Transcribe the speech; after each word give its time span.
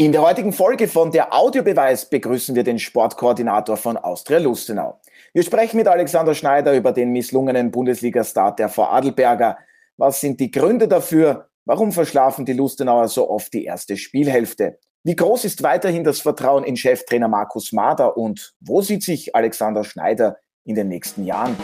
In 0.00 0.12
der 0.12 0.22
heutigen 0.22 0.52
Folge 0.52 0.86
von 0.86 1.10
der 1.10 1.34
Audiobeweis 1.34 2.08
begrüßen 2.08 2.54
wir 2.54 2.62
den 2.62 2.78
Sportkoordinator 2.78 3.76
von 3.76 3.96
Austria 3.96 4.38
Lustenau. 4.38 5.00
Wir 5.34 5.42
sprechen 5.42 5.76
mit 5.76 5.88
Alexander 5.88 6.36
Schneider 6.36 6.72
über 6.76 6.92
den 6.92 7.10
misslungenen 7.10 7.72
Bundesliga-Start 7.72 8.60
der 8.60 8.68
Vorarlberger. 8.68 9.58
Was 9.96 10.20
sind 10.20 10.38
die 10.38 10.52
Gründe 10.52 10.86
dafür? 10.86 11.48
Warum 11.64 11.90
verschlafen 11.90 12.44
die 12.44 12.52
Lustenauer 12.52 13.08
so 13.08 13.28
oft 13.28 13.52
die 13.52 13.64
erste 13.64 13.96
Spielhälfte? 13.96 14.78
Wie 15.02 15.16
groß 15.16 15.44
ist 15.44 15.64
weiterhin 15.64 16.04
das 16.04 16.20
Vertrauen 16.20 16.62
in 16.62 16.76
Cheftrainer 16.76 17.26
Markus 17.26 17.72
Mader 17.72 18.16
und 18.16 18.54
wo 18.60 18.80
sieht 18.82 19.02
sich 19.02 19.34
Alexander 19.34 19.82
Schneider 19.82 20.36
in 20.62 20.76
den 20.76 20.86
nächsten 20.86 21.24
Jahren? 21.24 21.56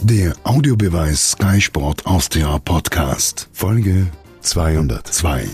Der 0.00 0.32
Audiobeweis 0.44 1.32
Sky 1.32 1.60
Sport 1.60 2.06
Austria 2.06 2.56
Podcast, 2.64 3.48
Folge 3.52 4.06
202. 4.42 5.48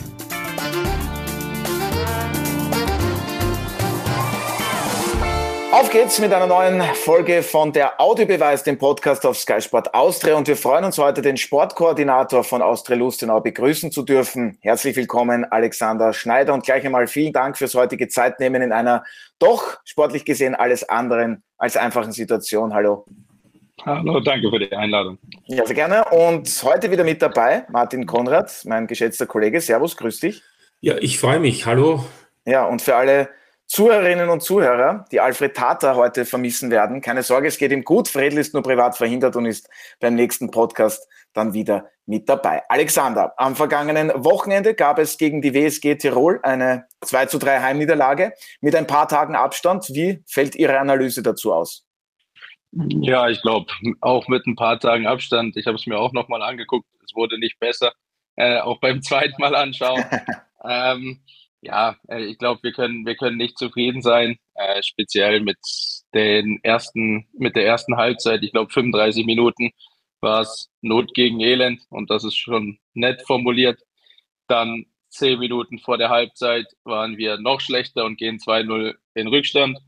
geht's 5.92 6.18
mit 6.20 6.32
einer 6.32 6.46
neuen 6.46 6.80
Folge 6.94 7.42
von 7.42 7.70
der 7.70 8.00
Audiobeweis, 8.00 8.64
dem 8.64 8.78
Podcast 8.78 9.26
auf 9.26 9.36
Sky 9.36 9.60
Sport 9.60 9.92
Austria. 9.92 10.36
Und 10.36 10.48
wir 10.48 10.56
freuen 10.56 10.86
uns 10.86 10.96
heute, 10.96 11.20
den 11.20 11.36
Sportkoordinator 11.36 12.44
von 12.44 12.62
Austria 12.62 12.96
Lustenau 12.96 13.40
begrüßen 13.40 13.92
zu 13.92 14.02
dürfen. 14.02 14.56
Herzlich 14.62 14.96
willkommen, 14.96 15.44
Alexander 15.44 16.14
Schneider. 16.14 16.54
Und 16.54 16.64
gleich 16.64 16.86
einmal 16.86 17.08
vielen 17.08 17.34
Dank 17.34 17.58
fürs 17.58 17.74
heutige 17.74 18.08
Zeitnehmen 18.08 18.62
in 18.62 18.72
einer 18.72 19.04
doch 19.38 19.80
sportlich 19.84 20.24
gesehen 20.24 20.54
alles 20.54 20.88
anderen 20.88 21.42
als 21.58 21.76
einfachen 21.76 22.12
Situation. 22.12 22.72
Hallo. 22.72 23.04
Hallo, 23.84 24.20
danke 24.20 24.48
für 24.48 24.60
die 24.60 24.72
Einladung. 24.72 25.18
Ja, 25.44 25.66
sehr 25.66 25.74
gerne. 25.74 26.06
Und 26.06 26.48
heute 26.62 26.90
wieder 26.90 27.04
mit 27.04 27.20
dabei 27.20 27.66
Martin 27.68 28.06
Konrad, 28.06 28.62
mein 28.64 28.86
geschätzter 28.86 29.26
Kollege. 29.26 29.60
Servus, 29.60 29.94
grüß 29.98 30.20
dich. 30.20 30.42
Ja, 30.80 30.96
ich 30.98 31.18
freue 31.18 31.38
mich. 31.38 31.66
Hallo. 31.66 32.02
Ja, 32.46 32.64
und 32.64 32.80
für 32.80 32.96
alle 32.96 33.28
Zuhörerinnen 33.72 34.28
und 34.28 34.42
Zuhörer, 34.42 35.06
die 35.12 35.20
Alfred 35.20 35.56
Tata 35.56 35.94
heute 35.94 36.26
vermissen 36.26 36.70
werden, 36.70 37.00
keine 37.00 37.22
Sorge, 37.22 37.48
es 37.48 37.56
geht 37.56 37.72
ihm 37.72 37.84
gut. 37.84 38.06
Fredl 38.06 38.36
ist 38.36 38.52
nur 38.52 38.62
privat 38.62 38.98
verhindert 38.98 39.34
und 39.34 39.46
ist 39.46 39.66
beim 39.98 40.14
nächsten 40.14 40.50
Podcast 40.50 41.08
dann 41.32 41.54
wieder 41.54 41.88
mit 42.04 42.28
dabei. 42.28 42.60
Alexander, 42.68 43.32
am 43.38 43.56
vergangenen 43.56 44.12
Wochenende 44.14 44.74
gab 44.74 44.98
es 44.98 45.16
gegen 45.16 45.40
die 45.40 45.54
WSG 45.54 45.94
Tirol 45.94 46.38
eine 46.42 46.84
2 47.00 47.24
zu 47.24 47.38
3 47.38 47.60
Heimniederlage 47.60 48.34
mit 48.60 48.76
ein 48.76 48.86
paar 48.86 49.08
Tagen 49.08 49.36
Abstand. 49.36 49.88
Wie 49.88 50.22
fällt 50.26 50.54
Ihre 50.54 50.78
Analyse 50.78 51.22
dazu 51.22 51.54
aus? 51.54 51.86
Ja, 52.72 53.30
ich 53.30 53.40
glaube, 53.40 53.72
auch 54.02 54.28
mit 54.28 54.46
ein 54.46 54.54
paar 54.54 54.80
Tagen 54.80 55.06
Abstand. 55.06 55.56
Ich 55.56 55.66
habe 55.66 55.76
es 55.76 55.86
mir 55.86 55.98
auch 55.98 56.12
nochmal 56.12 56.42
angeguckt. 56.42 56.86
Es 57.06 57.14
wurde 57.14 57.38
nicht 57.38 57.58
besser. 57.58 57.94
Äh, 58.36 58.58
auch 58.58 58.80
beim 58.80 59.00
zweiten 59.00 59.40
Mal 59.40 59.54
anschauen. 59.54 60.04
ähm, 60.62 61.22
ja, 61.62 61.96
äh, 62.08 62.24
ich 62.24 62.38
glaube, 62.38 62.62
wir 62.62 62.72
können, 62.72 63.06
wir 63.06 63.16
können 63.16 63.38
nicht 63.38 63.56
zufrieden 63.58 64.02
sein, 64.02 64.38
äh, 64.54 64.82
speziell 64.82 65.40
mit 65.40 65.58
den 66.14 66.60
ersten, 66.62 67.28
mit 67.32 67.56
der 67.56 67.66
ersten 67.66 67.96
Halbzeit. 67.96 68.42
Ich 68.42 68.52
glaube, 68.52 68.72
35 68.72 69.24
Minuten 69.24 69.70
war 70.20 70.42
es 70.42 70.70
Not 70.82 71.14
gegen 71.14 71.40
Elend 71.40 71.82
und 71.90 72.10
das 72.10 72.24
ist 72.24 72.36
schon 72.36 72.78
nett 72.94 73.22
formuliert. 73.26 73.80
Dann 74.48 74.86
zehn 75.08 75.38
Minuten 75.38 75.78
vor 75.78 75.98
der 75.98 76.10
Halbzeit 76.10 76.66
waren 76.84 77.16
wir 77.16 77.38
noch 77.38 77.60
schlechter 77.60 78.04
und 78.04 78.18
gehen 78.18 78.38
2-0 78.38 78.94
in 79.14 79.28
Rückstand. 79.28 79.78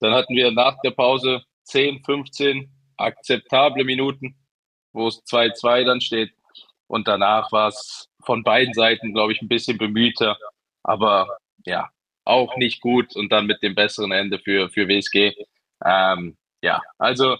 Dann 0.00 0.14
hatten 0.14 0.34
wir 0.34 0.50
nach 0.50 0.76
der 0.84 0.92
Pause 0.92 1.42
10, 1.64 2.02
15 2.04 2.70
akzeptable 2.96 3.84
Minuten, 3.84 4.36
wo 4.92 5.08
es 5.08 5.22
2-2 5.26 5.84
dann 5.84 6.00
steht. 6.00 6.32
Und 6.86 7.08
danach 7.08 7.52
war 7.52 7.68
es 7.68 8.08
von 8.24 8.42
beiden 8.42 8.74
Seiten, 8.74 9.14
glaube 9.14 9.32
ich, 9.32 9.42
ein 9.42 9.48
bisschen 9.48 9.78
bemühter 9.78 10.36
aber 10.90 11.38
ja, 11.64 11.88
auch 12.24 12.56
nicht 12.56 12.80
gut 12.80 13.14
und 13.14 13.30
dann 13.30 13.46
mit 13.46 13.62
dem 13.62 13.76
besseren 13.76 14.10
Ende 14.10 14.40
für, 14.40 14.68
für 14.70 14.88
WSG. 14.88 15.34
Ähm, 15.84 16.36
ja, 16.62 16.82
also 16.98 17.36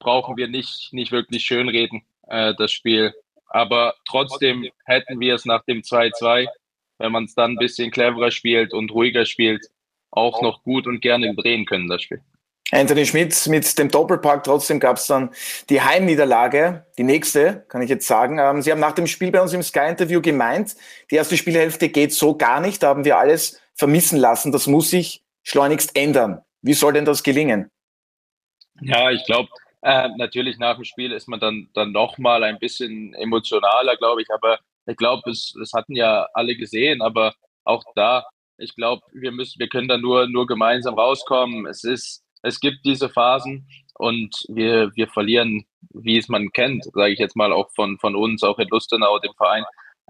brauchen 0.00 0.36
wir 0.36 0.48
nicht, 0.48 0.92
nicht 0.92 1.12
wirklich 1.12 1.44
schönreden, 1.44 2.02
äh, 2.26 2.52
das 2.58 2.72
Spiel. 2.72 3.14
Aber 3.46 3.94
trotzdem 4.06 4.68
hätten 4.84 5.20
wir 5.20 5.36
es 5.36 5.44
nach 5.44 5.64
dem 5.64 5.82
2-2, 5.82 6.48
wenn 6.98 7.12
man 7.12 7.24
es 7.24 7.34
dann 7.34 7.52
ein 7.52 7.58
bisschen 7.58 7.92
cleverer 7.92 8.32
spielt 8.32 8.74
und 8.74 8.90
ruhiger 8.90 9.24
spielt, 9.24 9.66
auch 10.10 10.42
noch 10.42 10.64
gut 10.64 10.88
und 10.88 11.00
gerne 11.00 11.34
drehen 11.36 11.66
können, 11.66 11.88
das 11.88 12.02
Spiel. 12.02 12.22
Anthony 12.72 13.04
Schmidt 13.06 13.46
mit 13.48 13.78
dem 13.78 13.90
Doppelpack. 13.90 14.44
Trotzdem 14.44 14.80
gab 14.80 14.96
es 14.96 15.06
dann 15.06 15.30
die 15.68 15.80
Heimniederlage, 15.80 16.86
die 16.98 17.02
nächste, 17.02 17.64
kann 17.68 17.82
ich 17.82 17.90
jetzt 17.90 18.06
sagen. 18.06 18.38
Ähm, 18.38 18.62
Sie 18.62 18.70
haben 18.70 18.80
nach 18.80 18.92
dem 18.92 19.06
Spiel 19.06 19.30
bei 19.30 19.40
uns 19.40 19.52
im 19.52 19.62
Sky-Interview 19.62 20.20
gemeint, 20.20 20.76
die 21.10 21.16
erste 21.16 21.36
Spielhälfte 21.36 21.88
geht 21.88 22.12
so 22.12 22.36
gar 22.36 22.60
nicht. 22.60 22.82
Da 22.82 22.88
haben 22.88 23.04
wir 23.04 23.18
alles 23.18 23.60
vermissen 23.74 24.18
lassen. 24.18 24.52
Das 24.52 24.66
muss 24.66 24.90
sich 24.90 25.24
schleunigst 25.42 25.96
ändern. 25.96 26.42
Wie 26.62 26.74
soll 26.74 26.92
denn 26.92 27.04
das 27.04 27.22
gelingen? 27.22 27.70
Ja, 28.82 29.10
ich 29.10 29.24
glaube, 29.24 29.48
äh, 29.82 30.08
natürlich 30.16 30.58
nach 30.58 30.76
dem 30.76 30.84
Spiel 30.84 31.12
ist 31.12 31.28
man 31.28 31.40
dann, 31.40 31.68
dann 31.74 31.92
nochmal 31.92 32.44
ein 32.44 32.58
bisschen 32.58 33.14
emotionaler, 33.14 33.96
glaube 33.96 34.22
ich. 34.22 34.28
Aber 34.30 34.58
ich 34.86 34.96
glaube, 34.96 35.30
es, 35.30 35.54
es 35.60 35.72
hatten 35.72 35.96
ja 35.96 36.28
alle 36.34 36.56
gesehen. 36.56 37.02
Aber 37.02 37.34
auch 37.64 37.82
da, 37.94 38.26
ich 38.58 38.74
glaube, 38.74 39.02
wir 39.12 39.32
müssen, 39.32 39.58
wir 39.58 39.68
können 39.68 39.88
da 39.88 39.96
nur, 39.96 40.28
nur 40.28 40.46
gemeinsam 40.46 40.94
rauskommen. 40.94 41.66
Es 41.66 41.84
ist, 41.84 42.22
es 42.42 42.60
gibt 42.60 42.78
diese 42.84 43.08
Phasen 43.08 43.68
und 43.94 44.34
wir, 44.48 44.90
wir 44.94 45.08
verlieren, 45.08 45.64
wie 45.92 46.18
es 46.18 46.28
man 46.28 46.50
kennt, 46.52 46.84
sage 46.84 47.12
ich 47.12 47.18
jetzt 47.18 47.36
mal 47.36 47.52
auch 47.52 47.70
von, 47.74 47.98
von 47.98 48.16
uns, 48.16 48.42
auch 48.42 48.58
in 48.58 48.68
Lustenau, 48.68 49.18
dem 49.18 49.34
Verein, 49.36 49.64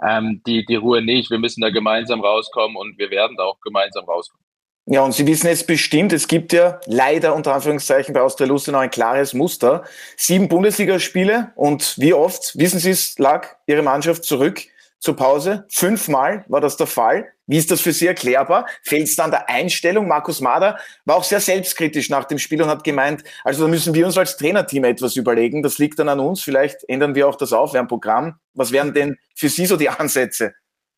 ähm, 0.06 0.42
die, 0.46 0.64
die 0.64 0.76
Ruhe 0.76 1.02
nicht. 1.02 1.30
Wir 1.30 1.38
müssen 1.38 1.60
da 1.60 1.70
gemeinsam 1.70 2.20
rauskommen 2.20 2.76
und 2.76 2.98
wir 2.98 3.10
werden 3.10 3.36
da 3.36 3.44
auch 3.44 3.60
gemeinsam 3.60 4.04
rauskommen. 4.04 4.44
Ja, 4.86 5.02
und 5.02 5.12
Sie 5.12 5.26
wissen 5.26 5.46
jetzt 5.46 5.66
bestimmt, 5.66 6.12
es 6.12 6.26
gibt 6.26 6.52
ja 6.52 6.80
leider 6.86 7.34
unter 7.34 7.54
Anführungszeichen 7.54 8.12
bei 8.14 8.22
Austria 8.22 8.48
Lustenau 8.48 8.78
ein 8.78 8.90
klares 8.90 9.34
Muster. 9.34 9.84
Sieben 10.16 10.48
Bundesligaspiele 10.48 11.52
und 11.54 11.96
wie 11.98 12.12
oft, 12.12 12.58
wissen 12.58 12.80
Sie 12.80 12.90
es, 12.90 13.18
lag 13.18 13.46
Ihre 13.66 13.82
Mannschaft 13.82 14.24
zurück 14.24 14.62
zur 14.98 15.16
Pause. 15.16 15.64
Fünfmal 15.68 16.44
war 16.48 16.60
das 16.60 16.76
der 16.76 16.86
Fall. 16.86 17.28
Wie 17.50 17.56
ist 17.56 17.68
das 17.72 17.80
für 17.80 17.92
Sie 17.92 18.06
erklärbar? 18.06 18.66
Fehlt 18.84 19.08
es 19.08 19.16
dann 19.16 19.32
der 19.32 19.48
Einstellung? 19.48 20.06
Markus 20.06 20.40
Mader 20.40 20.78
war 21.04 21.16
auch 21.16 21.24
sehr 21.24 21.40
selbstkritisch 21.40 22.08
nach 22.08 22.24
dem 22.24 22.38
Spiel 22.38 22.62
und 22.62 22.68
hat 22.68 22.84
gemeint, 22.84 23.24
also 23.42 23.64
da 23.64 23.68
müssen 23.68 23.92
wir 23.92 24.06
uns 24.06 24.16
als 24.16 24.36
Trainerteam 24.36 24.84
etwas 24.84 25.16
überlegen. 25.16 25.60
Das 25.60 25.78
liegt 25.78 25.98
dann 25.98 26.08
an 26.08 26.20
uns. 26.20 26.42
Vielleicht 26.42 26.88
ändern 26.88 27.16
wir 27.16 27.26
auch 27.26 27.34
das 27.34 27.52
Aufwärmprogramm. 27.52 28.38
Was 28.54 28.70
wären 28.70 28.94
denn 28.94 29.18
für 29.34 29.48
Sie 29.48 29.66
so 29.66 29.76
die 29.76 29.88
Ansätze? 29.88 30.54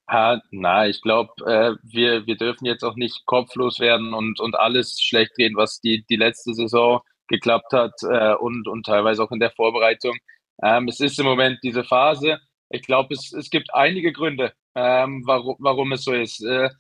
Ah, 0.07 0.41
na, 0.51 0.87
ich 0.87 1.01
glaube, 1.01 1.33
äh, 1.47 1.73
wir, 1.85 2.27
wir 2.27 2.37
dürfen 2.37 2.67
jetzt 2.67 2.83
auch 2.83 2.97
nicht 2.97 3.25
kopflos 3.25 3.81
werden 3.81 4.13
und, 4.13 4.39
und 4.39 4.55
alles 4.55 5.01
schlecht 5.01 5.33
reden, 5.39 5.57
was 5.57 5.81
die, 5.81 6.05
die 6.11 6.17
letzte 6.17 6.53
Saison 6.53 7.01
geklappt 7.29 7.73
hat 7.73 7.95
äh, 8.03 8.35
und, 8.35 8.69
und 8.69 8.85
teilweise 8.85 9.23
auch 9.23 9.31
in 9.31 9.41
der 9.41 9.53
Vorbereitung. 9.53 10.19
Ähm, 10.63 10.87
es 10.89 11.01
ist 11.01 11.19
im 11.19 11.25
Moment 11.25 11.61
diese 11.63 11.83
Phase, 11.83 12.41
ich 12.73 12.83
glaube, 12.83 13.15
es, 13.15 13.33
es 13.33 13.51
gibt 13.51 13.73
einige 13.75 14.13
Gründe, 14.13 14.53
ähm, 14.75 15.23
warum, 15.27 15.57
warum 15.59 15.93
es 15.93 16.05
so 16.05 16.13
ist. 16.13 16.43
Äh, 16.45 16.71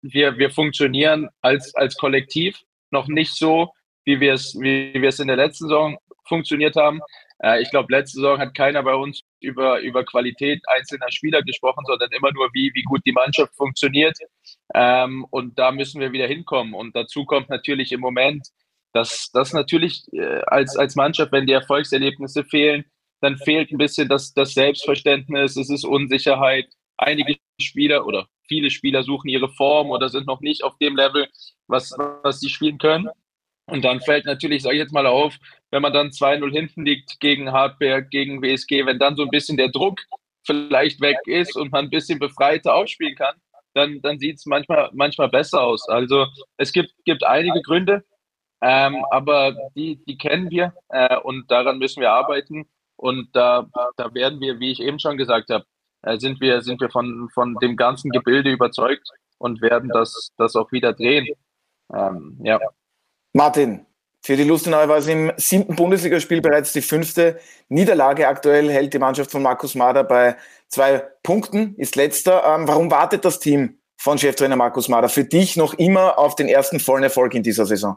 wir, 0.00 0.38
wir 0.38 0.50
funktionieren 0.50 1.28
als, 1.40 1.74
als 1.74 1.96
Kollektiv 1.96 2.58
noch 2.90 3.08
nicht 3.08 3.34
so, 3.34 3.70
wie 4.04 4.20
wir 4.20 4.34
es, 4.34 4.54
wie 4.58 4.94
wir 4.94 5.08
es 5.08 5.20
in 5.20 5.28
der 5.28 5.36
letzten 5.36 5.64
Saison 5.64 5.98
funktioniert 6.26 6.76
haben. 6.76 7.00
Äh, 7.42 7.62
ich 7.62 7.70
glaube, 7.70 7.92
letzte 7.92 8.16
Saison 8.16 8.38
hat 8.38 8.54
keiner 8.54 8.82
bei 8.82 8.94
uns 8.94 9.22
über, 9.40 9.80
über 9.80 10.04
Qualität 10.04 10.62
einzelner 10.74 11.10
Spieler 11.10 11.42
gesprochen, 11.42 11.84
sondern 11.86 12.10
immer 12.12 12.32
nur, 12.32 12.48
wie, 12.52 12.70
wie 12.74 12.82
gut 12.82 13.02
die 13.04 13.12
Mannschaft 13.12 13.54
funktioniert. 13.56 14.16
Ähm, 14.74 15.26
und 15.30 15.58
da 15.58 15.72
müssen 15.72 16.00
wir 16.00 16.12
wieder 16.12 16.26
hinkommen. 16.26 16.74
Und 16.74 16.96
dazu 16.96 17.24
kommt 17.24 17.50
natürlich 17.50 17.92
im 17.92 18.00
Moment, 18.00 18.48
dass, 18.92 19.30
dass 19.32 19.52
natürlich 19.52 20.04
äh, 20.12 20.42
als, 20.46 20.76
als 20.76 20.96
Mannschaft, 20.96 21.32
wenn 21.32 21.46
die 21.46 21.52
Erfolgserlebnisse 21.52 22.44
fehlen, 22.44 22.84
dann 23.22 23.38
fehlt 23.38 23.70
ein 23.70 23.78
bisschen 23.78 24.08
das, 24.08 24.34
das 24.34 24.52
Selbstverständnis, 24.52 25.56
es 25.56 25.70
ist 25.70 25.84
Unsicherheit. 25.84 26.66
Einige 26.98 27.36
Spieler 27.60 28.04
oder 28.04 28.26
viele 28.48 28.70
Spieler 28.70 29.04
suchen 29.04 29.28
ihre 29.28 29.48
Form 29.48 29.90
oder 29.90 30.08
sind 30.08 30.26
noch 30.26 30.40
nicht 30.40 30.64
auf 30.64 30.76
dem 30.78 30.96
Level, 30.96 31.28
was, 31.68 31.92
was 32.22 32.40
sie 32.40 32.50
spielen 32.50 32.78
können. 32.78 33.08
Und 33.66 33.84
dann 33.84 34.00
fällt 34.00 34.26
natürlich, 34.26 34.62
sage 34.62 34.74
ich 34.74 34.80
jetzt 34.80 34.92
mal 34.92 35.06
auf, 35.06 35.36
wenn 35.70 35.82
man 35.82 35.92
dann 35.92 36.08
2-0 36.08 36.50
hinten 36.50 36.84
liegt 36.84 37.20
gegen 37.20 37.52
Hartberg, 37.52 38.10
gegen 38.10 38.42
WSG, 38.42 38.84
wenn 38.86 38.98
dann 38.98 39.16
so 39.16 39.22
ein 39.22 39.30
bisschen 39.30 39.56
der 39.56 39.68
Druck 39.68 40.00
vielleicht 40.44 41.00
weg 41.00 41.18
ist 41.26 41.56
und 41.56 41.70
man 41.70 41.86
ein 41.86 41.90
bisschen 41.90 42.18
befreiter 42.18 42.74
aufspielen 42.74 43.14
kann, 43.14 43.36
dann, 43.74 44.02
dann 44.02 44.18
sieht 44.18 44.36
es 44.36 44.46
manchmal, 44.46 44.90
manchmal 44.92 45.28
besser 45.28 45.62
aus. 45.62 45.88
Also 45.88 46.26
es 46.56 46.72
gibt, 46.72 46.92
gibt 47.04 47.24
einige 47.24 47.62
Gründe, 47.62 48.04
ähm, 48.60 49.04
aber 49.12 49.56
die, 49.76 50.04
die 50.04 50.18
kennen 50.18 50.50
wir 50.50 50.74
äh, 50.88 51.16
und 51.18 51.48
daran 51.50 51.78
müssen 51.78 52.00
wir 52.00 52.10
arbeiten. 52.10 52.66
Und 53.02 53.30
da, 53.32 53.66
da 53.96 54.14
werden 54.14 54.38
wir, 54.38 54.60
wie 54.60 54.70
ich 54.70 54.80
eben 54.80 55.00
schon 55.00 55.16
gesagt 55.16 55.50
habe, 55.50 55.64
äh, 56.02 56.18
sind 56.18 56.40
wir, 56.40 56.62
sind 56.62 56.80
wir 56.80 56.88
von, 56.88 57.28
von 57.34 57.56
dem 57.60 57.76
ganzen 57.76 58.12
Gebilde 58.12 58.52
überzeugt 58.52 59.08
und 59.38 59.60
werden 59.60 59.90
das, 59.92 60.30
das 60.36 60.54
auch 60.54 60.70
wieder 60.70 60.92
drehen. 60.92 61.26
Ähm, 61.92 62.38
ja. 62.44 62.60
Martin, 63.32 63.84
für 64.20 64.36
die 64.36 64.44
Lustenauer 64.44 64.88
war 64.88 64.98
es 64.98 65.08
im 65.08 65.32
siebten 65.36 65.74
Bundesligaspiel 65.74 66.40
bereits 66.40 66.72
die 66.72 66.80
fünfte 66.80 67.40
Niederlage. 67.68 68.28
Aktuell 68.28 68.70
hält 68.70 68.94
die 68.94 69.00
Mannschaft 69.00 69.32
von 69.32 69.42
Markus 69.42 69.74
Mader 69.74 70.04
bei 70.04 70.36
zwei 70.68 70.98
Punkten, 71.24 71.74
ist 71.78 71.96
letzter. 71.96 72.44
Ähm, 72.44 72.68
warum 72.68 72.88
wartet 72.92 73.24
das 73.24 73.40
Team 73.40 73.80
von 73.96 74.16
Cheftrainer 74.16 74.54
Markus 74.54 74.88
Mader. 74.88 75.08
Für 75.08 75.24
dich 75.24 75.56
noch 75.56 75.74
immer 75.74 76.20
auf 76.20 76.36
den 76.36 76.46
ersten 76.46 76.78
vollen 76.78 77.02
Erfolg 77.02 77.34
in 77.34 77.42
dieser 77.42 77.66
Saison? 77.66 77.96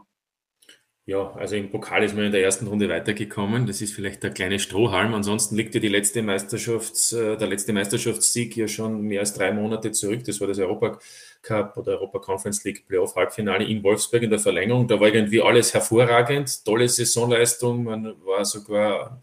Ja, 1.08 1.30
also 1.34 1.54
im 1.54 1.70
Pokal 1.70 2.02
ist 2.02 2.16
man 2.16 2.24
in 2.24 2.32
der 2.32 2.42
ersten 2.42 2.66
Runde 2.66 2.88
weitergekommen. 2.88 3.68
Das 3.68 3.80
ist 3.80 3.94
vielleicht 3.94 4.24
der 4.24 4.32
kleine 4.32 4.58
Strohhalm. 4.58 5.14
Ansonsten 5.14 5.54
liegt 5.54 5.72
ja 5.76 5.80
die 5.80 5.86
letzte 5.86 6.20
Meisterschafts, 6.20 7.12
äh, 7.12 7.36
der 7.36 7.46
letzte 7.46 7.72
Meisterschaftssieg 7.72 8.56
ja 8.56 8.66
schon 8.66 9.02
mehr 9.02 9.20
als 9.20 9.32
drei 9.32 9.52
Monate 9.52 9.92
zurück. 9.92 10.24
Das 10.24 10.40
war 10.40 10.48
das 10.48 10.58
Europa 10.58 10.98
Cup 11.42 11.76
oder 11.76 11.92
Europa 11.92 12.18
Conference 12.18 12.64
League 12.64 12.88
Playoff 12.88 13.14
Halbfinale 13.14 13.64
in 13.64 13.84
Wolfsburg 13.84 14.24
in 14.24 14.30
der 14.30 14.40
Verlängerung. 14.40 14.88
Da 14.88 14.98
war 14.98 15.06
irgendwie 15.06 15.40
alles 15.40 15.72
hervorragend, 15.72 16.64
tolle 16.64 16.88
Saisonleistung. 16.88 17.84
Man 17.84 18.16
war 18.24 18.44
sogar 18.44 19.20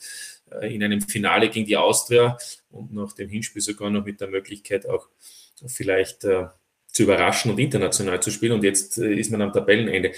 äh, 0.52 0.74
in 0.74 0.84
einem 0.86 1.02
Finale 1.02 1.50
gegen 1.50 1.66
die 1.66 1.76
Austria 1.76 2.38
und 2.72 2.94
nach 2.94 3.12
dem 3.12 3.28
Hinspiel 3.28 3.62
sogar 3.62 3.90
noch 3.90 4.06
mit 4.06 4.22
der 4.22 4.30
Möglichkeit 4.30 4.88
auch 4.88 5.10
vielleicht 5.68 6.24
äh, 6.24 6.46
zu 6.94 7.04
überraschen 7.04 7.50
und 7.52 7.60
international 7.60 8.22
zu 8.22 8.30
spielen. 8.30 8.54
Und 8.54 8.64
jetzt 8.64 9.00
äh, 9.00 9.16
ist 9.16 9.32
man 9.32 9.42
am 9.42 9.52
Tabellenende. 9.52 10.12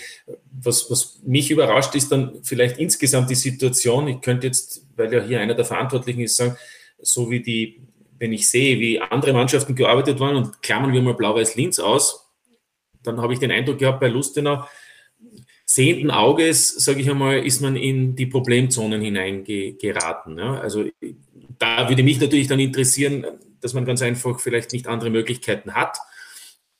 Was, 0.62 0.92
was 0.92 1.22
mich 1.25 1.50
überrascht, 1.50 1.95
ist 1.95 2.12
dann 2.12 2.44
vielleicht 2.44 2.77
insgesamt 2.77 3.30
die 3.30 3.36
Situation. 3.36 4.10
Ich 4.10 4.22
könnte 4.22 4.48
jetzt, 4.48 4.86
weil 4.98 5.12
ja 5.12 5.24
hier 5.24 5.39
einer 5.39 5.56
der 5.56 5.66
Verantwortlichen 5.66 6.19
ist, 6.19 6.36
sagen, 6.36 6.57
so 7.01 7.31
wie 7.31 7.39
die, 7.39 7.81
wenn 8.19 8.33
ich 8.33 8.50
sehe, 8.50 8.80
wie 8.80 9.00
andere 9.00 9.31
Mannschaften 9.31 9.74
gearbeitet 9.74 10.19
waren 10.19 10.36
und 10.36 10.62
klammern 10.62 10.92
wir 10.92 11.01
mal 11.01 11.13
Blau-Weiß-Linz 11.13 11.80
aus, 11.80 12.30
dann 13.04 13.22
habe 13.22 13.33
ich 13.33 13.39
den 13.39 13.51
Eindruck 13.51 13.77
gehabt, 13.77 14.01
bei 14.01 14.07
Lustenau, 14.07 14.66
sehenden 15.66 16.12
Auges, 16.12 16.69
sage 16.69 17.00
ich 17.00 17.10
einmal, 17.10 17.45
ist 17.45 17.62
man 17.62 17.77
in 17.77 18.16
die 18.16 18.25
Problemzonen 18.25 19.01
hineingeraten. 19.01 20.38
Ja? 20.38 20.60
Also 20.60 20.86
da 21.57 21.88
würde 21.88 22.04
mich 22.04 22.19
natürlich 22.19 22.48
dann 22.48 22.60
interessieren, 22.60 23.25
dass 23.62 23.74
man 23.74 23.86
ganz 23.86 24.01
einfach 24.01 24.42
vielleicht 24.42 24.74
nicht 24.74 24.88
andere 24.88 25.10
Möglichkeiten 25.10 25.74
hat 25.74 25.98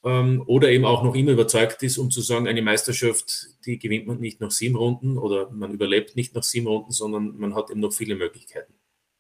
ähm, 0.06 0.44
oder 0.46 0.70
eben 0.70 0.86
auch 0.86 1.04
noch 1.04 1.16
immer 1.16 1.32
überzeugt 1.32 1.82
ist, 1.84 1.98
um 1.98 2.12
zu 2.12 2.22
sagen, 2.22 2.48
eine 2.48 2.62
Meisterschaft, 2.62 3.48
die 3.66 3.80
gewinnt 3.80 4.08
man 4.08 4.20
nicht 4.20 4.40
nach 4.40 4.52
sieben 4.52 4.76
Runden 4.76 5.18
oder 5.18 5.50
man 5.50 5.72
überlebt 5.72 6.16
nicht 6.16 6.36
nach 6.36 6.44
sieben 6.44 6.68
Runden, 6.68 6.92
sondern 6.92 7.36
man 7.38 7.56
hat 7.56 7.72
eben 7.72 7.80
noch 7.80 7.92
viele 7.92 8.16
Möglichkeiten. 8.16 8.74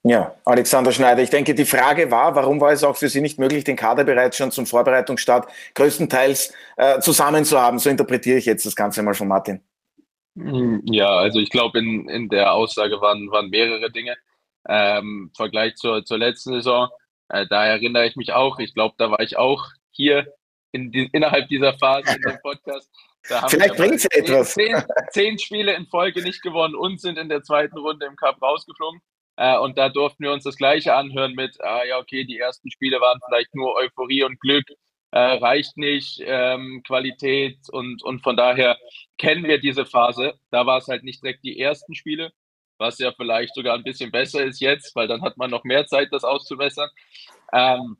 Ja, 0.03 0.35
Alexander 0.45 0.91
Schneider, 0.91 1.23
ich 1.23 1.31
denke, 1.31 1.55
die 1.55 1.65
Frage 1.65 2.11
war, 2.11 2.35
warum 2.35 2.61
war 2.61 2.71
es 2.71 2.83
auch 2.83 2.95
für 2.95 3.09
Sie 3.09 3.21
nicht 3.21 3.39
möglich, 3.39 3.63
den 3.63 3.75
Kader 3.75 4.03
bereits 4.03 4.37
schon 4.37 4.51
zum 4.51 4.67
Vorbereitungsstart 4.67 5.51
größtenteils 5.73 6.53
äh, 6.77 6.99
zusammen 6.99 7.43
zu 7.43 7.59
haben? 7.59 7.79
So 7.79 7.89
interpretiere 7.89 8.37
ich 8.37 8.45
jetzt 8.45 8.67
das 8.67 8.75
Ganze 8.75 9.01
mal 9.01 9.15
von 9.15 9.27
Martin. 9.27 9.61
Hm, 10.37 10.83
ja, 10.85 11.09
also 11.09 11.39
ich 11.39 11.49
glaube, 11.49 11.79
in, 11.79 12.07
in 12.07 12.29
der 12.29 12.53
Aussage 12.53 13.01
waren, 13.01 13.31
waren 13.31 13.49
mehrere 13.49 13.89
Dinge. 13.91 14.15
Ähm, 14.69 15.29
Im 15.29 15.31
Vergleich 15.35 15.75
zur, 15.75 16.05
zur 16.05 16.19
letzten 16.19 16.53
Saison, 16.53 16.89
äh, 17.29 17.47
da 17.49 17.65
erinnere 17.65 18.05
ich 18.05 18.15
mich 18.15 18.31
auch, 18.31 18.59
ich 18.59 18.75
glaube, 18.75 18.93
da 18.99 19.09
war 19.09 19.21
ich 19.21 19.37
auch 19.37 19.69
hier 19.89 20.27
in 20.75 20.91
die, 20.91 21.09
innerhalb 21.13 21.47
dieser 21.47 21.73
Phase 21.77 22.15
in 22.15 22.21
dem 22.21 22.39
Podcast. 22.41 22.89
Vielleicht 23.47 23.75
bringt 23.75 23.95
es 23.95 24.05
etwas. 24.05 24.53
Zehn, 24.53 24.83
zehn, 25.09 25.39
Spiele 25.39 25.73
in 25.73 25.87
Folge 25.87 26.21
nicht 26.21 26.43
gewonnen 26.43 26.75
und 26.75 27.01
sind 27.01 27.17
in 27.17 27.29
der 27.29 27.41
zweiten 27.41 27.77
Runde 27.77 28.05
im 28.05 28.15
Cup 28.15 28.39
rausgeflogen. 28.41 29.01
Äh, 29.37 29.57
und 29.57 29.77
da 29.77 29.89
durften 29.89 30.23
wir 30.23 30.31
uns 30.31 30.43
das 30.43 30.55
Gleiche 30.55 30.93
anhören 30.93 31.33
mit, 31.33 31.59
ah 31.61 31.83
ja, 31.83 31.97
okay, 31.97 32.23
die 32.23 32.37
ersten 32.37 32.69
Spiele 32.71 33.01
waren 33.01 33.19
vielleicht 33.27 33.53
nur 33.55 33.75
Euphorie 33.75 34.23
und 34.23 34.39
Glück, 34.39 34.65
äh, 35.11 35.19
reicht 35.19 35.75
nicht, 35.77 36.21
ähm, 36.25 36.83
Qualität 36.85 37.57
und, 37.71 38.03
und 38.03 38.21
von 38.21 38.37
daher 38.37 38.77
kennen 39.17 39.43
wir 39.43 39.59
diese 39.59 39.85
Phase. 39.85 40.35
Da 40.51 40.65
war 40.65 40.77
es 40.77 40.87
halt 40.87 41.03
nicht 41.03 41.23
direkt 41.23 41.43
die 41.43 41.59
ersten 41.59 41.95
Spiele, 41.95 42.31
was 42.77 42.99
ja 42.99 43.11
vielleicht 43.11 43.55
sogar 43.55 43.75
ein 43.75 43.83
bisschen 43.83 44.11
besser 44.11 44.43
ist 44.43 44.61
jetzt, 44.61 44.95
weil 44.95 45.07
dann 45.07 45.21
hat 45.21 45.37
man 45.37 45.49
noch 45.49 45.63
mehr 45.63 45.85
Zeit, 45.87 46.09
das 46.11 46.23
auszubessern. 46.23 46.89
Ähm, 47.53 47.97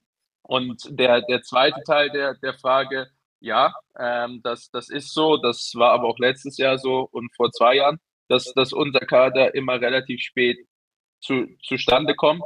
und 0.47 0.81
der, 0.89 1.21
der 1.21 1.41
zweite 1.41 1.81
Teil 1.83 2.09
der, 2.11 2.35
der 2.35 2.53
Frage, 2.53 3.07
ja, 3.39 3.73
ähm, 3.99 4.41
das, 4.43 4.69
das 4.71 4.89
ist 4.89 5.13
so, 5.13 5.37
das 5.37 5.73
war 5.75 5.91
aber 5.91 6.07
auch 6.07 6.19
letztes 6.19 6.57
Jahr 6.57 6.77
so 6.77 7.07
und 7.11 7.33
vor 7.35 7.51
zwei 7.51 7.75
Jahren, 7.75 7.99
dass, 8.27 8.53
dass 8.53 8.73
unser 8.73 9.01
Kader 9.01 9.53
immer 9.55 9.79
relativ 9.81 10.21
spät 10.21 10.57
zu, 11.21 11.47
zustande 11.63 12.15
kommt. 12.15 12.43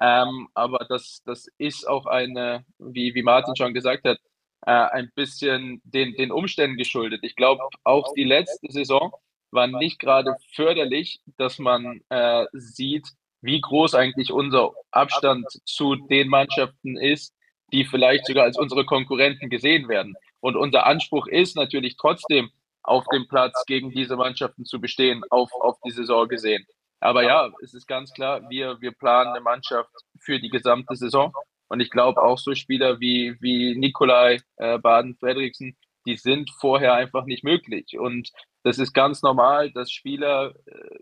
Ähm, 0.00 0.48
aber 0.54 0.86
das, 0.88 1.22
das 1.24 1.46
ist 1.58 1.86
auch 1.86 2.06
eine, 2.06 2.64
wie, 2.78 3.14
wie 3.14 3.22
Martin 3.22 3.54
schon 3.56 3.74
gesagt 3.74 4.04
hat, 4.04 4.18
äh, 4.66 4.70
ein 4.70 5.10
bisschen 5.14 5.80
den, 5.84 6.14
den 6.14 6.32
Umständen 6.32 6.76
geschuldet. 6.76 7.20
Ich 7.22 7.36
glaube, 7.36 7.62
auch 7.84 8.12
die 8.14 8.24
letzte 8.24 8.70
Saison 8.70 9.12
war 9.50 9.66
nicht 9.66 9.98
gerade 9.98 10.36
förderlich, 10.54 11.20
dass 11.36 11.58
man 11.58 12.00
äh, 12.08 12.46
sieht, 12.52 13.06
wie 13.42 13.60
groß 13.60 13.94
eigentlich 13.94 14.32
unser 14.32 14.72
Abstand 14.90 15.46
zu 15.64 15.96
den 15.96 16.28
Mannschaften 16.28 16.96
ist, 16.96 17.34
die 17.72 17.84
vielleicht 17.84 18.26
sogar 18.26 18.44
als 18.44 18.58
unsere 18.58 18.84
Konkurrenten 18.84 19.50
gesehen 19.50 19.88
werden. 19.88 20.14
Und 20.40 20.56
unser 20.56 20.86
Anspruch 20.86 21.26
ist 21.26 21.56
natürlich 21.56 21.96
trotzdem, 21.96 22.50
auf 22.84 23.04
dem 23.12 23.28
Platz 23.28 23.64
gegen 23.66 23.90
diese 23.90 24.16
Mannschaften 24.16 24.64
zu 24.64 24.80
bestehen, 24.80 25.22
auf, 25.30 25.50
auf 25.60 25.78
die 25.84 25.92
Saison 25.92 26.28
gesehen. 26.28 26.66
Aber 27.00 27.22
ja, 27.22 27.50
es 27.62 27.74
ist 27.74 27.86
ganz 27.86 28.12
klar, 28.12 28.42
wir, 28.48 28.80
wir 28.80 28.92
planen 28.92 29.30
eine 29.30 29.40
Mannschaft 29.40 29.90
für 30.18 30.38
die 30.38 30.50
gesamte 30.50 30.96
Saison. 30.96 31.32
Und 31.68 31.80
ich 31.80 31.90
glaube 31.90 32.22
auch 32.22 32.38
so 32.38 32.54
Spieler 32.54 33.00
wie, 33.00 33.36
wie 33.40 33.76
Nikolai 33.76 34.40
äh, 34.56 34.78
Baden-Fredriksen, 34.78 35.76
die 36.06 36.16
sind 36.16 36.50
vorher 36.60 36.94
einfach 36.94 37.24
nicht 37.24 37.44
möglich. 37.44 37.98
Und 37.98 38.30
das 38.62 38.78
ist 38.78 38.92
ganz 38.92 39.22
normal, 39.22 39.70
dass 39.72 39.90
Spieler 39.90 40.54
äh, 40.66 40.98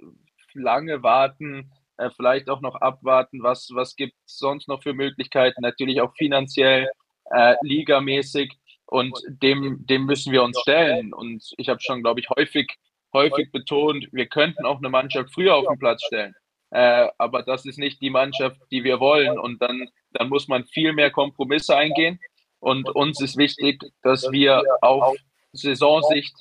lange 0.54 1.02
warten, 1.02 1.70
äh, 2.00 2.10
vielleicht 2.16 2.48
auch 2.48 2.60
noch 2.60 2.76
abwarten, 2.76 3.42
was, 3.42 3.70
was 3.74 3.94
gibt 3.94 4.14
es 4.26 4.38
sonst 4.38 4.68
noch 4.68 4.82
für 4.82 4.94
Möglichkeiten, 4.94 5.62
natürlich 5.62 6.00
auch 6.00 6.14
finanziell, 6.16 6.88
äh, 7.30 7.54
ligamäßig 7.62 8.52
und 8.86 9.16
dem, 9.28 9.86
dem 9.86 10.04
müssen 10.04 10.32
wir 10.32 10.42
uns 10.42 10.58
stellen. 10.60 11.12
Und 11.12 11.52
ich 11.56 11.68
habe 11.68 11.80
schon, 11.80 12.02
glaube 12.02 12.20
ich, 12.20 12.28
häufig, 12.30 12.76
häufig 13.12 13.52
betont, 13.52 14.08
wir 14.12 14.26
könnten 14.26 14.66
auch 14.66 14.78
eine 14.78 14.88
Mannschaft 14.88 15.32
früher 15.32 15.54
auf 15.56 15.66
den 15.66 15.78
Platz 15.78 16.02
stellen. 16.04 16.34
Äh, 16.70 17.08
aber 17.18 17.42
das 17.42 17.66
ist 17.66 17.78
nicht 17.78 18.00
die 18.00 18.10
Mannschaft, 18.10 18.60
die 18.70 18.82
wir 18.82 18.98
wollen. 18.98 19.38
Und 19.38 19.62
dann, 19.62 19.88
dann 20.12 20.28
muss 20.28 20.48
man 20.48 20.64
viel 20.64 20.92
mehr 20.92 21.10
Kompromisse 21.10 21.76
eingehen. 21.76 22.18
Und 22.58 22.88
uns 22.90 23.20
ist 23.20 23.36
wichtig, 23.36 23.80
dass 24.02 24.30
wir 24.30 24.62
auf 24.80 25.16
Saisonsicht 25.52 26.34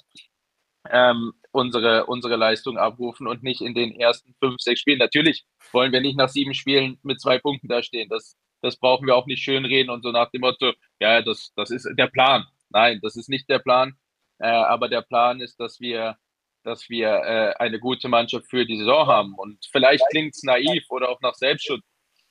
ähm, 0.89 1.33
unsere, 1.51 2.05
unsere 2.05 2.35
Leistung 2.35 2.77
abrufen 2.77 3.27
und 3.27 3.43
nicht 3.43 3.61
in 3.61 3.73
den 3.73 3.91
ersten 3.99 4.35
fünf, 4.39 4.61
sechs 4.61 4.81
Spielen. 4.81 4.99
Natürlich 4.99 5.45
wollen 5.71 5.91
wir 5.91 6.01
nicht 6.01 6.17
nach 6.17 6.29
sieben 6.29 6.53
Spielen 6.53 6.99
mit 7.03 7.19
zwei 7.21 7.39
Punkten 7.39 7.67
dastehen. 7.67 8.09
Das, 8.09 8.37
das 8.61 8.77
brauchen 8.77 9.07
wir 9.07 9.15
auch 9.15 9.25
nicht 9.25 9.43
schönreden 9.43 9.89
und 9.89 10.03
so 10.03 10.11
nach 10.11 10.29
dem 10.31 10.41
Motto, 10.41 10.73
ja, 10.99 11.21
das, 11.21 11.51
das 11.55 11.71
ist 11.71 11.87
der 11.97 12.07
Plan. 12.07 12.45
Nein, 12.69 12.99
das 13.01 13.15
ist 13.15 13.29
nicht 13.29 13.49
der 13.49 13.59
Plan. 13.59 13.93
Äh, 14.39 14.47
aber 14.47 14.89
der 14.89 15.01
Plan 15.01 15.41
ist, 15.41 15.59
dass 15.59 15.79
wir, 15.79 16.17
dass 16.63 16.89
wir 16.89 17.09
äh, 17.09 17.53
eine 17.57 17.79
gute 17.79 18.07
Mannschaft 18.07 18.47
für 18.47 18.65
die 18.65 18.77
Saison 18.77 19.07
haben. 19.07 19.33
Und 19.35 19.65
vielleicht 19.71 20.03
klingt 20.11 20.35
es 20.35 20.43
naiv 20.43 20.85
oder 20.89 21.09
auch 21.09 21.21
nach 21.21 21.35
Selbstschutz. 21.35 21.83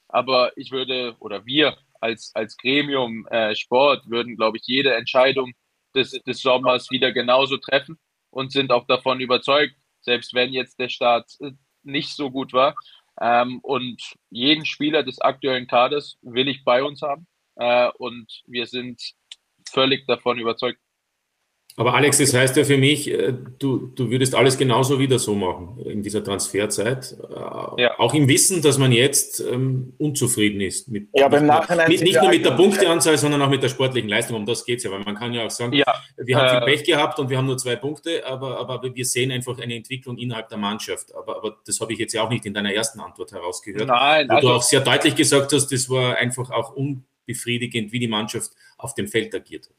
Aber 0.09 0.53
ich 0.57 0.71
würde, 0.71 1.17
oder 1.19 1.45
wir 1.45 1.77
als, 2.01 2.31
als 2.35 2.57
Gremium 2.57 3.27
äh, 3.27 3.55
Sport 3.55 4.09
würden, 4.09 4.37
glaube 4.37 4.59
ich, 4.59 4.63
jede 4.67 4.95
Entscheidung 4.95 5.53
des, 5.95 6.13
des 6.13 6.41
Sommers 6.41 6.91
wieder 6.91 7.13
genauso 7.13 7.57
treffen 7.57 7.99
und 8.31 8.53
sind 8.53 8.73
auch 8.73 8.87
davon 8.87 9.21
überzeugt, 9.21 9.75
selbst 10.01 10.35
wenn 10.35 10.53
jetzt 10.53 10.79
der 10.79 10.89
Start 10.89 11.31
äh, 11.41 11.53
nicht 11.83 12.11
so 12.11 12.31
gut 12.31 12.53
war. 12.53 12.75
Ähm, 13.21 13.59
und 13.63 14.01
jeden 14.31 14.65
Spieler 14.65 15.03
des 15.03 15.21
aktuellen 15.21 15.67
Kaders 15.67 16.19
will 16.23 16.49
ich 16.49 16.65
bei 16.65 16.83
uns 16.83 17.03
haben. 17.03 17.27
Äh, 17.57 17.91
und 17.99 18.43
wir 18.47 18.67
sind 18.67 19.03
völlig 19.69 20.07
davon 20.07 20.39
überzeugt, 20.39 20.81
aber 21.79 21.95
Alex, 21.95 22.19
das 22.19 22.35
heißt 22.35 22.57
ja 22.57 22.65
für 22.65 22.77
mich, 22.77 23.09
äh, 23.09 23.33
du, 23.61 23.93
du 23.95 24.11
würdest 24.11 24.35
alles 24.35 24.59
genauso 24.59 24.99
wieder 24.99 25.21
so 25.21 25.37
machen 25.37 25.79
in 25.85 26.03
dieser 26.03 26.25
Transferzeit. 26.25 27.17
Äh, 27.23 27.83
ja. 27.83 27.99
Auch 28.01 28.15
im 28.15 28.27
Wissen, 28.27 28.63
dass 28.63 28.79
man 28.79 28.91
jetzt 28.91 29.39
ähm, 29.39 29.93
unzufrieden 29.97 30.61
ist. 30.61 30.89
Mit, 30.89 31.09
ja, 31.15 31.29
beim 31.29 31.47
Nachhinein 31.47 31.89
nicht, 31.89 32.03
nicht 32.03 32.21
nur 32.21 32.31
mit 32.31 32.45
der 32.45 32.51
Punkteanzahl, 32.51 33.17
sondern 33.17 33.43
auch 33.43 33.49
mit 33.49 33.63
der 33.63 33.69
sportlichen 33.69 34.09
Leistung. 34.09 34.35
Um 34.35 34.45
das 34.45 34.65
geht 34.65 34.79
es 34.79 34.85
ja, 34.85 34.91
weil 34.91 35.05
man 35.05 35.15
kann 35.15 35.33
ja 35.33 35.47
auch 35.47 35.53
sagen, 35.53 35.73
ja. 35.73 35.85
wir 36.17 36.37
haben 36.37 36.49
viel 36.49 36.69
äh, 36.69 36.77
Pech 36.77 36.85
gehabt 36.85 37.21
und 37.21 37.31
wir 37.31 37.39
haben 37.39 37.47
nur 37.47 37.59
zwei 37.59 37.77
Punkte, 37.77 38.27
aber, 38.27 38.59
aber 38.59 38.83
wir 38.93 39.05
sehen 39.05 39.31
einfach 39.31 39.57
eine 39.61 39.77
Entwicklung 39.77 40.19
innerhalb 40.19 40.49
der 40.49 40.59
Mannschaft. 40.59 41.15
Aber, 41.15 41.37
aber 41.37 41.59
das 41.65 41.81
habe 41.81 41.93
ich 41.93 42.01
jetzt 42.01 42.13
ja 42.13 42.25
auch 42.25 42.31
nicht 42.31 42.45
in 42.45 42.55
deiner 42.55 42.75
ersten 42.75 42.99
Antwort 42.99 43.31
herausgehört. 43.31 43.87
Nein, 43.87 44.29
wo 44.29 44.35
also, 44.35 44.49
du 44.49 44.55
auch 44.55 44.63
sehr 44.63 44.81
deutlich 44.81 45.15
gesagt 45.15 45.53
hast, 45.53 45.69
das 45.69 45.89
war 45.89 46.17
einfach 46.17 46.51
auch 46.51 46.75
unbefriedigend, 46.75 47.93
wie 47.93 48.01
die 48.01 48.09
Mannschaft 48.09 48.51
auf 48.79 48.97
dem 48.97 49.07
Feld 49.07 49.33
agiert 49.33 49.69
hat. 49.69 49.77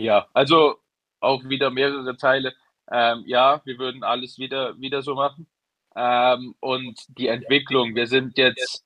Ja, 0.00 0.28
also 0.32 0.76
auch 1.24 1.44
wieder 1.44 1.70
mehrere 1.70 2.16
Teile. 2.16 2.54
Ähm, 2.90 3.24
ja, 3.26 3.62
wir 3.64 3.78
würden 3.78 4.04
alles 4.04 4.38
wieder, 4.38 4.78
wieder 4.78 5.02
so 5.02 5.14
machen. 5.14 5.46
Ähm, 5.96 6.54
und 6.60 6.98
die 7.08 7.28
Entwicklung, 7.28 7.94
wir 7.94 8.06
sind 8.06 8.36
jetzt, 8.36 8.84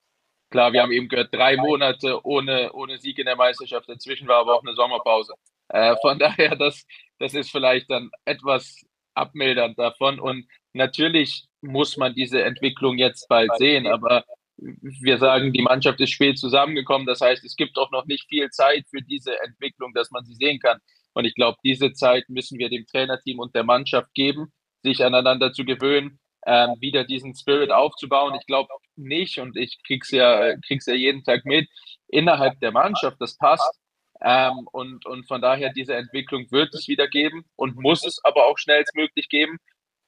klar, 0.51 0.73
wir 0.73 0.83
haben 0.83 0.93
eben 0.93 1.09
gehört, 1.09 1.35
drei 1.35 1.57
Monate 1.57 2.25
ohne, 2.25 2.73
ohne 2.73 2.99
Sieg 2.99 3.19
in 3.19 3.27
der 3.27 3.37
Meisterschaft. 3.37 3.89
Dazwischen 3.89 4.29
war 4.29 4.41
aber 4.41 4.55
auch 4.55 4.63
eine 4.63 4.75
Sommerpause. 4.75 5.35
Äh, 5.69 5.97
von 6.01 6.19
daher, 6.19 6.57
das, 6.57 6.85
das 7.19 7.35
ist 7.35 7.51
vielleicht 7.51 7.91
dann 7.91 8.11
etwas 8.25 8.77
abmildernd 9.15 9.79
davon. 9.79 10.21
Und 10.21 10.47
natürlich 10.73 11.47
muss 11.61 11.97
man 11.97 12.15
diese 12.15 12.43
Entwicklung 12.43 12.99
jetzt 12.99 13.29
bald 13.29 13.51
sehen, 13.57 13.87
aber 13.87 14.25
wir 14.59 15.19
sagen, 15.19 15.53
die 15.53 15.63
Mannschaft 15.63 16.01
ist 16.01 16.11
spät 16.11 16.39
zusammengekommen. 16.39 17.07
Das 17.07 17.21
heißt, 17.21 17.45
es 17.45 17.57
gibt 17.57 17.79
auch 17.79 17.91
noch 17.91 18.07
nicht 18.07 18.29
viel 18.29 18.51
Zeit 18.51 18.87
für 18.91 19.03
diese 19.03 19.41
Entwicklung, 19.43 19.95
dass 19.95 20.11
man 20.11 20.25
sie 20.25 20.35
sehen 20.35 20.59
kann. 20.59 20.81
Und 21.19 21.25
ich 21.25 21.35
glaube, 21.35 21.59
diese 21.65 21.93
Zeit 21.95 22.29
müssen 22.29 22.61
wir 22.61 22.69
dem 22.69 22.87
Trainerteam 22.87 23.41
und 23.41 23.53
der 23.53 23.65
Mannschaft 23.65 24.15
geben, 24.15 24.53
sich 24.85 25.05
aneinander 25.05 25.53
zu 25.53 25.65
gewöhnen, 25.65 26.21
ähm, 26.47 26.77
wieder 26.79 27.03
diesen 27.03 27.35
Spirit 27.35 27.73
aufzubauen. 27.73 28.37
Ich 28.41 28.47
glaube 28.47 28.69
nicht, 28.95 29.41
und 29.41 29.57
ich 29.57 29.81
krieg's 29.85 30.13
ja, 30.13 30.51
ja 30.51 30.95
jeden 30.95 31.25
Tag 31.25 31.45
mit, 31.45 31.69
innerhalb 32.07 32.61
der 32.61 32.71
Mannschaft, 32.71 33.17
das 33.19 33.37
passt. 33.37 33.81
Ähm, 34.23 34.69
und, 34.71 35.07
und 35.07 35.27
von 35.27 35.43
daher, 35.43 35.73
diese 35.73 35.97
Entwicklung 35.97 36.47
wird 36.53 36.73
es 36.73 36.87
wieder 36.87 37.09
geben 37.09 37.45
und 37.57 37.75
muss 37.75 38.07
es 38.07 38.21
aber 38.23 38.47
auch 38.47 38.57
schnellstmöglich 38.57 39.29
geben, 39.29 39.59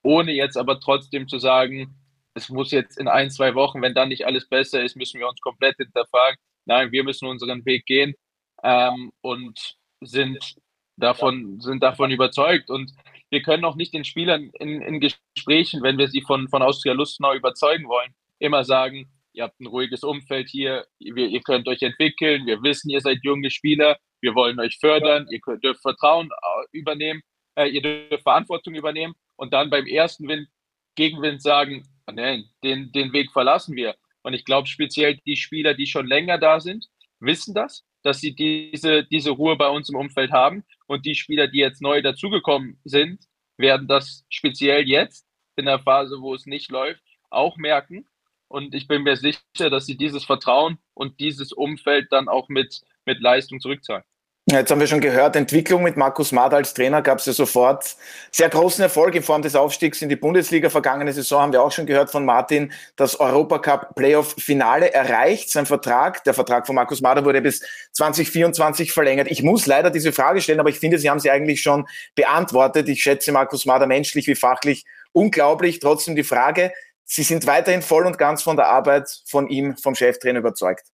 ohne 0.05 0.31
jetzt 0.31 0.57
aber 0.57 0.79
trotzdem 0.79 1.27
zu 1.27 1.41
sagen, 1.41 1.97
es 2.35 2.51
muss 2.51 2.71
jetzt 2.71 3.01
in 3.01 3.09
ein, 3.09 3.31
zwei 3.31 3.57
Wochen, 3.57 3.83
wenn 3.83 3.95
dann 3.95 4.11
nicht 4.11 4.27
alles 4.27 4.49
besser 4.49 4.81
ist, 4.85 4.95
müssen 4.95 5.19
wir 5.19 5.27
uns 5.29 5.41
komplett 5.41 5.75
hinterfragen. 5.77 6.39
Nein, 6.67 6.93
wir 6.93 7.03
müssen 7.03 7.27
unseren 7.27 7.65
Weg 7.65 7.85
gehen 7.85 8.15
ähm, 8.63 9.11
und 9.23 9.75
sind 10.01 10.55
davon, 11.01 11.61
sind 11.61 11.83
davon 11.83 12.11
überzeugt. 12.11 12.71
Und 12.71 12.93
wir 13.31 13.43
können 13.43 13.65
auch 13.65 13.77
nicht 13.77 13.95
den 13.95 14.05
Spielern 14.05 14.51
in, 14.59 14.81
in 14.83 15.01
Gesprächen, 15.01 15.83
wenn 15.83 15.99
wir 15.99 16.09
sie 16.09 16.23
von, 16.23 16.49
von 16.49 16.63
Austria 16.63 16.93
Lustenau 16.93 17.35
überzeugen 17.35 17.89
wollen, 17.89 18.15
immer 18.39 18.65
sagen, 18.65 19.11
ihr 19.33 19.45
habt 19.45 19.61
ein 19.61 19.67
ruhiges 19.67 20.03
Umfeld 20.03 20.49
hier, 20.49 20.87
ihr, 20.99 21.17
ihr 21.17 21.41
könnt 21.41 21.69
euch 21.69 21.83
entwickeln, 21.83 22.47
wir 22.47 22.63
wissen, 22.63 22.91
ihr 22.91 23.01
seid 23.01 23.19
junge 23.23 23.51
Spieler, 23.51 23.99
wir 24.21 24.35
wollen 24.35 24.59
euch 24.61 24.79
fördern, 24.79 25.27
ihr 25.31 25.41
könnt, 25.41 25.65
dürft 25.65 25.83
Vertrauen 25.83 26.29
äh, 26.29 26.79
übernehmen, 26.79 27.23
äh, 27.55 27.69
ihr 27.69 27.83
dürft 27.83 28.23
Verantwortung 28.23 28.75
übernehmen 28.75 29.15
und 29.37 29.53
dann 29.53 29.71
beim 29.71 29.87
ersten 29.87 30.29
Wind, 30.29 30.49
Gegenwind 30.97 31.41
sagen, 31.41 31.87
nein, 32.13 32.45
den, 32.65 32.91
den 32.93 33.13
Weg 33.13 33.33
verlassen 33.33 33.77
wir. 33.77 33.95
Und 34.23 34.35
ich 34.35 34.45
glaube, 34.45 34.67
speziell 34.67 35.19
die 35.25 35.37
Spieler, 35.37 35.75
die 35.75 35.87
schon 35.87 36.07
länger 36.07 36.37
da 36.39 36.61
sind, 36.61 36.87
wissen 37.21 37.55
das, 37.55 37.85
dass 38.03 38.21
sie 38.21 38.35
diese, 38.35 39.05
diese 39.05 39.31
Ruhe 39.31 39.57
bei 39.57 39.69
uns 39.69 39.89
im 39.89 39.97
Umfeld 39.97 40.33
haben. 40.33 40.65
Und 40.87 41.07
die 41.07 41.15
Spieler, 41.15 41.49
die 41.49 41.59
jetzt 41.59 41.83
neu 41.83 42.03
dazugekommen 42.03 42.81
sind, 42.85 43.25
werden 43.57 43.89
das 43.89 44.25
speziell 44.29 44.89
jetzt 44.89 45.27
in 45.57 45.67
der 45.67 45.79
Phase, 45.79 46.21
wo 46.21 46.35
es 46.35 46.47
nicht 46.47 46.71
läuft, 46.71 47.03
auch 47.29 47.57
merken. 47.57 48.07
Und 48.49 48.75
ich 48.75 48.89
bin 48.89 49.03
mir 49.03 49.17
sicher, 49.17 49.71
dass 49.71 49.87
sie 49.87 49.97
dieses 49.97 50.25
Vertrauen 50.25 50.79
und 50.95 51.21
dieses 51.21 51.53
Umfeld 51.53 52.09
dann 52.11 52.29
auch 52.29 52.49
mit, 52.49 52.81
mit 53.05 53.21
Leistung 53.21 53.61
zurückzahlen. 53.61 54.05
Jetzt 54.51 54.69
haben 54.73 54.81
wir 54.81 54.89
schon 54.89 55.01
gehört, 55.01 55.37
Entwicklung 55.37 55.85
mit 55.85 55.97
Markus 55.97 56.33
Mader 56.33 56.57
als 56.57 56.75
Trainer 56.75 57.03
gab 57.03 57.19
es 57.19 57.27
ja 57.27 57.33
sofort 57.33 57.95
sehr 58.33 58.49
großen 58.49 58.83
Erfolg 58.83 59.15
in 59.15 59.23
Form 59.23 59.43
des 59.43 59.55
Aufstiegs 59.55 60.03
in 60.03 60.09
die 60.09 60.17
Bundesliga. 60.17 60.71
Vergangene 60.71 61.13
Saison 61.13 61.43
haben 61.43 61.53
wir 61.53 61.63
auch 61.63 61.71
schon 61.71 61.87
gehört 61.87 62.11
von 62.11 62.25
Martin, 62.25 62.73
das 62.97 63.21
Europacup 63.21 63.95
Playoff 63.95 64.35
Finale 64.39 64.93
erreicht. 64.93 65.51
Sein 65.51 65.67
Vertrag, 65.67 66.25
der 66.25 66.35
Vertrag 66.35 66.67
von 66.67 66.75
Markus 66.75 67.01
Mader 67.01 67.25
wurde 67.25 67.41
bis 67.41 67.61
2024 67.93 68.91
verlängert. 68.91 69.31
Ich 69.31 69.45
muss 69.45 69.67
leider 69.67 69.89
diese 69.89 70.11
Frage 70.11 70.41
stellen, 70.41 70.59
aber 70.59 70.71
ich 70.71 70.81
finde, 70.81 70.99
Sie 70.99 71.09
haben 71.09 71.21
sie 71.21 71.31
eigentlich 71.31 71.63
schon 71.63 71.87
beantwortet. 72.17 72.89
Ich 72.89 73.03
schätze 73.03 73.31
Markus 73.31 73.67
Mader 73.67 73.87
menschlich 73.87 74.27
wie 74.27 74.35
fachlich 74.35 74.85
unglaublich. 75.13 75.79
Trotzdem 75.79 76.17
die 76.17 76.25
Frage, 76.25 76.73
Sie 77.05 77.23
sind 77.23 77.47
weiterhin 77.47 77.83
voll 77.83 78.05
und 78.05 78.19
ganz 78.19 78.43
von 78.43 78.57
der 78.57 78.67
Arbeit 78.67 79.09
von 79.27 79.49
ihm, 79.49 79.77
vom 79.77 79.95
Cheftrainer 79.95 80.41
überzeugt. 80.41 80.89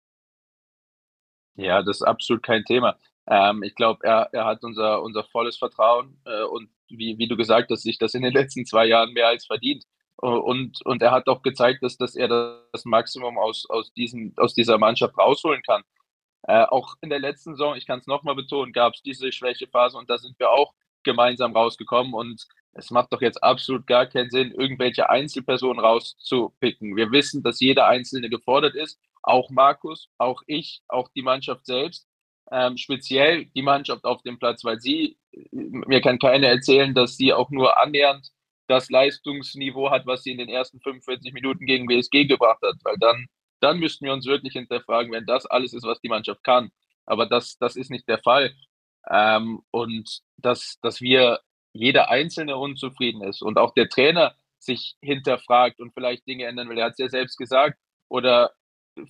Ja, 1.56 1.82
das 1.82 1.96
ist 1.98 2.02
absolut 2.02 2.42
kein 2.42 2.64
Thema. 2.64 2.96
Ähm, 3.26 3.62
ich 3.62 3.74
glaube, 3.74 4.04
er, 4.04 4.28
er 4.32 4.44
hat 4.44 4.64
unser, 4.64 5.02
unser 5.02 5.24
volles 5.24 5.56
Vertrauen 5.56 6.20
äh, 6.24 6.42
und 6.42 6.70
wie, 6.88 7.18
wie 7.18 7.28
du 7.28 7.36
gesagt 7.36 7.70
hast, 7.70 7.82
sich 7.82 7.98
das 7.98 8.14
in 8.14 8.22
den 8.22 8.32
letzten 8.34 8.66
zwei 8.66 8.86
Jahren 8.86 9.12
mehr 9.12 9.28
als 9.28 9.46
verdient. 9.46 9.84
Und, 10.16 10.84
und 10.86 11.02
er 11.02 11.10
hat 11.10 11.26
auch 11.28 11.42
gezeigt, 11.42 11.82
dass, 11.82 11.96
dass 11.96 12.14
er 12.14 12.28
das 12.72 12.84
Maximum 12.84 13.38
aus, 13.38 13.66
aus, 13.68 13.92
diesen, 13.92 14.34
aus 14.36 14.54
dieser 14.54 14.78
Mannschaft 14.78 15.18
rausholen 15.18 15.62
kann. 15.62 15.82
Äh, 16.44 16.64
auch 16.64 16.94
in 17.00 17.10
der 17.10 17.18
letzten 17.18 17.54
Saison, 17.54 17.76
ich 17.76 17.86
kann 17.86 18.00
es 18.00 18.06
nochmal 18.06 18.36
betonen, 18.36 18.72
gab 18.72 18.94
es 18.94 19.02
diese 19.02 19.32
Schwächephase 19.32 19.96
und 19.98 20.10
da 20.10 20.18
sind 20.18 20.38
wir 20.38 20.50
auch 20.50 20.74
gemeinsam 21.02 21.56
rausgekommen. 21.56 22.14
Und 22.14 22.46
es 22.72 22.90
macht 22.90 23.12
doch 23.12 23.20
jetzt 23.20 23.42
absolut 23.42 23.86
gar 23.86 24.06
keinen 24.06 24.30
Sinn, 24.30 24.52
irgendwelche 24.52 25.10
Einzelpersonen 25.10 25.80
rauszupicken. 25.80 26.96
Wir 26.96 27.10
wissen, 27.10 27.42
dass 27.42 27.60
jeder 27.60 27.86
Einzelne 27.86 28.30
gefordert 28.30 28.74
ist, 28.76 29.00
auch 29.22 29.50
Markus, 29.50 30.08
auch 30.18 30.42
ich, 30.46 30.82
auch 30.88 31.08
die 31.14 31.22
Mannschaft 31.22 31.66
selbst 31.66 32.06
ähm, 32.52 32.76
speziell 32.76 33.46
die 33.46 33.62
Mannschaft 33.62 34.04
auf 34.04 34.22
dem 34.22 34.38
Platz, 34.38 34.62
weil 34.64 34.78
sie, 34.78 35.16
mir 35.50 36.00
kann 36.02 36.18
keiner 36.18 36.48
erzählen, 36.48 36.94
dass 36.94 37.16
sie 37.16 37.32
auch 37.32 37.50
nur 37.50 37.80
annähernd 37.80 38.28
das 38.68 38.90
Leistungsniveau 38.90 39.90
hat, 39.90 40.06
was 40.06 40.22
sie 40.22 40.32
in 40.32 40.38
den 40.38 40.48
ersten 40.48 40.80
45 40.80 41.32
Minuten 41.32 41.66
gegen 41.66 41.88
WSG 41.88 42.26
gebracht 42.26 42.60
hat, 42.62 42.76
weil 42.84 42.96
dann, 42.98 43.26
dann 43.60 43.78
müssten 43.78 44.04
wir 44.04 44.12
uns 44.12 44.26
wirklich 44.26 44.52
hinterfragen, 44.52 45.12
wenn 45.12 45.26
das 45.26 45.46
alles 45.46 45.72
ist, 45.72 45.84
was 45.84 46.00
die 46.00 46.08
Mannschaft 46.08 46.44
kann. 46.44 46.70
Aber 47.06 47.26
das, 47.26 47.56
das 47.58 47.76
ist 47.76 47.90
nicht 47.90 48.06
der 48.06 48.18
Fall. 48.18 48.54
Ähm, 49.10 49.62
und 49.70 50.20
dass, 50.36 50.78
dass 50.82 51.00
wir 51.00 51.40
jeder 51.72 52.10
Einzelne 52.10 52.56
unzufrieden 52.56 53.22
ist 53.22 53.42
und 53.42 53.58
auch 53.58 53.74
der 53.74 53.88
Trainer 53.88 54.34
sich 54.58 54.96
hinterfragt 55.00 55.80
und 55.80 55.92
vielleicht 55.92 56.26
Dinge 56.26 56.46
ändern 56.46 56.68
will. 56.68 56.78
Er 56.78 56.86
hat 56.86 56.92
es 56.92 56.98
ja 56.98 57.08
selbst 57.08 57.36
gesagt. 57.36 57.78
Oder 58.08 58.52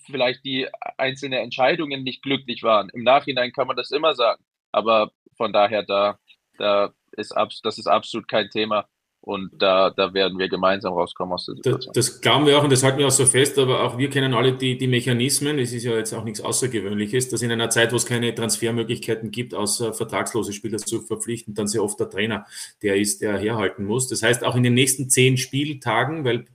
vielleicht 0.06 0.44
die 0.44 0.68
einzelnen 0.98 1.40
Entscheidungen 1.40 2.02
nicht 2.02 2.22
glücklich 2.22 2.62
waren. 2.62 2.88
Im 2.90 3.02
Nachhinein 3.02 3.52
kann 3.52 3.66
man 3.66 3.76
das 3.76 3.90
immer 3.90 4.14
sagen. 4.14 4.42
Aber 4.70 5.12
von 5.36 5.52
daher, 5.52 5.82
da, 5.82 6.18
da 6.58 6.92
ist 7.12 7.34
das 7.62 7.78
ist 7.78 7.86
absolut 7.86 8.28
kein 8.28 8.48
Thema. 8.50 8.86
Und 9.24 9.50
da, 9.56 9.90
da 9.90 10.14
werden 10.14 10.36
wir 10.36 10.48
gemeinsam 10.48 10.94
rauskommen 10.94 11.34
aus 11.34 11.46
der 11.46 11.54
Situation. 11.54 11.92
Das, 11.94 12.08
das 12.08 12.20
glauben 12.20 12.44
wir 12.44 12.58
auch 12.58 12.64
und 12.64 12.72
das 12.72 12.82
halten 12.82 12.98
wir 12.98 13.06
auch 13.06 13.12
so 13.12 13.24
fest, 13.24 13.56
aber 13.56 13.84
auch 13.84 13.96
wir 13.96 14.10
kennen 14.10 14.34
alle 14.34 14.52
die, 14.52 14.76
die 14.76 14.88
Mechanismen. 14.88 15.60
Es 15.60 15.72
ist 15.72 15.84
ja 15.84 15.96
jetzt 15.96 16.12
auch 16.12 16.24
nichts 16.24 16.40
Außergewöhnliches, 16.40 17.28
dass 17.28 17.40
in 17.40 17.52
einer 17.52 17.70
Zeit, 17.70 17.92
wo 17.92 17.96
es 17.96 18.04
keine 18.04 18.34
Transfermöglichkeiten 18.34 19.30
gibt, 19.30 19.54
außer 19.54 19.94
vertragslose 19.94 20.52
Spieler 20.52 20.78
zu 20.78 21.02
verpflichten, 21.02 21.54
dann 21.54 21.68
sehr 21.68 21.84
oft 21.84 22.00
der 22.00 22.10
Trainer, 22.10 22.46
der 22.82 22.96
ist, 22.96 23.22
der 23.22 23.38
herhalten 23.38 23.84
muss. 23.84 24.08
Das 24.08 24.24
heißt, 24.24 24.42
auch 24.42 24.56
in 24.56 24.64
den 24.64 24.74
nächsten 24.74 25.08
zehn 25.08 25.36
Spieltagen, 25.36 26.24
weil 26.24 26.46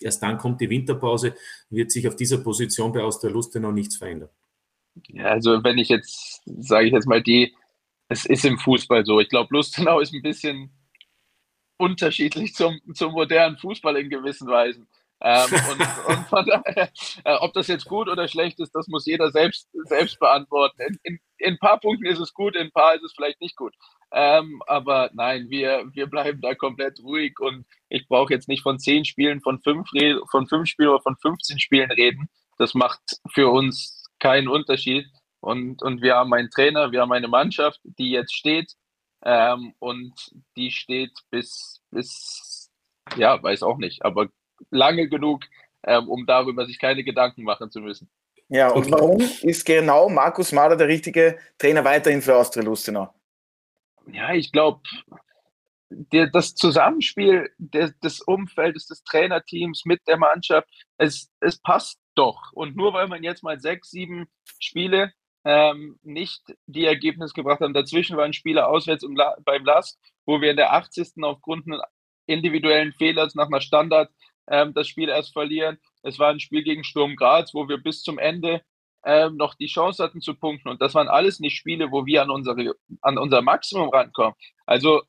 erst 0.00 0.22
dann 0.22 0.38
kommt 0.38 0.60
die 0.60 0.70
Winterpause, 0.70 1.34
wird 1.70 1.90
sich 1.90 2.06
auf 2.08 2.16
dieser 2.16 2.38
Position 2.38 2.92
bei 2.92 3.02
Austria 3.02 3.30
Lustenau 3.30 3.72
nichts 3.72 3.96
verändern. 3.96 4.30
Ja, 5.08 5.26
also 5.26 5.62
wenn 5.62 5.78
ich 5.78 5.88
jetzt, 5.88 6.42
sage 6.44 6.86
ich 6.86 6.92
jetzt 6.92 7.06
mal, 7.06 7.22
die, 7.22 7.54
es 8.08 8.24
ist 8.24 8.44
im 8.44 8.58
Fußball 8.58 9.04
so. 9.04 9.20
Ich 9.20 9.28
glaube, 9.28 9.54
Lustenau 9.54 10.00
ist 10.00 10.14
ein 10.14 10.22
bisschen 10.22 10.70
unterschiedlich 11.76 12.54
zum, 12.54 12.80
zum 12.94 13.12
modernen 13.12 13.58
Fußball 13.58 13.96
in 13.96 14.08
gewissen 14.08 14.48
Weisen. 14.48 14.86
Ähm, 15.22 15.48
und, 15.70 15.80
und 16.16 16.26
von 16.28 16.46
daher, 16.46 16.90
äh, 17.24 17.34
ob 17.36 17.54
das 17.54 17.68
jetzt 17.68 17.86
gut 17.86 18.08
oder 18.08 18.28
schlecht 18.28 18.60
ist, 18.60 18.74
das 18.74 18.86
muss 18.88 19.06
jeder 19.06 19.30
selbst, 19.30 19.68
selbst 19.84 20.18
beantworten. 20.18 20.80
In, 20.80 20.98
in, 21.02 21.18
in 21.38 21.54
ein 21.54 21.58
paar 21.58 21.80
Punkten 21.80 22.06
ist 22.06 22.20
es 22.20 22.34
gut, 22.34 22.54
in 22.54 22.66
ein 22.66 22.72
paar 22.72 22.94
ist 22.94 23.02
es 23.02 23.12
vielleicht 23.14 23.40
nicht 23.40 23.56
gut. 23.56 23.74
Ähm, 24.12 24.62
aber 24.66 25.10
nein, 25.14 25.48
wir, 25.48 25.84
wir 25.92 26.06
bleiben 26.06 26.40
da 26.40 26.54
komplett 26.54 27.00
ruhig 27.02 27.38
und 27.40 27.66
ich 27.88 28.06
brauche 28.08 28.32
jetzt 28.32 28.48
nicht 28.48 28.62
von 28.62 28.78
zehn 28.78 29.04
Spielen, 29.04 29.40
von 29.40 29.60
fünf, 29.60 29.88
von 30.30 30.46
fünf 30.46 30.68
Spielen 30.68 30.90
oder 30.90 31.02
von 31.02 31.16
15 31.16 31.58
Spielen 31.58 31.90
reden. 31.90 32.28
Das 32.58 32.74
macht 32.74 33.00
für 33.32 33.48
uns 33.48 34.04
keinen 34.18 34.48
Unterschied. 34.48 35.06
Und, 35.40 35.82
und 35.82 36.02
wir 36.02 36.16
haben 36.16 36.32
einen 36.34 36.50
Trainer, 36.50 36.92
wir 36.92 37.00
haben 37.00 37.12
eine 37.12 37.28
Mannschaft, 37.28 37.80
die 37.84 38.10
jetzt 38.10 38.34
steht 38.34 38.74
ähm, 39.24 39.74
und 39.78 40.12
die 40.56 40.70
steht 40.70 41.12
bis, 41.30 41.80
bis, 41.90 42.70
ja, 43.16 43.42
weiß 43.42 43.62
auch 43.62 43.78
nicht, 43.78 44.04
aber 44.04 44.28
lange 44.70 45.08
genug, 45.08 45.44
ähm, 45.84 46.08
um 46.08 46.26
darüber 46.26 46.66
sich 46.66 46.78
keine 46.78 47.04
Gedanken 47.04 47.42
machen 47.42 47.70
zu 47.70 47.80
müssen. 47.80 48.08
Ja, 48.48 48.70
und 48.70 48.90
warum 48.90 49.20
ist 49.42 49.64
genau 49.64 50.08
Markus 50.08 50.52
Mader 50.52 50.76
der 50.76 50.86
richtige 50.86 51.38
Trainer 51.58 51.84
weiterhin 51.84 52.22
für 52.22 52.36
Austria 52.36 52.64
Lustenau? 52.64 53.12
ja, 54.12 54.32
ich 54.34 54.52
glaube, 54.52 54.80
das 55.88 56.54
Zusammenspiel 56.54 57.50
des, 57.58 57.98
des 58.00 58.20
Umfeldes, 58.20 58.86
des 58.86 59.04
Trainerteams 59.04 59.84
mit 59.84 60.00
der 60.06 60.16
Mannschaft, 60.16 60.68
es, 60.98 61.30
es 61.40 61.60
passt 61.60 62.00
doch. 62.14 62.52
Und 62.52 62.76
nur 62.76 62.92
weil 62.92 63.08
man 63.08 63.22
jetzt 63.22 63.42
mal 63.42 63.60
sechs, 63.60 63.90
sieben 63.90 64.26
Spiele 64.58 65.12
ähm, 65.44 65.98
nicht 66.02 66.42
die 66.66 66.86
Ergebnisse 66.86 67.34
gebracht 67.34 67.60
haben, 67.60 67.74
dazwischen 67.74 68.16
waren 68.16 68.32
Spiele 68.32 68.66
auswärts 68.66 69.04
im 69.04 69.14
La 69.14 69.36
beim 69.44 69.64
Last, 69.64 69.98
wo 70.24 70.40
wir 70.40 70.50
in 70.50 70.56
der 70.56 70.72
80. 70.72 71.22
aufgrund 71.22 71.66
eines 71.66 71.80
individuellen 72.26 72.92
Fehlers 72.92 73.34
nach 73.36 73.46
einer 73.46 73.60
Standard 73.60 74.10
ähm, 74.48 74.74
das 74.74 74.88
Spiel 74.88 75.08
erst 75.08 75.32
verlieren. 75.32 75.78
Es 76.02 76.18
war 76.18 76.30
ein 76.30 76.40
Spiel 76.40 76.62
gegen 76.62 76.84
Sturm 76.84 77.16
Graz, 77.16 77.54
wo 77.54 77.68
wir 77.68 77.78
bis 77.78 78.02
zum 78.02 78.18
Ende 78.18 78.62
ähm, 79.04 79.36
noch 79.36 79.54
die 79.54 79.66
Chance 79.66 80.02
hatten 80.02 80.20
zu 80.20 80.34
punkten. 80.34 80.68
Und 80.68 80.80
das 80.80 80.94
waren 80.94 81.08
alles 81.08 81.40
nicht 81.40 81.56
Spiele, 81.56 81.90
wo 81.90 82.06
wir 82.06 82.22
an, 82.22 82.30
unsere, 82.30 82.74
an 83.02 83.18
unser 83.18 83.42
Maximum 83.42 83.88
rankommen. 83.88 84.34
Also 84.66 85.02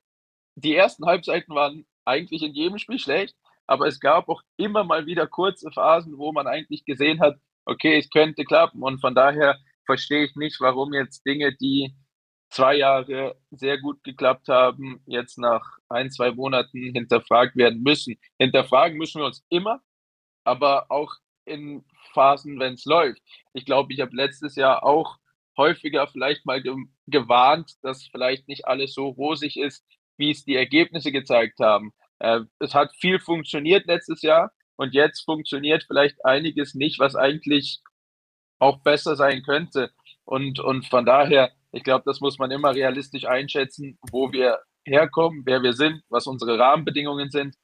die 0.56 0.76
ersten 0.76 1.06
Halbseiten 1.06 1.54
waren 1.56 1.86
eigentlich 2.06 2.44
in 2.44 2.54
jedem 2.54 2.78
Spiel 2.78 3.00
schlecht, 3.00 3.36
aber 3.66 3.88
es 3.88 4.00
gab 4.00 4.30
auch 4.30 4.42
immer 4.56 4.84
mal 4.84 5.06
wieder 5.06 5.28
kurze 5.28 5.72
Phasen, 5.72 6.18
wo 6.18 6.32
man 6.32 6.48
eigentlich 6.48 6.86
gesehen 6.86 7.20
hat, 7.20 7.38
okay, 7.66 7.98
es 7.98 8.10
könnte 8.10 8.46
klappen. 8.46 8.82
Und 8.82 9.02
von 9.02 9.14
daher 9.14 9.58
verstehe 9.86 10.26
ich 10.26 10.36
nicht, 10.36 10.60
warum 10.62 10.94
jetzt 10.94 11.26
Dinge, 11.26 11.56
die 11.56 11.94
zwei 12.50 12.76
Jahre 12.76 13.38
sehr 13.52 13.80
gut 13.80 14.04
geklappt 14.04 14.48
haben, 14.48 15.02
jetzt 15.06 15.38
nach 15.38 15.64
ein, 15.90 16.12
zwei 16.12 16.32
Monaten 16.32 16.92
hinterfragt 16.94 17.56
werden 17.56 17.82
müssen. 17.84 18.18
Hinterfragen 18.40 18.98
müssen 18.98 19.22
wir 19.22 19.26
uns 19.26 19.46
immer, 19.50 19.82
aber 20.44 20.90
auch 20.90 21.14
in 21.46 21.86
Phasen, 22.14 22.60
wenn 22.60 22.74
es 22.74 22.86
läuft. 22.86 23.22
Ich 23.54 23.66
glaube, 23.66 23.94
ich 23.94 24.02
habe 24.02 24.16
letztes 24.16 24.56
Jahr 24.56 24.84
auch 24.84 25.18
häufiger 25.58 26.08
vielleicht 26.08 26.46
mal 26.46 26.62
ge 26.62 26.76
gewarnt, 27.08 27.72
dass 27.84 28.08
vielleicht 28.08 28.48
nicht 28.48 28.68
alles 28.68 28.94
so 28.94 29.08
rosig 29.08 29.58
ist, 29.58 29.86
wie 30.18 30.32
es 30.32 30.44
die 30.44 30.56
Ergebnisse 30.56 31.12
gezeigt 31.12 31.60
haben. 31.60 31.94
Äh, 32.20 32.42
es 32.60 32.74
hat 32.74 32.94
viel 32.96 33.20
funktioniert 33.20 33.88
letztes 33.88 34.22
Jahr 34.22 34.52
und 34.76 34.94
jetzt 34.94 35.24
funktioniert 35.24 35.86
vielleicht 35.88 36.24
einiges 36.26 36.76
nicht, 36.76 37.00
was 37.00 37.16
eigentlich 37.16 37.82
auch 38.60 38.80
besser 38.80 39.16
sein 39.16 39.44
könnte. 39.44 39.92
Und, 40.26 40.60
und 40.60 40.86
von 40.88 41.06
daher, 41.06 41.52
ich 41.78 41.84
glaube, 41.84 42.04
das 42.08 42.20
muss 42.22 42.40
man 42.40 42.50
immer 42.50 42.74
realistisch 42.74 43.26
einschätzen, 43.26 44.00
wo 44.12 44.32
wir 44.32 44.60
herkommen, 44.84 45.44
wer 45.46 45.62
wir 45.62 45.74
sind, 45.74 46.02
was 46.10 46.26
unsere 46.26 46.58
Rahmenbedingungen 46.58 47.30
sind. 47.30 47.56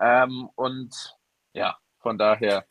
Ähm, 0.00 0.48
und 0.56 0.92
ja, 1.54 1.76
von 2.00 2.18
daher, 2.18 2.66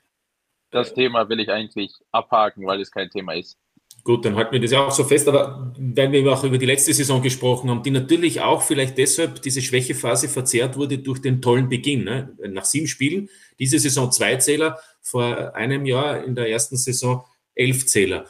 das 0.72 0.94
Thema 0.94 1.30
will 1.30 1.40
ich 1.40 1.50
eigentlich 1.50 1.94
abhaken, 2.12 2.68
weil 2.68 2.82
es 2.82 2.92
kein 2.92 3.10
Thema 3.10 3.34
ist. 3.34 3.58
Gut, 4.04 4.26
dann 4.26 4.36
halten 4.36 4.52
wir 4.52 4.60
das 4.60 4.72
ja 4.72 4.86
auch 4.86 4.92
so 4.92 5.06
fest, 5.06 5.28
aber 5.30 5.74
weil 5.78 6.12
wir 6.12 6.34
auch 6.34 6.44
über 6.44 6.58
die 6.58 6.66
letzte 6.66 6.94
Saison 6.94 7.22
gesprochen 7.22 7.70
haben, 7.70 7.84
die 7.84 7.92
natürlich 7.92 8.42
auch 8.42 8.62
vielleicht 8.62 8.98
deshalb 8.98 9.42
diese 9.42 9.62
Schwächephase 9.62 10.28
verzerrt 10.28 10.76
wurde 10.76 11.00
durch 11.00 11.22
den 11.22 11.42
tollen 11.42 11.70
Beginn. 11.70 12.04
Ne? 12.04 12.36
Nach 12.50 12.66
sieben 12.66 12.88
Spielen, 12.88 13.30
diese 13.58 13.80
Saison 13.80 14.12
zwei 14.12 14.36
Zähler, 14.36 14.78
vor 15.02 15.56
einem 15.56 15.86
Jahr 15.86 16.24
in 16.26 16.36
der 16.36 16.50
ersten 16.50 16.76
Saison 16.76 17.26
elf 17.56 17.86
Zähler. 17.86 18.26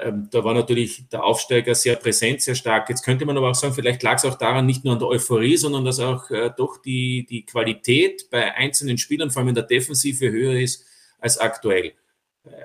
Ähm, 0.00 0.28
da 0.30 0.44
war 0.44 0.54
natürlich 0.54 1.08
der 1.08 1.24
Aufsteiger 1.24 1.74
sehr 1.74 1.96
präsent, 1.96 2.42
sehr 2.42 2.54
stark. 2.54 2.88
Jetzt 2.88 3.04
könnte 3.04 3.24
man 3.24 3.36
aber 3.36 3.50
auch 3.50 3.54
sagen, 3.54 3.74
vielleicht 3.74 4.02
lag 4.02 4.16
es 4.16 4.24
auch 4.24 4.36
daran, 4.36 4.66
nicht 4.66 4.84
nur 4.84 4.94
an 4.94 4.98
der 4.98 5.08
Euphorie, 5.08 5.56
sondern 5.56 5.84
dass 5.84 6.00
auch 6.00 6.30
äh, 6.30 6.50
doch 6.56 6.78
die, 6.78 7.26
die 7.28 7.44
Qualität 7.44 8.28
bei 8.30 8.54
einzelnen 8.54 8.98
Spielern, 8.98 9.30
vor 9.30 9.40
allem 9.40 9.50
in 9.50 9.54
der 9.54 9.64
Defensive, 9.64 10.30
höher 10.30 10.60
ist 10.60 10.84
als 11.18 11.38
aktuell 11.38 11.92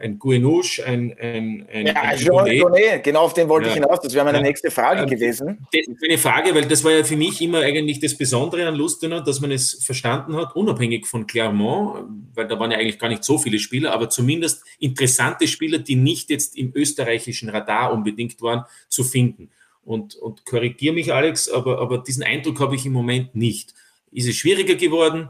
ein 0.01 0.17
Guenouche, 0.17 0.83
ein, 0.85 1.15
ein, 1.19 1.67
ein, 1.71 1.87
ja, 1.87 1.93
ein 2.01 2.17
Jean 2.17 2.59
Gonnet, 2.59 3.03
genau 3.03 3.21
auf 3.21 3.33
den 3.33 3.47
wollte 3.47 3.67
ja. 3.67 3.75
ich 3.75 3.79
hinaus. 3.79 3.99
Das 3.99 4.13
wäre 4.13 4.25
meine 4.25 4.39
ja. 4.39 4.43
nächste 4.43 4.71
Frage 4.71 5.03
ähm, 5.03 5.09
gewesen. 5.09 5.67
Das 5.71 5.87
ist 5.87 6.03
eine 6.03 6.17
Frage, 6.17 6.55
weil 6.55 6.65
das 6.65 6.83
war 6.83 6.91
ja 6.91 7.03
für 7.03 7.15
mich 7.15 7.41
immer 7.41 7.59
eigentlich 7.59 7.99
das 7.99 8.17
Besondere 8.17 8.67
an 8.67 8.75
Lustenau, 8.75 9.19
dass 9.19 9.39
man 9.39 9.51
es 9.51 9.83
verstanden 9.83 10.35
hat, 10.35 10.55
unabhängig 10.55 11.05
von 11.05 11.27
Clermont, 11.27 12.09
weil 12.33 12.47
da 12.47 12.59
waren 12.59 12.71
ja 12.71 12.77
eigentlich 12.77 12.97
gar 12.97 13.09
nicht 13.09 13.23
so 13.23 13.37
viele 13.37 13.59
Spieler, 13.59 13.93
aber 13.93 14.09
zumindest 14.09 14.63
interessante 14.79 15.47
Spieler, 15.47 15.77
die 15.77 15.95
nicht 15.95 16.31
jetzt 16.31 16.57
im 16.57 16.71
österreichischen 16.73 17.49
Radar 17.49 17.93
unbedingt 17.93 18.41
waren, 18.41 18.65
zu 18.89 19.03
finden. 19.03 19.51
Und, 19.83 20.15
und 20.15 20.43
korrigiere 20.45 20.95
mich, 20.95 21.13
Alex, 21.13 21.49
aber, 21.49 21.79
aber 21.79 21.99
diesen 21.99 22.23
Eindruck 22.23 22.59
habe 22.59 22.75
ich 22.75 22.85
im 22.85 22.93
Moment 22.93 23.35
nicht. 23.35 23.73
Ist 24.11 24.27
es 24.27 24.35
schwieriger 24.35 24.75
geworden? 24.75 25.29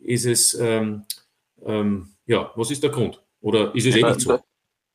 Ist 0.00 0.26
es, 0.26 0.52
ähm, 0.60 1.04
ähm, 1.64 2.08
ja, 2.26 2.50
was 2.56 2.70
ist 2.70 2.82
der 2.82 2.90
Grund? 2.90 3.23
Oder 3.44 3.74
ist 3.74 3.84
es 3.84 3.96
eh 3.96 4.02
nicht 4.02 4.22
so? 4.22 4.40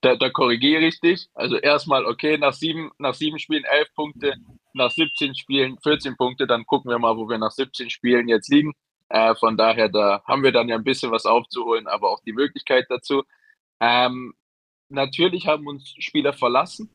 Da, 0.02 0.16
da, 0.16 0.30
korrigiere 0.30 0.86
ich 0.86 1.00
dich. 1.00 1.28
Also 1.36 1.58
erstmal, 1.58 2.06
okay, 2.06 2.38
nach 2.38 2.54
sieben, 2.54 2.90
nach 2.98 3.14
sieben 3.14 3.38
Spielen 3.38 3.64
elf 3.64 3.94
Punkte, 3.94 4.34
nach 4.74 4.90
17 4.90 5.36
Spielen 5.36 5.78
14 5.84 6.16
Punkte, 6.18 6.48
dann 6.48 6.66
gucken 6.66 6.90
wir 6.90 6.98
mal, 6.98 7.16
wo 7.16 7.30
wir 7.30 7.38
nach 7.38 7.52
17 7.52 7.90
Spielen 7.92 8.28
jetzt 8.28 8.50
liegen. 8.50 8.74
Äh, 9.10 9.36
von 9.36 9.56
daher, 9.56 9.90
da 9.90 10.24
haben 10.26 10.42
wir 10.42 10.52
dann 10.52 10.68
ja 10.68 10.78
ein 10.78 10.84
bisschen 10.84 11.12
was 11.12 11.26
aufzuholen, 11.28 11.88
aber 11.88 12.10
auch 12.10 12.22
die 12.26 12.34
Möglichkeit 12.34 12.86
dazu. 12.90 13.24
Ähm, 13.80 14.34
natürlich 14.88 15.46
haben 15.46 15.68
uns 15.68 15.94
Spieler 16.00 16.34
verlassen. 16.34 16.90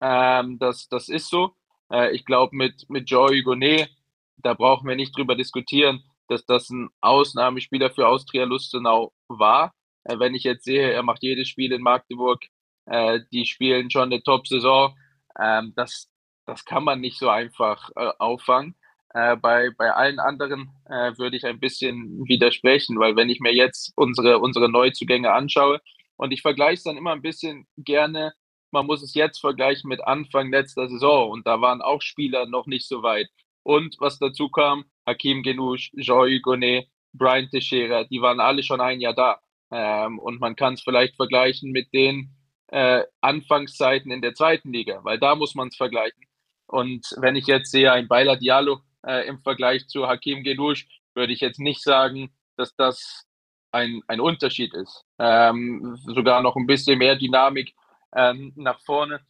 Ähm, 0.00 0.58
das, 0.58 0.88
das 0.88 1.10
ist 1.10 1.28
so. 1.28 1.50
Äh, 1.92 2.14
ich 2.14 2.24
glaube, 2.24 2.56
mit, 2.56 2.88
mit 2.88 3.10
Joey 3.10 3.42
Gonet, 3.42 3.90
da 4.38 4.54
brauchen 4.54 4.88
wir 4.88 4.96
nicht 4.96 5.14
drüber 5.16 5.34
diskutieren, 5.34 6.02
dass 6.28 6.46
das 6.46 6.70
ein 6.70 6.88
Ausnahmespieler 7.02 7.90
für 7.90 8.08
Austria 8.08 8.44
Lustenau 8.44 9.12
war. 9.28 9.74
Äh, 10.08 10.18
wenn 10.18 10.34
ich 10.34 10.44
jetzt 10.44 10.64
sehe, 10.64 10.90
er 10.92 11.02
macht 11.02 11.22
jedes 11.22 11.48
Spiel 11.48 11.72
in 11.72 11.82
Magdeburg, 11.82 12.44
äh, 12.86 13.20
die 13.32 13.46
spielen 13.46 13.90
schon 13.90 14.12
eine 14.12 14.22
Top-Saison, 14.22 14.96
ähm, 15.40 15.72
das, 15.76 16.08
das 16.46 16.64
kann 16.64 16.84
man 16.84 17.00
nicht 17.00 17.18
so 17.18 17.28
einfach 17.28 17.90
äh, 17.96 18.10
auffangen. 18.18 18.76
Äh, 19.14 19.36
bei, 19.36 19.70
bei 19.76 19.92
allen 19.92 20.18
anderen 20.18 20.70
äh, 20.86 21.16
würde 21.18 21.36
ich 21.36 21.44
ein 21.44 21.60
bisschen 21.60 22.26
widersprechen, 22.28 22.98
weil 22.98 23.16
wenn 23.16 23.30
ich 23.30 23.40
mir 23.40 23.54
jetzt 23.54 23.92
unsere, 23.96 24.38
unsere 24.40 24.68
Neuzugänge 24.68 25.32
anschaue 25.32 25.80
und 26.16 26.32
ich 26.32 26.42
vergleiche 26.42 26.74
es 26.74 26.82
dann 26.84 26.96
immer 26.96 27.12
ein 27.12 27.22
bisschen 27.22 27.66
gerne, 27.78 28.32
man 28.72 28.86
muss 28.86 29.02
es 29.02 29.14
jetzt 29.14 29.38
vergleichen 29.40 29.88
mit 29.88 30.02
Anfang 30.06 30.50
letzter 30.50 30.88
Saison 30.88 31.30
und 31.30 31.46
da 31.46 31.60
waren 31.60 31.80
auch 31.82 32.02
Spieler 32.02 32.46
noch 32.46 32.66
nicht 32.66 32.86
so 32.88 33.02
weit. 33.02 33.28
Und 33.62 33.96
was 34.00 34.18
dazu 34.18 34.48
kam, 34.48 34.84
Hakim 35.06 35.42
Genouche, 35.42 35.90
Jean 35.98 36.28
Hugonet, 36.28 36.88
Brian 37.12 37.48
Teixeira, 37.48 38.04
die 38.04 38.20
waren 38.20 38.40
alle 38.40 38.62
schon 38.62 38.80
ein 38.80 39.00
Jahr 39.00 39.14
da. 39.14 39.40
Ähm, 39.70 40.18
und 40.18 40.40
man 40.40 40.56
kann 40.56 40.74
es 40.74 40.82
vielleicht 40.82 41.16
vergleichen 41.16 41.72
mit 41.72 41.92
den 41.92 42.30
äh, 42.68 43.02
Anfangszeiten 43.20 44.10
in 44.10 44.22
der 44.22 44.34
zweiten 44.34 44.72
Liga, 44.72 45.00
weil 45.04 45.18
da 45.18 45.34
muss 45.34 45.54
man 45.54 45.68
es 45.68 45.76
vergleichen. 45.76 46.24
Und 46.66 47.06
wenn 47.18 47.36
ich 47.36 47.46
jetzt 47.46 47.70
sehe, 47.70 47.92
ein 47.92 48.08
Beiler 48.08 48.36
Diallo 48.36 48.80
äh, 49.06 49.26
im 49.26 49.40
Vergleich 49.40 49.86
zu 49.88 50.06
Hakim 50.08 50.42
Gelouche, 50.42 50.86
würde 51.14 51.32
ich 51.32 51.40
jetzt 51.40 51.60
nicht 51.60 51.82
sagen, 51.82 52.34
dass 52.56 52.74
das 52.74 53.26
ein, 53.72 54.02
ein 54.08 54.20
Unterschied 54.20 54.74
ist. 54.74 55.04
Ähm, 55.18 55.96
sogar 56.04 56.42
noch 56.42 56.56
ein 56.56 56.66
bisschen 56.66 56.98
mehr 56.98 57.16
Dynamik 57.16 57.74
ähm, 58.14 58.52
nach 58.56 58.80
vorne. 58.80 59.20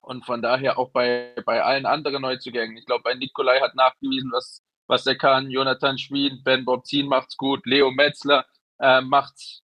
Und 0.00 0.24
von 0.26 0.42
daher 0.42 0.78
auch 0.78 0.90
bei, 0.90 1.32
bei 1.46 1.62
allen 1.62 1.86
anderen 1.86 2.22
Neuzugängen. 2.22 2.76
Ich 2.76 2.86
glaube, 2.86 3.04
bei 3.04 3.14
Nikolai 3.14 3.60
hat 3.60 3.76
nachgewiesen, 3.76 4.32
was, 4.32 4.62
was 4.88 5.06
er 5.06 5.14
kann. 5.14 5.50
Jonathan 5.50 5.96
Schwien, 5.96 6.42
Ben 6.42 6.64
Bobzin 6.64 7.06
macht's 7.06 7.36
gut. 7.36 7.64
Leo 7.66 7.90
Metzler 7.92 8.44
äh, 8.80 9.00
macht's 9.00 9.62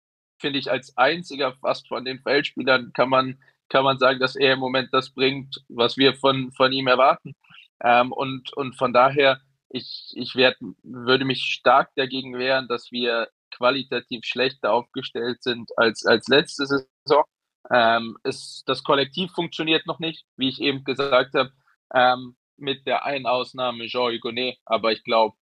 finde 0.44 0.60
ich, 0.60 0.70
als 0.70 0.98
einziger 0.98 1.54
fast 1.54 1.88
von 1.88 2.04
den 2.04 2.20
Feldspielern 2.20 2.92
kann 2.92 3.08
man, 3.08 3.40
kann 3.70 3.86
man 3.86 3.98
sagen, 3.98 4.20
dass 4.20 4.36
er 4.36 4.54
im 4.54 4.60
Moment 4.60 4.90
das 4.92 5.10
bringt, 5.12 5.64
was 5.70 5.96
wir 5.96 6.16
von, 6.16 6.52
von 6.52 6.74
ihm 6.74 6.88
erwarten. 6.88 7.34
Ähm, 7.82 8.12
und, 8.12 8.52
und 8.58 8.76
von 8.76 8.92
daher, 8.92 9.40
ich, 9.70 10.12
ich 10.16 10.36
werd, 10.36 10.58
würde 10.84 11.24
mich 11.24 11.44
stark 11.44 11.92
dagegen 11.96 12.38
wehren, 12.38 12.68
dass 12.68 12.92
wir 12.92 13.30
qualitativ 13.52 14.26
schlechter 14.26 14.74
aufgestellt 14.74 15.42
sind 15.44 15.72
als, 15.78 16.06
als 16.06 16.28
letzte 16.28 16.66
Saison. 16.66 17.24
Ähm, 17.72 18.18
es, 18.24 18.64
das 18.66 18.84
Kollektiv 18.84 19.32
funktioniert 19.32 19.88
noch 19.88 20.00
nicht, 20.00 20.26
wie 20.36 20.50
ich 20.50 20.60
eben 20.60 20.84
gesagt 20.84 21.36
habe, 21.36 21.54
ähm, 21.94 22.36
mit 22.58 22.86
der 22.86 23.06
einen 23.06 23.28
Ausnahme 23.28 23.88
Jean 23.88 24.14
Hugonet. 24.14 24.58
Aber 24.66 24.92
ich 24.92 25.06
glaube, 25.06 25.38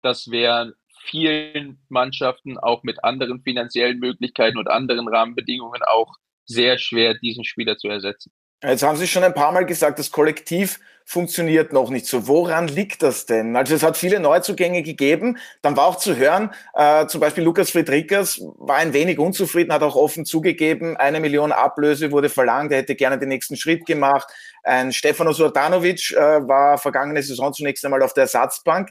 das 0.00 0.30
wäre 0.30 0.74
vielen 1.08 1.78
Mannschaften 1.88 2.58
auch 2.58 2.82
mit 2.82 3.02
anderen 3.04 3.42
finanziellen 3.42 3.98
Möglichkeiten 3.98 4.58
und 4.58 4.68
anderen 4.68 5.08
Rahmenbedingungen 5.08 5.82
auch 5.82 6.14
sehr 6.44 6.78
schwer, 6.78 7.14
diesen 7.14 7.44
Spieler 7.44 7.76
zu 7.76 7.88
ersetzen. 7.88 8.32
Jetzt 8.62 8.82
haben 8.82 8.96
Sie 8.96 9.06
schon 9.06 9.22
ein 9.22 9.34
paar 9.34 9.52
Mal 9.52 9.66
gesagt, 9.66 9.98
das 9.98 10.10
Kollektiv 10.10 10.80
funktioniert 11.04 11.72
noch 11.72 11.88
nicht 11.88 12.06
so. 12.06 12.26
Woran 12.26 12.66
liegt 12.66 13.02
das 13.02 13.26
denn? 13.26 13.54
Also 13.54 13.74
es 13.74 13.84
hat 13.84 13.96
viele 13.96 14.18
Neuzugänge 14.18 14.82
gegeben. 14.82 15.38
Dann 15.62 15.76
war 15.76 15.86
auch 15.86 15.96
zu 15.96 16.16
hören, 16.16 16.50
äh, 16.74 17.06
zum 17.06 17.20
Beispiel 17.20 17.44
Lukas 17.44 17.70
Friedrichers 17.70 18.40
war 18.58 18.76
ein 18.76 18.92
wenig 18.92 19.18
unzufrieden, 19.18 19.72
hat 19.72 19.82
auch 19.82 19.94
offen 19.94 20.24
zugegeben, 20.24 20.96
eine 20.96 21.20
Million 21.20 21.52
Ablöse 21.52 22.10
wurde 22.10 22.28
verlangt, 22.28 22.72
er 22.72 22.78
hätte 22.78 22.96
gerne 22.96 23.18
den 23.18 23.28
nächsten 23.28 23.56
Schritt 23.56 23.86
gemacht. 23.86 24.26
Ein 24.64 24.92
Stefano 24.92 25.32
Sordanovic 25.32 26.10
äh, 26.10 26.16
war 26.16 26.76
vergangene 26.78 27.22
Saison 27.22 27.52
zunächst 27.52 27.84
einmal 27.84 28.02
auf 28.02 28.14
der 28.14 28.22
Ersatzbank 28.22 28.90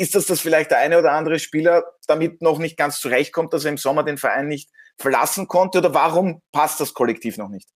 ist 0.00 0.14
das, 0.14 0.26
dass 0.26 0.40
vielleicht 0.40 0.70
der 0.70 0.78
eine 0.78 0.98
oder 0.98 1.12
andere 1.12 1.38
Spieler 1.38 1.84
damit 2.06 2.40
noch 2.40 2.58
nicht 2.58 2.78
ganz 2.78 3.00
zurechtkommt, 3.00 3.52
dass 3.52 3.66
er 3.66 3.70
im 3.70 3.76
Sommer 3.76 4.02
den 4.02 4.16
Verein 4.16 4.48
nicht 4.48 4.70
verlassen 4.98 5.46
konnte? 5.46 5.78
Oder 5.78 5.92
warum 5.92 6.40
passt 6.52 6.80
das 6.80 6.94
Kollektiv 6.94 7.36
noch 7.36 7.50
nicht? 7.50 7.68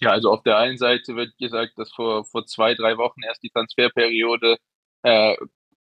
Ja, 0.00 0.10
also 0.10 0.32
auf 0.32 0.42
der 0.42 0.56
einen 0.58 0.78
Seite 0.78 1.14
wird 1.14 1.38
gesagt, 1.38 1.74
dass 1.76 1.92
vor, 1.92 2.24
vor 2.24 2.44
zwei, 2.46 2.74
drei 2.74 2.96
Wochen 2.96 3.22
erst 3.22 3.40
die 3.44 3.50
Transferperiode 3.50 4.56
äh, 5.04 5.36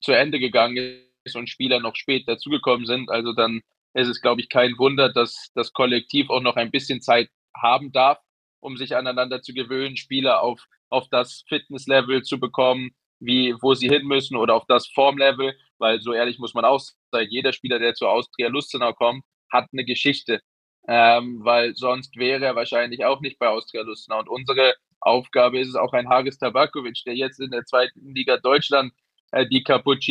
zu 0.01 0.13
Ende 0.13 0.39
gegangen 0.39 1.03
ist 1.25 1.37
und 1.37 1.51
Spieler 1.51 1.81
noch 1.81 1.97
spät 1.97 2.27
dazugekommen 2.27 2.87
sind. 2.87 3.11
Also 3.11 3.35
dann 3.35 3.61
ist 3.93 4.09
es, 4.09 4.23
glaube 4.23 4.41
ich, 4.41 4.49
kein 4.49 4.79
Wunder, 4.79 5.13
dass 5.13 5.51
das 5.55 5.75
Kollektiv 5.75 6.31
auch 6.31 6.41
noch 6.41 6.57
ein 6.57 6.71
bisschen 6.71 7.03
Zeit 7.03 7.29
haben 7.55 7.93
darf, 7.93 8.19
um 8.61 8.79
sich 8.79 8.97
aneinander 8.97 9.43
zu 9.43 9.53
gewöhnen, 9.53 9.99
Spieler 9.99 10.41
auf, 10.41 10.65
auf 10.89 11.09
das 11.11 11.45
Fitnesslevel 11.47 12.23
zu 12.23 12.41
bekommen, 12.41 12.97
wie, 13.21 13.55
wo 13.61 13.75
sie 13.75 13.89
hin 13.89 14.07
müssen 14.07 14.37
oder 14.37 14.55
auf 14.55 14.65
das 14.67 14.87
Formlevel, 14.89 15.57
weil 15.79 16.01
so 16.01 16.13
ehrlich 16.13 16.39
muss 16.39 16.55
man 16.55 16.65
auch 16.65 16.81
sein, 17.11 17.27
jeder 17.31 17.53
Spieler, 17.53 17.79
der 17.79 17.95
zu 17.95 18.09
Austria 18.09 18.49
Lustenau 18.49 18.93
kommt, 18.93 19.25
hat 19.51 19.67
eine 19.73 19.85
Geschichte, 19.85 20.41
ähm, 20.89 21.41
weil 21.43 21.75
sonst 21.77 22.17
wäre 22.17 22.45
er 22.45 22.57
wahrscheinlich 22.57 23.05
auch 23.05 23.21
nicht 23.21 23.39
bei 23.39 23.49
Austria 23.49 23.83
Lustenau. 23.83 24.21
Und 24.21 24.29
unsere 24.29 24.75
Aufgabe 25.01 25.59
ist 25.61 25.69
es 25.69 25.77
auch 25.77 25.93
ein 25.93 26.09
Hages 26.09 26.39
Tabakovic, 26.39 27.03
der 27.07 27.15
jetzt 27.15 27.41
in 27.41 27.51
der 27.51 27.65
zweiten 27.65 28.15
Liga 28.15 28.39
Deutschland 28.39 28.93
äh, 29.33 29.47
die 29.47 29.63
kaputt 29.63 30.05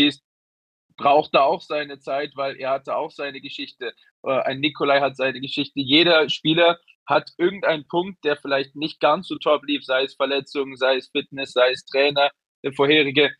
braucht 0.98 1.36
da 1.36 1.42
auch 1.42 1.62
seine 1.62 2.00
Zeit, 2.00 2.32
weil 2.36 2.56
er 2.58 2.72
hatte 2.72 2.96
auch 2.96 3.12
seine 3.12 3.42
Geschichte. 3.42 3.94
Äh, 4.24 4.40
ein 4.42 4.60
Nikolai 4.60 5.02
hat 5.02 5.18
seine 5.18 5.42
Geschichte. 5.42 5.82
Jeder 5.82 6.30
Spieler 6.30 6.80
hat 7.06 7.32
irgendeinen 7.38 7.88
Punkt, 7.88 8.24
der 8.24 8.38
vielleicht 8.38 8.76
nicht 8.76 9.00
ganz 9.00 9.28
so 9.28 9.38
top 9.38 9.66
lief, 9.66 9.84
sei 9.84 10.04
es 10.04 10.16
Verletzungen, 10.16 10.78
sei 10.78 10.98
es 10.98 11.10
Fitness, 11.10 11.52
sei 11.54 11.72
es 11.72 11.86
Trainer, 11.86 12.32
vorherige, 12.74 13.32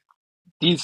die, 0.62 0.80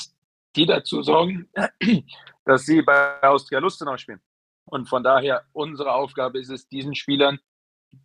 die 0.56 0.66
dazu 0.66 1.02
sorgen, 1.04 1.50
dass 2.46 2.66
sie 2.66 2.82
bei 2.82 3.22
Austria 3.24 3.60
Lustenau 3.60 3.98
spielen. 3.98 4.22
Und 4.66 4.88
von 4.88 5.04
daher, 5.04 5.44
unsere 5.54 5.94
Aufgabe 5.94 6.40
ist 6.40 6.50
es, 6.50 6.68
diesen 6.68 6.96
Spielern, 6.96 7.40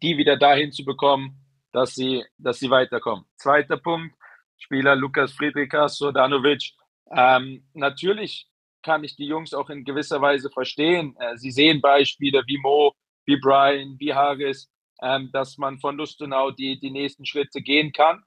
die 0.02 0.16
wieder 0.16 0.36
dahin 0.36 0.72
zu 0.72 0.84
bekommen, 0.84 1.36
dass 1.72 1.94
sie, 1.94 2.24
dass 2.38 2.58
sie 2.58 2.70
weiterkommen. 2.70 3.24
Zweiter 3.36 3.76
Punkt, 3.76 4.16
Spieler 4.58 4.96
Lukas 4.96 5.32
Friedrichas, 5.32 5.98
Sodanovic. 5.98 6.72
Ähm, 7.10 7.68
natürlich 7.74 8.48
kann 8.82 9.04
ich 9.04 9.16
die 9.16 9.26
Jungs 9.26 9.52
auch 9.52 9.68
in 9.70 9.84
gewisser 9.84 10.20
Weise 10.20 10.50
verstehen. 10.50 11.14
Äh, 11.18 11.36
sie 11.36 11.50
sehen 11.50 11.80
Beispiele 11.80 12.42
wie 12.46 12.58
Mo, 12.58 12.94
wie 13.26 13.36
Brian, 13.36 13.96
wie 13.98 14.14
Harris, 14.14 14.70
ähm, 15.02 15.30
dass 15.32 15.58
man 15.58 15.78
von 15.78 15.96
Lustenau 15.96 16.50
die, 16.50 16.78
die 16.80 16.90
nächsten 16.90 17.26
Schritte 17.26 17.60
gehen 17.60 17.92
kann. 17.92 18.22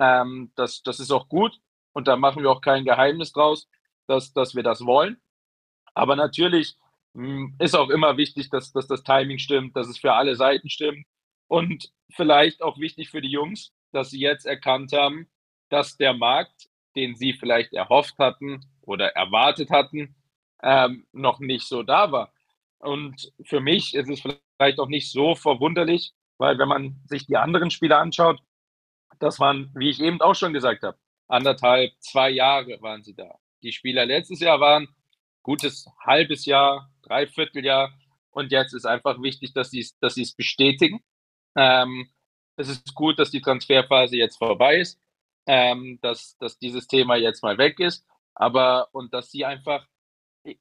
Ähm, 0.00 0.50
das, 0.56 0.82
das 0.82 0.98
ist 0.98 1.12
auch 1.12 1.28
gut 1.28 1.60
und 1.92 2.08
da 2.08 2.16
machen 2.16 2.42
wir 2.42 2.50
auch 2.50 2.62
kein 2.62 2.84
Geheimnis 2.84 3.32
draus, 3.32 3.68
dass, 4.06 4.32
dass 4.32 4.54
wir 4.54 4.62
das 4.62 4.84
wollen. 4.84 5.20
Aber 5.94 6.16
natürlich 6.16 6.76
mh, 7.12 7.26
hm, 7.26 7.56
ist 7.58 7.76
auch 7.76 7.90
immer 7.90 8.16
wichtig, 8.16 8.50
dass, 8.50 8.72
dass 8.72 8.86
das 8.86 9.02
Timing 9.02 9.38
stimmt, 9.38 9.76
dass 9.76 9.88
es 9.88 9.98
für 9.98 10.14
alle 10.14 10.36
Seiten 10.36 10.70
stimmt 10.70 11.06
und 11.48 11.92
vielleicht 12.10 12.62
auch 12.62 12.78
wichtig 12.78 13.10
für 13.10 13.20
die 13.20 13.30
Jungs, 13.30 13.72
dass 13.92 14.10
sie 14.10 14.20
jetzt 14.20 14.46
erkannt 14.46 14.92
haben, 14.92 15.28
dass 15.68 15.96
der 15.96 16.14
Markt, 16.14 16.68
den 16.96 17.14
sie 17.16 17.34
vielleicht 17.34 17.72
erhofft 17.74 18.18
hatten 18.18 18.64
oder 18.82 19.14
erwartet 19.14 19.70
hatten, 19.70 20.16
ähm, 20.62 21.06
noch 21.12 21.40
nicht 21.40 21.66
so 21.66 21.82
da 21.82 22.10
war. 22.10 22.32
Und 22.78 23.32
für 23.44 23.60
mich 23.60 23.94
ist 23.94 24.08
es 24.08 24.20
vielleicht 24.20 24.78
auch 24.78 24.88
nicht 24.88 25.12
so 25.12 25.34
verwunderlich, 25.34 26.12
weil 26.38 26.58
wenn 26.58 26.68
man 26.68 27.00
sich 27.06 27.26
die 27.26 27.36
anderen 27.36 27.70
Spiele 27.70 27.98
anschaut, 27.98 28.40
dass 29.20 29.38
man, 29.38 29.70
wie 29.74 29.90
ich 29.90 30.00
eben 30.00 30.20
auch 30.20 30.34
schon 30.34 30.52
gesagt 30.52 30.82
habe, 30.82 30.98
anderthalb, 31.28 31.92
zwei 32.00 32.30
Jahre 32.30 32.80
waren 32.82 33.02
sie 33.02 33.14
da. 33.14 33.38
Die 33.62 33.72
Spieler 33.72 34.06
letztes 34.06 34.40
Jahr 34.40 34.60
waren 34.60 34.88
gutes 35.42 35.86
halbes 36.04 36.44
Jahr, 36.46 36.90
dreiviertel 37.02 37.64
Jahr 37.64 37.92
und 38.30 38.52
jetzt 38.52 38.72
ist 38.74 38.86
einfach 38.86 39.22
wichtig, 39.22 39.52
dass 39.52 39.70
sie 39.70 39.86
dass 40.00 40.16
es 40.16 40.34
bestätigen. 40.34 41.00
Ähm, 41.56 42.10
es 42.56 42.68
ist 42.68 42.94
gut, 42.94 43.18
dass 43.18 43.30
die 43.30 43.40
Transferphase 43.40 44.16
jetzt 44.16 44.36
vorbei 44.36 44.78
ist, 44.80 45.00
ähm, 45.46 45.98
dass, 46.02 46.36
dass 46.38 46.58
dieses 46.58 46.86
Thema 46.86 47.16
jetzt 47.16 47.42
mal 47.42 47.58
weg 47.58 47.80
ist, 47.80 48.06
aber 48.34 48.88
und 48.92 49.12
dass 49.14 49.30
sie 49.30 49.44
einfach, 49.44 49.86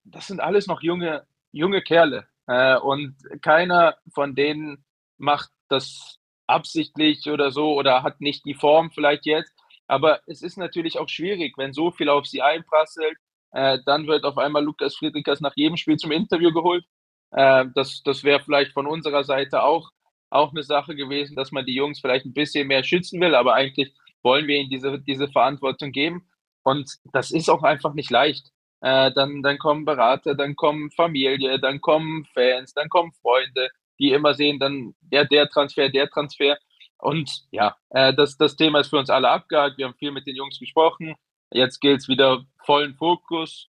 das 0.03 0.27
sind 0.27 0.39
alles 0.39 0.67
noch 0.67 0.81
junge, 0.81 1.27
junge 1.51 1.81
Kerle 1.81 2.27
äh, 2.47 2.77
und 2.77 3.15
keiner 3.41 3.97
von 4.13 4.35
denen 4.35 4.85
macht 5.17 5.51
das 5.67 6.18
absichtlich 6.49 7.29
oder 7.29 7.51
so 7.51 7.73
oder 7.73 8.03
hat 8.03 8.21
nicht 8.21 8.45
die 8.45 8.53
Form 8.55 8.91
vielleicht 8.91 9.25
jetzt. 9.25 9.53
Aber 9.87 10.19
es 10.27 10.41
ist 10.41 10.57
natürlich 10.57 10.99
auch 10.99 11.09
schwierig, 11.09 11.57
wenn 11.57 11.73
so 11.73 11.91
viel 11.91 12.09
auf 12.09 12.25
sie 12.25 12.41
einprasselt. 12.41 13.17
Äh, 13.51 13.79
dann 13.85 14.07
wird 14.07 14.23
auf 14.23 14.37
einmal 14.37 14.63
Lukas 14.63 14.95
Friedrichs 14.95 15.41
nach 15.41 15.53
jedem 15.55 15.77
Spiel 15.77 15.97
zum 15.97 16.11
Interview 16.11 16.51
geholt. 16.51 16.85
Äh, 17.31 17.65
das 17.75 18.03
das 18.03 18.23
wäre 18.23 18.39
vielleicht 18.41 18.73
von 18.73 18.87
unserer 18.87 19.23
Seite 19.23 19.63
auch, 19.63 19.89
auch 20.29 20.51
eine 20.51 20.63
Sache 20.63 20.95
gewesen, 20.95 21.35
dass 21.35 21.51
man 21.51 21.65
die 21.65 21.73
Jungs 21.75 21.99
vielleicht 21.99 22.25
ein 22.25 22.33
bisschen 22.33 22.67
mehr 22.67 22.83
schützen 22.83 23.19
will. 23.21 23.35
Aber 23.35 23.55
eigentlich 23.55 23.93
wollen 24.23 24.47
wir 24.47 24.57
ihnen 24.57 24.69
diese, 24.69 24.99
diese 24.99 25.27
Verantwortung 25.29 25.91
geben. 25.91 26.29
Und 26.63 26.91
das 27.13 27.31
ist 27.31 27.49
auch 27.49 27.63
einfach 27.63 27.93
nicht 27.93 28.11
leicht. 28.11 28.51
Äh, 28.81 29.11
dann, 29.13 29.41
dann 29.43 29.57
kommen 29.57 29.85
Berater, 29.85 30.35
dann 30.35 30.55
kommen 30.55 30.91
Familie, 30.91 31.59
dann 31.59 31.81
kommen 31.81 32.25
Fans, 32.33 32.73
dann 32.73 32.89
kommen 32.89 33.11
Freunde, 33.21 33.69
die 33.99 34.11
immer 34.11 34.33
sehen, 34.33 34.59
dann 34.59 34.95
der, 35.01 35.25
der 35.25 35.49
Transfer, 35.49 35.89
der 35.89 36.09
Transfer. 36.09 36.57
Und 36.97 37.43
ja, 37.51 37.77
äh, 37.89 38.13
das, 38.13 38.37
das 38.37 38.55
Thema 38.55 38.79
ist 38.79 38.89
für 38.89 38.97
uns 38.97 39.09
alle 39.09 39.29
abgehakt. 39.29 39.77
Wir 39.77 39.85
haben 39.85 39.95
viel 39.95 40.11
mit 40.11 40.27
den 40.27 40.35
Jungs 40.35 40.59
gesprochen. 40.59 41.15
Jetzt 41.51 41.79
gilt 41.79 42.01
es 42.01 42.07
wieder 42.07 42.43
vollen 42.63 42.95
Fokus 42.95 43.67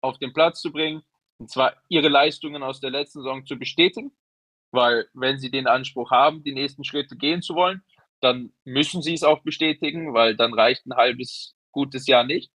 auf 0.00 0.18
den 0.18 0.32
Platz 0.32 0.60
zu 0.60 0.72
bringen. 0.72 1.02
Und 1.38 1.50
zwar 1.50 1.74
ihre 1.88 2.08
Leistungen 2.08 2.62
aus 2.62 2.80
der 2.80 2.90
letzten 2.90 3.20
Saison 3.20 3.44
zu 3.46 3.56
bestätigen. 3.56 4.12
Weil 4.72 5.08
wenn 5.14 5.38
sie 5.38 5.50
den 5.50 5.66
Anspruch 5.66 6.10
haben, 6.10 6.42
die 6.42 6.52
nächsten 6.52 6.84
Schritte 6.84 7.16
gehen 7.16 7.42
zu 7.42 7.54
wollen, 7.54 7.82
dann 8.20 8.52
müssen 8.64 9.02
sie 9.02 9.14
es 9.14 9.22
auch 9.22 9.42
bestätigen, 9.42 10.14
weil 10.14 10.36
dann 10.36 10.54
reicht 10.54 10.86
ein 10.86 10.96
halbes 10.96 11.54
gutes 11.70 12.06
Jahr 12.06 12.24
nicht. 12.24 12.50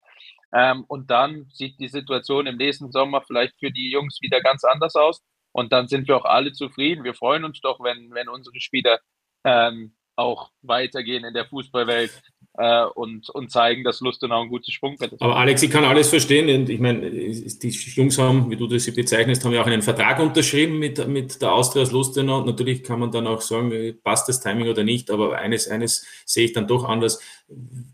Ähm, 0.53 0.83
und 0.87 1.09
dann 1.09 1.47
sieht 1.49 1.79
die 1.79 1.87
Situation 1.87 2.47
im 2.47 2.57
nächsten 2.57 2.91
Sommer 2.91 3.21
vielleicht 3.21 3.57
für 3.59 3.71
die 3.71 3.89
Jungs 3.91 4.19
wieder 4.21 4.41
ganz 4.41 4.63
anders 4.63 4.95
aus. 4.95 5.23
Und 5.51 5.71
dann 5.73 5.87
sind 5.87 6.07
wir 6.07 6.17
auch 6.17 6.25
alle 6.25 6.53
zufrieden. 6.53 7.03
Wir 7.03 7.13
freuen 7.13 7.43
uns 7.43 7.59
doch, 7.61 7.79
wenn, 7.81 8.13
wenn 8.13 8.29
unsere 8.29 8.59
Spieler 8.59 8.99
ähm, 9.43 9.93
auch 10.15 10.51
weitergehen 10.61 11.23
in 11.23 11.33
der 11.33 11.45
Fußballwelt 11.45 12.11
äh, 12.57 12.83
und, 12.83 13.29
und 13.29 13.51
zeigen, 13.51 13.83
dass 13.83 14.01
Lustenau 14.01 14.41
ein 14.41 14.49
gutes 14.49 14.73
Sprungbrett 14.73 15.13
ist. 15.13 15.21
Aber 15.21 15.37
Alex, 15.37 15.63
ich 15.63 15.71
kann 15.71 15.83
alles 15.83 16.09
verstehen. 16.09 16.69
Ich 16.69 16.79
meine, 16.79 17.09
die 17.09 17.69
Jungs 17.69 18.17
haben, 18.17 18.49
wie 18.49 18.57
du 18.57 18.67
das 18.67 18.93
bezeichnest, 18.93 19.43
haben 19.43 19.53
ja 19.53 19.61
auch 19.61 19.67
einen 19.67 19.81
Vertrag 19.81 20.19
unterschrieben 20.19 20.77
mit, 20.77 21.05
mit 21.07 21.41
der 21.41 21.53
Austria 21.53 21.83
aus 21.83 21.91
Lustenau. 21.91 22.43
Natürlich 22.43 22.83
kann 22.83 22.99
man 22.99 23.11
dann 23.11 23.27
auch 23.27 23.41
sagen, 23.41 23.97
passt 24.03 24.27
das 24.27 24.41
Timing 24.41 24.67
oder 24.67 24.83
nicht. 24.83 25.09
Aber 25.11 25.37
eines, 25.37 25.67
eines 25.69 26.05
sehe 26.25 26.45
ich 26.45 26.53
dann 26.53 26.67
doch 26.67 26.83
anders. 26.83 27.21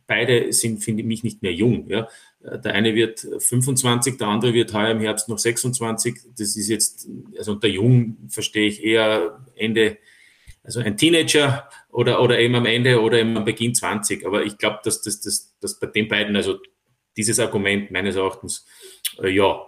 Beide 0.08 0.52
sind, 0.54 0.84
finde 0.84 1.04
ich, 1.04 1.24
nicht 1.24 1.42
mehr 1.42 1.54
jung. 1.54 1.88
Ja? 1.90 2.08
Der 2.40 2.74
eine 2.74 2.94
wird 2.94 3.20
25, 3.40 4.18
der 4.18 4.28
andere 4.28 4.54
wird 4.54 4.74
heuer 4.74 4.92
im 4.92 5.00
Herbst 5.00 5.28
noch 5.28 5.40
26. 5.40 6.20
Das 6.38 6.56
ist 6.56 6.70
jetzt, 6.70 7.08
also 7.38 7.54
unter 7.54 7.68
jung 7.68 8.18
verstehe 8.30 8.68
ich 8.68 8.84
eher 8.84 9.44
Ende, 9.56 9.98
also 10.64 10.80
ein 10.80 10.98
Teenager 10.98 11.68
oder, 11.90 12.22
oder 12.22 12.40
eben 12.40 12.56
am 12.56 12.66
Ende 12.66 13.02
oder 13.02 13.20
eben 13.20 13.36
am 13.36 13.46
Beginn 13.46 13.74
20. 13.74 14.26
Aber 14.26 14.44
ich 14.44 14.58
glaube, 14.58 14.80
dass, 14.84 15.02
dass, 15.02 15.20
dass, 15.22 15.58
dass 15.60 15.80
bei 15.80 15.88
den 15.88 16.08
beiden, 16.08 16.36
also 16.36 16.60
dieses 17.18 17.40
Argument 17.40 17.90
meines 17.92 18.16
Erachtens, 18.16 18.66
äh, 19.22 19.30
ja, 19.30 19.68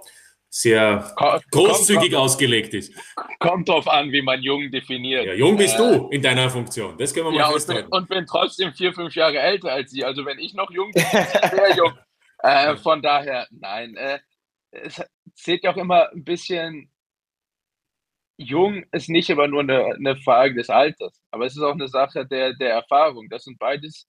sehr 0.49 1.12
kommt, 1.15 1.51
großzügig 1.51 2.12
kommt, 2.12 2.15
ausgelegt 2.15 2.73
ist. 2.73 2.93
Kommt 3.39 3.69
drauf 3.69 3.88
an, 3.88 4.12
wie 4.12 4.21
man 4.21 4.41
jung 4.41 4.71
definiert. 4.71 5.25
Ja, 5.25 5.34
jung 5.34 5.58
bist 5.58 5.75
äh, 5.75 5.77
du 5.77 6.10
in 6.10 6.21
deiner 6.21 6.49
Funktion. 6.49 6.97
Das 6.97 7.13
können 7.13 7.27
wir 7.27 7.32
mal 7.32 7.38
ja, 7.38 7.51
festhalten. 7.51 7.88
Und, 7.91 8.01
und 8.01 8.10
bin 8.10 8.25
trotzdem 8.25 8.73
vier, 8.73 8.93
fünf 8.93 9.15
Jahre 9.15 9.39
älter 9.39 9.71
als 9.71 9.91
sie. 9.91 10.03
Also 10.03 10.25
wenn 10.25 10.39
ich 10.39 10.53
noch 10.53 10.71
jung 10.71 10.91
bin, 10.91 11.03
sehr 11.03 11.75
jung. 11.77 11.93
Äh, 12.39 12.78
von 12.78 13.02
daher, 13.02 13.47
nein. 13.52 13.95
Äh, 13.95 14.19
es 14.71 15.02
zählt 15.36 15.63
ja 15.63 15.71
auch 15.71 15.78
immer 15.78 16.10
ein 16.12 16.23
bisschen. 16.23 16.91
Jung 18.38 18.86
ist 18.93 19.10
nicht 19.10 19.30
immer 19.30 19.47
nur 19.47 19.62
eine, 19.62 19.95
eine 19.95 20.15
Frage 20.15 20.56
des 20.56 20.69
Alters, 20.69 21.21
aber 21.30 21.45
es 21.45 21.58
ist 21.58 21.62
auch 21.62 21.73
eine 21.73 21.89
Sache 21.89 22.25
der, 22.25 22.54
der 22.54 22.71
Erfahrung. 22.73 23.28
Das 23.30 23.43
sind 23.43 23.60
beides, 23.60 24.08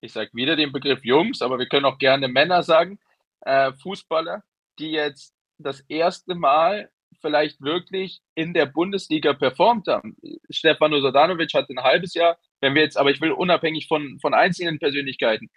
ich 0.00 0.12
sage 0.12 0.30
wieder 0.32 0.56
den 0.56 0.72
Begriff 0.72 1.04
Jungs, 1.04 1.42
aber 1.42 1.58
wir 1.58 1.66
können 1.68 1.84
auch 1.84 1.98
gerne 1.98 2.28
Männer 2.28 2.62
sagen, 2.62 2.98
äh, 3.42 3.72
Fußballer, 3.82 4.42
die 4.78 4.92
jetzt 4.92 5.34
das 5.58 5.80
erste 5.88 6.34
Mal 6.34 6.90
vielleicht 7.20 7.60
wirklich 7.60 8.20
in 8.34 8.54
der 8.54 8.66
Bundesliga 8.66 9.34
performt 9.34 9.86
haben. 9.88 10.16
Stefano 10.48 11.00
Sadanovic 11.00 11.52
hatte 11.52 11.74
ein 11.74 11.82
halbes 11.82 12.14
Jahr, 12.14 12.38
wenn 12.60 12.74
wir 12.74 12.82
jetzt, 12.82 12.96
aber 12.96 13.10
ich 13.10 13.20
will 13.20 13.32
unabhängig 13.32 13.86
von, 13.86 14.18
von 14.20 14.32
einzelnen 14.32 14.78
Persönlichkeiten, 14.78 15.50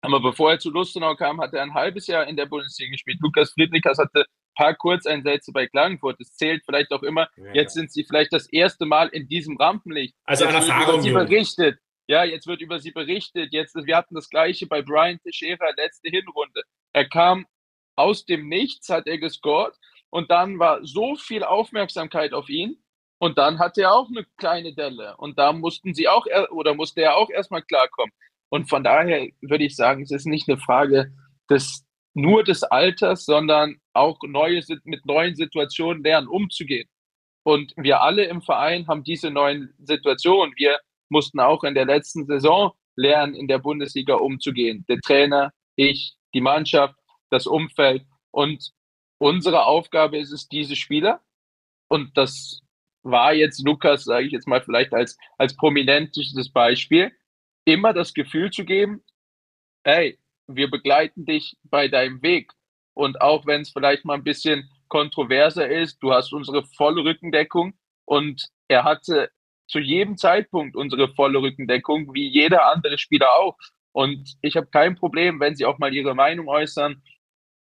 aber 0.00 0.20
bevor 0.20 0.52
er 0.52 0.58
zu 0.58 0.70
Lustenau 0.70 1.14
kam, 1.16 1.40
hat 1.40 1.54
er 1.54 1.62
ein 1.62 1.74
halbes 1.74 2.06
Jahr 2.06 2.26
in 2.26 2.36
der 2.36 2.46
Bundesliga 2.46 2.92
gespielt. 2.92 3.18
Lukas 3.20 3.52
Friedrichs 3.52 3.98
hatte 3.98 4.20
ein 4.20 4.54
paar 4.54 4.74
Kurzeinsätze 4.74 5.52
bei 5.52 5.66
Klagenfurt. 5.66 6.20
Das 6.20 6.32
zählt 6.34 6.62
vielleicht 6.64 6.92
auch 6.92 7.02
immer. 7.02 7.28
Ja. 7.36 7.52
Jetzt 7.54 7.74
sind 7.74 7.90
sie 7.90 8.04
vielleicht 8.04 8.32
das 8.32 8.46
erste 8.52 8.86
Mal 8.86 9.08
in 9.08 9.28
diesem 9.28 9.56
Rampenlicht. 9.56 10.14
Also 10.24 10.44
jetzt 10.44 10.54
eine 10.54 10.66
Erfahrung. 10.66 11.02
Sie 11.02 11.10
berichtet. 11.10 11.80
Ja, 12.06 12.24
jetzt 12.24 12.46
wird 12.46 12.60
über 12.60 12.78
sie 12.78 12.92
berichtet. 12.92 13.52
Jetzt, 13.52 13.74
wir 13.74 13.96
hatten 13.96 14.14
das 14.14 14.30
Gleiche 14.30 14.66
bei 14.66 14.82
Brian 14.82 15.20
Teixeira, 15.20 15.66
letzte 15.76 16.08
Hinrunde. 16.08 16.62
Er 16.92 17.08
kam 17.08 17.46
aus 17.96 18.24
dem 18.24 18.48
Nichts, 18.48 18.88
hat 18.88 19.06
er 19.06 19.18
gescored. 19.18 19.74
Und 20.10 20.30
dann 20.30 20.58
war 20.58 20.84
so 20.86 21.16
viel 21.16 21.42
Aufmerksamkeit 21.42 22.32
auf 22.32 22.48
ihn. 22.48 22.82
Und 23.18 23.36
dann 23.36 23.58
hatte 23.58 23.82
er 23.82 23.92
auch 23.92 24.08
eine 24.08 24.24
kleine 24.36 24.74
Delle. 24.74 25.16
Und 25.16 25.38
da 25.38 25.52
mussten 25.52 25.92
sie 25.92 26.08
auch, 26.08 26.24
oder 26.50 26.74
musste 26.74 27.02
er 27.02 27.16
auch 27.16 27.30
erstmal 27.30 27.62
klarkommen. 27.62 28.12
Und 28.50 28.68
von 28.68 28.84
daher 28.84 29.28
würde 29.40 29.64
ich 29.64 29.76
sagen, 29.76 30.02
es 30.02 30.10
ist 30.10 30.26
nicht 30.26 30.48
eine 30.48 30.58
Frage 30.58 31.12
des, 31.50 31.84
nur 32.14 32.44
des 32.44 32.62
Alters, 32.62 33.24
sondern 33.24 33.76
auch 33.92 34.18
neue, 34.26 34.62
mit 34.84 35.04
neuen 35.06 35.34
Situationen 35.34 36.02
lernen 36.02 36.28
umzugehen. 36.28 36.88
Und 37.44 37.72
wir 37.76 38.02
alle 38.02 38.24
im 38.24 38.42
Verein 38.42 38.86
haben 38.88 39.04
diese 39.04 39.30
neuen 39.30 39.74
Situationen. 39.78 40.54
Wir 40.56 40.78
mussten 41.08 41.40
auch 41.40 41.64
in 41.64 41.74
der 41.74 41.86
letzten 41.86 42.26
Saison 42.26 42.72
lernen, 42.96 43.34
in 43.34 43.48
der 43.48 43.58
Bundesliga 43.58 44.14
umzugehen. 44.14 44.84
Der 44.88 45.00
Trainer, 45.00 45.52
ich, 45.76 46.14
die 46.34 46.40
Mannschaft, 46.40 46.94
das 47.30 47.46
Umfeld. 47.46 48.04
Und 48.30 48.72
unsere 49.18 49.64
Aufgabe 49.64 50.18
ist 50.18 50.32
es, 50.32 50.48
diese 50.48 50.76
Spieler, 50.76 51.22
und 51.88 52.16
das 52.16 52.60
war 53.02 53.32
jetzt 53.32 53.64
Lukas, 53.64 54.04
sage 54.04 54.26
ich 54.26 54.32
jetzt 54.32 54.46
mal 54.46 54.60
vielleicht 54.60 54.92
als, 54.92 55.16
als 55.38 55.56
prominentes 55.56 56.52
Beispiel, 56.52 57.12
immer 57.68 57.92
das 57.92 58.14
Gefühl 58.14 58.50
zu 58.50 58.64
geben, 58.64 59.04
hey, 59.84 60.18
wir 60.46 60.70
begleiten 60.70 61.26
dich 61.26 61.56
bei 61.64 61.88
deinem 61.88 62.22
Weg. 62.22 62.52
Und 62.94 63.20
auch 63.20 63.46
wenn 63.46 63.60
es 63.60 63.70
vielleicht 63.70 64.04
mal 64.04 64.14
ein 64.14 64.24
bisschen 64.24 64.70
kontroverser 64.88 65.68
ist, 65.68 66.02
du 66.02 66.12
hast 66.12 66.32
unsere 66.32 66.64
volle 66.64 67.04
Rückendeckung 67.04 67.74
und 68.06 68.48
er 68.68 68.84
hatte 68.84 69.30
zu 69.66 69.80
jedem 69.80 70.16
Zeitpunkt 70.16 70.76
unsere 70.76 71.08
volle 71.08 71.42
Rückendeckung, 71.42 72.14
wie 72.14 72.28
jeder 72.28 72.70
andere 72.72 72.96
Spieler 72.96 73.28
auch. 73.36 73.56
Und 73.92 74.36
ich 74.40 74.56
habe 74.56 74.68
kein 74.68 74.96
Problem, 74.96 75.38
wenn 75.38 75.54
sie 75.54 75.66
auch 75.66 75.78
mal 75.78 75.94
ihre 75.94 76.14
Meinung 76.14 76.48
äußern 76.48 77.02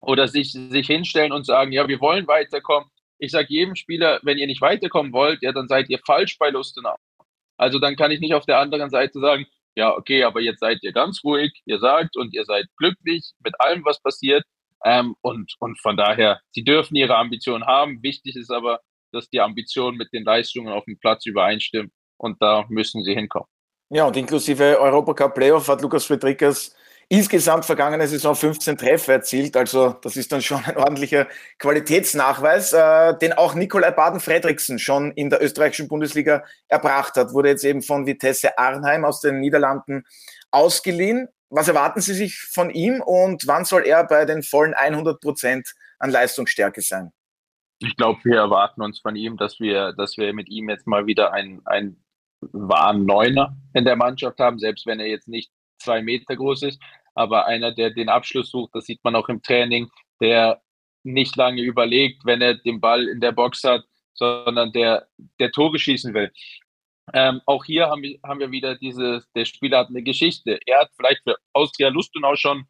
oder 0.00 0.28
sich, 0.28 0.52
sich 0.52 0.86
hinstellen 0.86 1.32
und 1.32 1.44
sagen, 1.44 1.72
ja, 1.72 1.88
wir 1.88 2.00
wollen 2.00 2.28
weiterkommen. 2.28 2.88
ich 3.18 3.32
sage 3.32 3.48
jedem 3.50 3.74
Spieler, 3.74 4.20
wenn 4.22 4.38
ihr 4.38 4.46
nicht 4.46 4.60
weiterkommen 4.60 5.12
wollt, 5.12 5.42
ja, 5.42 5.50
dann 5.50 5.66
seid 5.66 5.90
ihr 5.90 5.98
falsch 6.06 6.38
bei 6.38 6.50
Lustenau. 6.50 6.94
Also 7.56 7.80
dann 7.80 7.96
kann 7.96 8.12
ich 8.12 8.20
nicht 8.20 8.34
auf 8.34 8.46
der 8.46 8.60
anderen 8.60 8.90
Seite 8.90 9.18
sagen, 9.18 9.46
ja, 9.78 9.96
okay, 9.96 10.24
aber 10.24 10.40
jetzt 10.40 10.58
seid 10.58 10.82
ihr 10.82 10.92
ganz 10.92 11.22
ruhig, 11.22 11.52
ihr 11.64 11.78
sagt 11.78 12.16
und 12.16 12.34
ihr 12.34 12.44
seid 12.44 12.66
glücklich 12.76 13.30
mit 13.44 13.54
allem, 13.60 13.84
was 13.84 14.02
passiert. 14.02 14.42
Ähm, 14.84 15.14
und, 15.20 15.54
und 15.60 15.80
von 15.80 15.96
daher, 15.96 16.40
sie 16.50 16.64
dürfen 16.64 16.96
ihre 16.96 17.16
Ambitionen 17.16 17.64
haben. 17.64 18.02
Wichtig 18.02 18.34
ist 18.34 18.50
aber, 18.50 18.80
dass 19.12 19.30
die 19.30 19.40
Ambitionen 19.40 19.96
mit 19.96 20.12
den 20.12 20.24
Leistungen 20.24 20.72
auf 20.72 20.84
dem 20.84 20.98
Platz 20.98 21.26
übereinstimmen. 21.26 21.92
Und 22.16 22.42
da 22.42 22.64
müssen 22.68 23.04
sie 23.04 23.14
hinkommen. 23.14 23.46
Ja, 23.90 24.06
und 24.06 24.16
inklusive 24.16 24.80
Europacup 24.80 25.34
Playoff 25.34 25.68
hat 25.68 25.80
Lukas 25.80 26.04
Friedrichs 26.04 26.74
insgesamt 27.08 27.64
vergangene 27.64 28.06
Saison 28.06 28.34
15 28.34 28.76
Treffer 28.76 29.14
erzielt. 29.14 29.56
Also 29.56 29.96
das 30.02 30.16
ist 30.16 30.30
dann 30.30 30.42
schon 30.42 30.62
ein 30.64 30.76
ordentlicher 30.76 31.26
Qualitätsnachweis, 31.58 32.72
äh, 32.72 33.16
den 33.18 33.32
auch 33.32 33.54
Nikolai 33.54 33.90
Baden-Fredriksen 33.90 34.78
schon 34.78 35.12
in 35.12 35.30
der 35.30 35.42
österreichischen 35.42 35.88
Bundesliga 35.88 36.44
erbracht 36.68 37.16
hat. 37.16 37.32
Wurde 37.32 37.48
jetzt 37.48 37.64
eben 37.64 37.82
von 37.82 38.06
Vitesse 38.06 38.58
Arnheim 38.58 39.04
aus 39.04 39.20
den 39.20 39.40
Niederlanden 39.40 40.04
ausgeliehen. 40.50 41.28
Was 41.50 41.68
erwarten 41.68 42.02
Sie 42.02 42.12
sich 42.12 42.38
von 42.52 42.68
ihm 42.68 43.00
und 43.00 43.46
wann 43.46 43.64
soll 43.64 43.86
er 43.86 44.04
bei 44.04 44.26
den 44.26 44.42
vollen 44.42 44.74
100 44.74 45.18
Prozent 45.18 45.72
an 45.98 46.10
Leistungsstärke 46.10 46.82
sein? 46.82 47.10
Ich 47.78 47.96
glaube, 47.96 48.20
wir 48.24 48.36
erwarten 48.36 48.82
uns 48.82 49.00
von 49.00 49.16
ihm, 49.16 49.38
dass 49.38 49.60
wir, 49.60 49.92
dass 49.92 50.18
wir 50.18 50.34
mit 50.34 50.50
ihm 50.50 50.68
jetzt 50.68 50.86
mal 50.86 51.06
wieder 51.06 51.32
einen, 51.32 51.62
einen 51.64 52.04
wahren 52.40 53.06
Neuner 53.06 53.56
in 53.72 53.84
der 53.84 53.96
Mannschaft 53.96 54.38
haben, 54.40 54.58
selbst 54.58 54.84
wenn 54.84 55.00
er 55.00 55.06
jetzt 55.06 55.28
nicht 55.28 55.50
zwei 55.78 56.02
Meter 56.02 56.36
groß 56.36 56.62
ist, 56.62 56.80
aber 57.14 57.46
einer, 57.46 57.72
der 57.72 57.90
den 57.90 58.08
Abschluss 58.08 58.50
sucht, 58.50 58.74
das 58.74 58.84
sieht 58.84 59.02
man 59.02 59.16
auch 59.16 59.28
im 59.28 59.42
Training, 59.42 59.88
der 60.20 60.62
nicht 61.04 61.36
lange 61.36 61.62
überlegt, 61.62 62.24
wenn 62.24 62.42
er 62.42 62.54
den 62.54 62.80
Ball 62.80 63.08
in 63.08 63.20
der 63.20 63.32
Box 63.32 63.64
hat, 63.64 63.84
sondern 64.14 64.72
der, 64.72 65.08
der 65.38 65.50
Tore 65.52 65.78
schießen 65.78 66.12
will. 66.14 66.32
Ähm, 67.14 67.40
auch 67.46 67.64
hier 67.64 67.86
haben 67.86 68.02
wir, 68.02 68.18
haben 68.22 68.40
wir 68.40 68.50
wieder 68.50 68.74
diese, 68.74 69.24
der 69.34 69.44
Spieler 69.44 69.78
hat 69.78 69.88
eine 69.88 70.02
Geschichte. 70.02 70.58
Er 70.66 70.80
hat 70.80 70.90
vielleicht 70.96 71.22
für 71.22 71.36
Austria 71.52 71.88
Lustenau 71.88 72.36
schon 72.36 72.66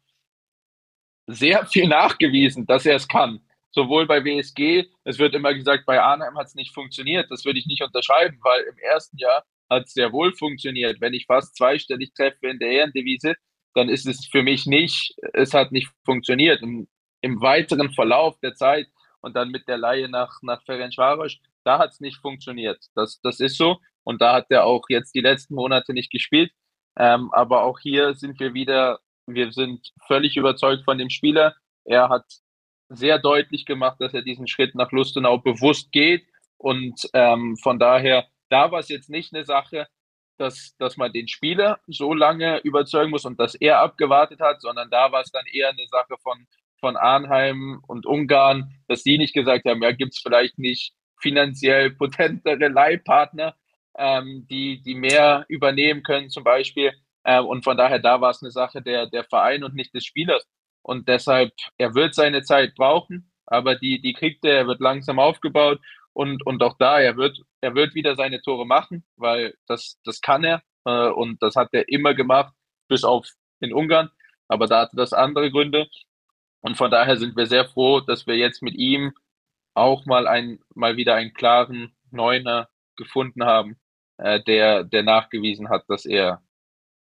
sehr 1.27 1.65
viel 1.65 1.87
nachgewiesen, 1.87 2.65
dass 2.65 2.85
er 2.85 2.95
es 2.95 3.07
kann. 3.07 3.41
Sowohl 3.71 4.07
bei 4.07 4.23
WSG, 4.23 4.87
es 5.03 5.19
wird 5.19 5.35
immer 5.35 5.53
gesagt, 5.53 5.85
bei 5.85 6.01
Arnheim 6.01 6.37
hat 6.37 6.47
es 6.47 6.55
nicht 6.55 6.73
funktioniert. 6.73 7.29
Das 7.29 7.45
würde 7.45 7.59
ich 7.59 7.67
nicht 7.67 7.83
unterschreiben, 7.83 8.39
weil 8.41 8.63
im 8.63 8.77
ersten 8.79 9.17
Jahr 9.17 9.43
hat 9.69 9.85
es 9.85 9.93
sehr 9.93 10.11
wohl 10.11 10.33
funktioniert. 10.33 11.01
Wenn 11.01 11.13
ich 11.13 11.25
fast 11.25 11.55
zweistellig 11.55 12.13
treffe 12.13 12.47
in 12.47 12.59
der 12.59 12.71
Ehrendevise, 12.71 13.35
dann 13.75 13.89
ist 13.89 14.07
es 14.07 14.25
für 14.25 14.43
mich 14.43 14.65
nicht, 14.65 15.13
es 15.33 15.53
hat 15.53 15.71
nicht 15.71 15.89
funktioniert. 16.03 16.61
Im, 16.61 16.87
im 17.21 17.41
weiteren 17.41 17.91
Verlauf 17.91 18.39
der 18.39 18.55
Zeit 18.55 18.87
und 19.21 19.35
dann 19.35 19.49
mit 19.49 19.67
der 19.67 19.77
Laie 19.77 20.09
nach, 20.09 20.39
nach 20.41 20.63
Ferencvaros, 20.65 21.37
da 21.63 21.79
hat 21.79 21.91
es 21.91 21.99
nicht 21.99 22.17
funktioniert. 22.17 22.83
Das, 22.95 23.19
das 23.21 23.39
ist 23.39 23.57
so. 23.57 23.77
Und 24.03 24.21
da 24.21 24.33
hat 24.33 24.47
er 24.49 24.65
auch 24.65 24.85
jetzt 24.89 25.13
die 25.13 25.21
letzten 25.21 25.55
Monate 25.55 25.93
nicht 25.93 26.11
gespielt. 26.11 26.51
Ähm, 26.97 27.31
aber 27.31 27.63
auch 27.63 27.79
hier 27.79 28.15
sind 28.15 28.39
wir 28.39 28.53
wieder, 28.53 28.99
wir 29.27 29.51
sind 29.51 29.91
völlig 30.07 30.35
überzeugt 30.35 30.83
von 30.83 30.97
dem 30.97 31.09
Spieler. 31.09 31.55
Er 31.85 32.09
hat 32.09 32.25
sehr 32.89 33.19
deutlich 33.19 33.65
gemacht, 33.65 33.97
dass 33.99 34.13
er 34.13 34.23
diesen 34.23 34.47
Schritt 34.47 34.73
nach 34.73 34.91
Lustenau 34.91 35.37
bewusst 35.37 35.91
geht. 35.91 36.25
Und 36.57 37.07
ähm, 37.13 37.55
von 37.57 37.77
daher 37.79 38.27
da 38.49 38.71
war 38.71 38.79
es 38.79 38.89
jetzt 38.89 39.09
nicht 39.09 39.33
eine 39.33 39.45
Sache, 39.45 39.87
dass, 40.37 40.75
dass 40.77 40.97
man 40.97 41.11
den 41.11 41.27
Spieler 41.27 41.79
so 41.87 42.13
lange 42.13 42.59
überzeugen 42.59 43.11
muss 43.11 43.25
und 43.25 43.39
dass 43.39 43.55
er 43.55 43.79
abgewartet 43.79 44.39
hat, 44.39 44.61
sondern 44.61 44.89
da 44.89 45.11
war 45.11 45.21
es 45.21 45.31
dann 45.31 45.45
eher 45.51 45.69
eine 45.69 45.85
Sache 45.87 46.15
von, 46.23 46.47
von 46.79 46.95
Arnheim 46.95 47.81
und 47.87 48.05
Ungarn, 48.05 48.73
dass 48.87 49.03
sie 49.03 49.17
nicht 49.17 49.33
gesagt 49.33 49.65
haben, 49.65 49.83
ja, 49.83 49.91
gibt 49.91 50.13
es 50.13 50.21
vielleicht 50.21 50.57
nicht 50.57 50.93
finanziell 51.19 51.91
potentere 51.91 52.69
Leihpartner, 52.69 53.55
ähm, 53.97 54.47
die, 54.49 54.81
die 54.81 54.95
mehr 54.95 55.45
übernehmen 55.49 56.03
können 56.03 56.29
zum 56.29 56.45
Beispiel. 56.45 56.93
Ähm, 57.25 57.45
und 57.45 57.63
von 57.65 57.75
daher, 57.75 57.99
da 57.99 58.21
war 58.21 58.31
es 58.31 58.41
eine 58.41 58.51
Sache 58.51 58.81
der, 58.81 59.07
der 59.07 59.25
Verein 59.25 59.63
und 59.65 59.75
nicht 59.75 59.93
des 59.93 60.05
Spielers. 60.05 60.47
Und 60.81 61.09
deshalb, 61.09 61.51
er 61.77 61.93
wird 61.95 62.15
seine 62.15 62.43
Zeit 62.43 62.75
brauchen, 62.75 63.29
aber 63.45 63.75
die, 63.75 64.01
die 64.01 64.13
kriegt 64.13 64.45
er, 64.45 64.59
er 64.59 64.67
wird 64.67 64.79
langsam 64.79 65.19
aufgebaut 65.19 65.81
und, 66.19 66.45
und 66.45 66.61
auch 66.63 66.75
da, 66.77 66.99
er 66.99 67.15
wird, 67.15 67.41
er 67.61 67.75
wird 67.75 67.95
wieder 67.95 68.17
seine 68.17 68.41
Tore 68.41 68.65
machen, 68.65 69.05
weil 69.15 69.55
das, 69.67 70.01
das 70.03 70.19
kann 70.19 70.43
er. 70.43 70.61
Äh, 70.83 71.11
und 71.11 71.41
das 71.41 71.55
hat 71.55 71.69
er 71.71 71.87
immer 71.87 72.13
gemacht, 72.13 72.53
bis 72.89 73.05
auf 73.05 73.25
in 73.61 73.73
Ungarn. 73.73 74.09
Aber 74.49 74.67
da 74.67 74.81
hatte 74.81 74.97
das 74.97 75.13
andere 75.13 75.49
Gründe. 75.49 75.87
Und 76.59 76.75
von 76.75 76.91
daher 76.91 77.15
sind 77.15 77.37
wir 77.37 77.45
sehr 77.47 77.69
froh, 77.69 78.01
dass 78.01 78.27
wir 78.27 78.35
jetzt 78.35 78.61
mit 78.61 78.75
ihm 78.75 79.13
auch 79.75 80.05
mal 80.05 80.27
ein, 80.27 80.59
mal 80.75 80.97
wieder 80.97 81.15
einen 81.15 81.33
klaren 81.33 81.95
Neuner 82.11 82.67
gefunden 82.97 83.45
haben, 83.45 83.79
äh, 84.17 84.43
der, 84.43 84.83
der 84.83 85.03
nachgewiesen 85.03 85.69
hat, 85.69 85.85
dass 85.87 86.05
er 86.05 86.43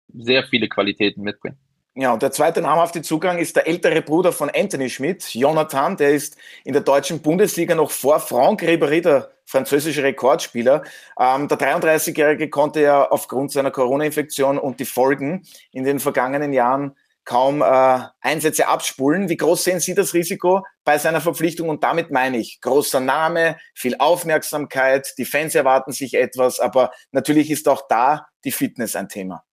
sehr 0.09 0.45
viele 0.45 0.71
Qualitäten 0.71 1.21
mitbringt. 1.21 1.59
Ja, 1.95 2.15
und 2.15 2.23
der 2.23 2.33
zweite 2.33 2.63
namhafte 2.63 3.03
Zugang 3.03 3.37
ist 3.37 3.55
der 3.55 3.67
ältere 3.67 4.01
Bruder 4.01 4.33
von 4.33 4.49
Anthony 4.49 4.89
Schmidt, 4.89 5.35
Jonathan. 5.35 5.99
Der 5.99 6.13
ist 6.13 6.39
in 6.65 6.73
der 6.73 6.81
deutschen 6.81 7.21
Bundesliga 7.21 7.75
noch 7.75 7.91
vor 7.91 8.19
Franck 8.19 8.63
Ribéry, 8.63 9.03
der 9.03 9.31
französische 9.45 10.03
Rekordspieler. 10.03 10.85
Ähm, 11.21 11.49
der 11.49 11.59
33-Jährige 11.59 12.49
konnte 12.49 12.81
ja 12.81 13.11
aufgrund 13.11 13.53
seiner 13.53 13.71
Corona-Infektion 13.71 14.59
und 14.59 14.81
die 14.81 14.87
Folgen 14.87 15.47
in 15.71 15.85
den 15.85 16.01
vergangenen 16.01 16.55
Jahren 16.55 16.97
kaum 17.25 17.61
äh, 17.61 18.01
Einsätze 18.23 18.69
abspulen. 18.69 19.29
Wie 19.29 19.37
groß 19.37 19.63
sehen 19.63 19.81
Sie 19.81 19.95
das 19.95 20.15
Risiko 20.15 20.65
bei 20.85 20.97
seiner 20.97 21.21
Verpflichtung? 21.21 21.69
Und 21.69 21.85
damit 21.85 22.11
meine 22.11 22.39
ich 22.39 22.63
großer 22.63 23.01
Name, 23.01 23.59
viel 23.75 23.97
Aufmerksamkeit, 23.99 25.13
die 25.19 25.27
Fans 25.27 25.55
erwarten 25.55 25.93
sich 25.93 26.15
etwas, 26.15 26.59
aber 26.59 26.91
natürlich 27.11 27.51
ist 27.51 27.69
auch 27.69 27.87
da 27.87 28.29
die 28.45 28.51
Fitness 28.51 28.97
ein 28.97 29.11
Thema. 29.11 29.45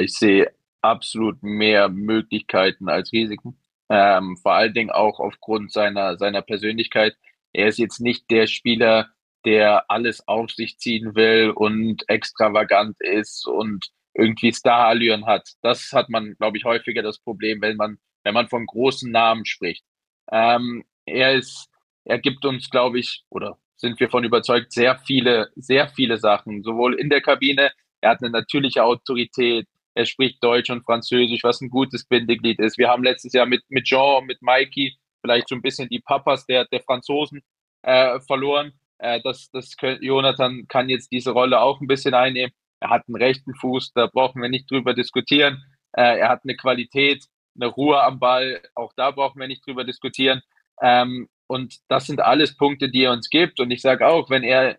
Ich 0.00 0.14
sehe 0.16 0.50
absolut 0.84 1.42
mehr 1.42 1.88
Möglichkeiten 1.88 2.88
als 2.88 3.10
Risiken. 3.12 3.58
Ähm, 3.88 4.36
vor 4.36 4.52
allen 4.52 4.74
Dingen 4.74 4.90
auch 4.90 5.18
aufgrund 5.18 5.72
seiner, 5.72 6.18
seiner 6.18 6.42
Persönlichkeit. 6.42 7.16
Er 7.52 7.68
ist 7.68 7.78
jetzt 7.78 8.00
nicht 8.00 8.30
der 8.30 8.46
Spieler, 8.46 9.08
der 9.44 9.90
alles 9.90 10.26
auf 10.28 10.50
sich 10.50 10.78
ziehen 10.78 11.14
will 11.14 11.50
und 11.50 12.08
extravagant 12.08 12.96
ist 13.00 13.46
und 13.46 13.86
irgendwie 14.14 14.52
Starallüren 14.52 15.26
hat. 15.26 15.48
Das 15.62 15.92
hat 15.92 16.08
man, 16.10 16.34
glaube 16.36 16.58
ich, 16.58 16.64
häufiger 16.64 17.02
das 17.02 17.18
Problem, 17.18 17.60
wenn 17.62 17.76
man, 17.76 17.98
wenn 18.22 18.34
man 18.34 18.48
von 18.48 18.66
großen 18.66 19.10
Namen 19.10 19.44
spricht. 19.46 19.84
Ähm, 20.30 20.84
er 21.06 21.34
ist, 21.34 21.68
er 22.04 22.18
gibt 22.18 22.44
uns, 22.44 22.70
glaube 22.70 22.98
ich, 22.98 23.24
oder 23.30 23.58
sind 23.76 23.98
wir 24.00 24.08
von 24.10 24.24
überzeugt, 24.24 24.72
sehr 24.72 24.98
viele, 24.98 25.50
sehr 25.56 25.88
viele 25.88 26.18
Sachen, 26.18 26.62
sowohl 26.62 26.94
in 26.94 27.10
der 27.10 27.20
Kabine, 27.20 27.72
er 28.00 28.10
hat 28.10 28.22
eine 28.22 28.30
natürliche 28.30 28.84
Autorität, 28.84 29.66
er 29.94 30.06
spricht 30.06 30.42
Deutsch 30.42 30.70
und 30.70 30.84
Französisch, 30.84 31.44
was 31.44 31.60
ein 31.60 31.70
gutes 31.70 32.04
Bindeglied 32.04 32.58
ist. 32.58 32.78
Wir 32.78 32.88
haben 32.88 33.04
letztes 33.04 33.32
Jahr 33.32 33.46
mit, 33.46 33.62
mit 33.68 33.84
Jean, 33.84 34.26
mit 34.26 34.42
Mikey 34.42 34.96
vielleicht 35.20 35.48
so 35.48 35.54
ein 35.54 35.62
bisschen 35.62 35.88
die 35.88 36.00
Papas 36.00 36.44
der, 36.46 36.66
der 36.66 36.80
Franzosen 36.80 37.42
äh, 37.82 38.20
verloren. 38.20 38.72
Äh, 38.98 39.20
das, 39.22 39.50
das 39.50 39.76
können, 39.76 40.02
Jonathan 40.02 40.66
kann 40.68 40.88
jetzt 40.88 41.12
diese 41.12 41.30
Rolle 41.30 41.60
auch 41.60 41.80
ein 41.80 41.86
bisschen 41.86 42.14
einnehmen. 42.14 42.52
Er 42.80 42.90
hat 42.90 43.04
einen 43.08 43.16
rechten 43.16 43.54
Fuß, 43.54 43.92
da 43.94 44.06
brauchen 44.06 44.42
wir 44.42 44.48
nicht 44.48 44.70
drüber 44.70 44.92
diskutieren. 44.92 45.62
Äh, 45.92 46.18
er 46.18 46.28
hat 46.28 46.40
eine 46.44 46.56
Qualität, 46.56 47.24
eine 47.54 47.66
Ruhe 47.66 48.02
am 48.02 48.18
Ball, 48.18 48.60
auch 48.74 48.92
da 48.96 49.12
brauchen 49.12 49.40
wir 49.40 49.48
nicht 49.48 49.66
drüber 49.66 49.84
diskutieren. 49.84 50.42
Ähm, 50.82 51.28
und 51.46 51.76
das 51.88 52.06
sind 52.06 52.20
alles 52.20 52.56
Punkte, 52.56 52.90
die 52.90 53.04
er 53.04 53.12
uns 53.12 53.30
gibt. 53.30 53.60
Und 53.60 53.70
ich 53.70 53.80
sage 53.80 54.06
auch, 54.06 54.28
wenn 54.28 54.42
er 54.42 54.76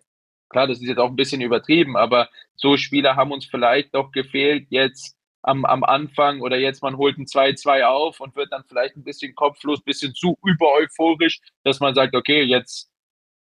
Klar, 0.48 0.66
das 0.68 0.78
ist 0.78 0.88
jetzt 0.88 0.98
auch 0.98 1.10
ein 1.10 1.16
bisschen 1.16 1.40
übertrieben, 1.40 1.96
aber 1.96 2.28
so 2.54 2.76
Spieler 2.76 3.16
haben 3.16 3.32
uns 3.32 3.46
vielleicht 3.46 3.94
doch 3.94 4.12
gefehlt 4.12 4.66
jetzt 4.70 5.16
am, 5.42 5.64
am 5.64 5.84
Anfang 5.84 6.40
oder 6.40 6.56
jetzt 6.56 6.82
man 6.82 6.96
holt 6.96 7.18
ein 7.18 7.26
2-2 7.26 7.84
auf 7.84 8.20
und 8.20 8.36
wird 8.36 8.52
dann 8.52 8.64
vielleicht 8.68 8.96
ein 8.96 9.04
bisschen 9.04 9.34
kopflos, 9.34 9.80
ein 9.80 9.84
bisschen 9.84 10.14
zu 10.14 10.36
über 10.44 10.74
euphorisch, 10.74 11.40
dass 11.64 11.80
man 11.80 11.94
sagt, 11.94 12.14
okay, 12.14 12.42
jetzt 12.42 12.90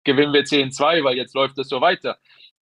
gewinnen 0.03 0.33
wir 0.33 0.43
10-2, 0.43 1.03
weil 1.03 1.17
jetzt 1.17 1.35
läuft 1.35 1.57
es 1.57 1.69
so 1.69 1.81
weiter. 1.81 2.17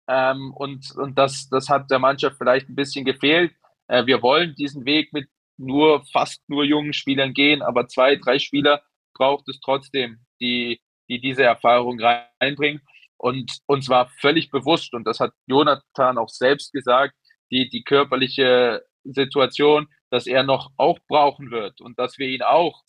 Ähm, 0.08 0.52
und 0.54 0.94
und 0.96 1.18
das, 1.18 1.48
das 1.48 1.68
hat 1.68 1.90
der 1.90 1.98
Mannschaft 1.98 2.36
vielleicht 2.38 2.68
ein 2.68 2.76
bisschen 2.76 3.04
gefehlt. 3.04 3.52
Äh, 3.88 4.06
wir 4.06 4.22
wollen 4.22 4.54
diesen 4.54 4.84
Weg 4.84 5.12
mit 5.12 5.28
nur 5.56 6.04
fast 6.06 6.42
nur 6.48 6.64
jungen 6.64 6.92
Spielern 6.92 7.32
gehen, 7.32 7.62
aber 7.62 7.86
zwei, 7.88 8.16
drei 8.16 8.38
Spieler 8.38 8.82
braucht 9.14 9.48
es 9.48 9.60
trotzdem, 9.60 10.18
die, 10.40 10.80
die 11.08 11.20
diese 11.20 11.44
Erfahrung 11.44 12.00
reinbringen. 12.00 12.82
Und 13.16 13.58
uns 13.66 13.88
war 13.88 14.10
völlig 14.20 14.50
bewusst, 14.50 14.94
und 14.94 15.06
das 15.06 15.20
hat 15.20 15.32
Jonathan 15.46 16.18
auch 16.18 16.28
selbst 16.28 16.72
gesagt, 16.72 17.14
die, 17.50 17.68
die 17.68 17.84
körperliche 17.84 18.82
Situation, 19.04 19.86
dass 20.10 20.26
er 20.26 20.42
noch 20.42 20.70
auch 20.76 20.98
brauchen 21.08 21.50
wird 21.50 21.80
und 21.80 21.98
dass 21.98 22.18
wir 22.18 22.28
ihn 22.28 22.42
auch, 22.42 22.82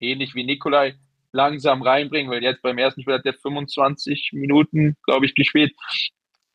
ähnlich 0.00 0.34
wie 0.34 0.44
Nikolai, 0.44 0.96
langsam 1.32 1.82
reinbringen, 1.82 2.30
weil 2.30 2.42
jetzt 2.42 2.62
beim 2.62 2.78
ersten 2.78 3.02
Spiel 3.02 3.14
hat 3.14 3.26
er 3.26 3.34
25 3.34 4.30
Minuten, 4.34 4.96
glaube 5.04 5.26
ich, 5.26 5.34
gespielt. 5.34 5.72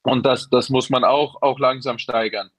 Und 0.04 0.26
das, 0.26 0.50
das 0.50 0.70
muss 0.70 0.90
man 0.90 1.04
auch, 1.04 1.42
auch 1.42 1.60
langsam 1.60 1.98
steigern. 1.98 2.50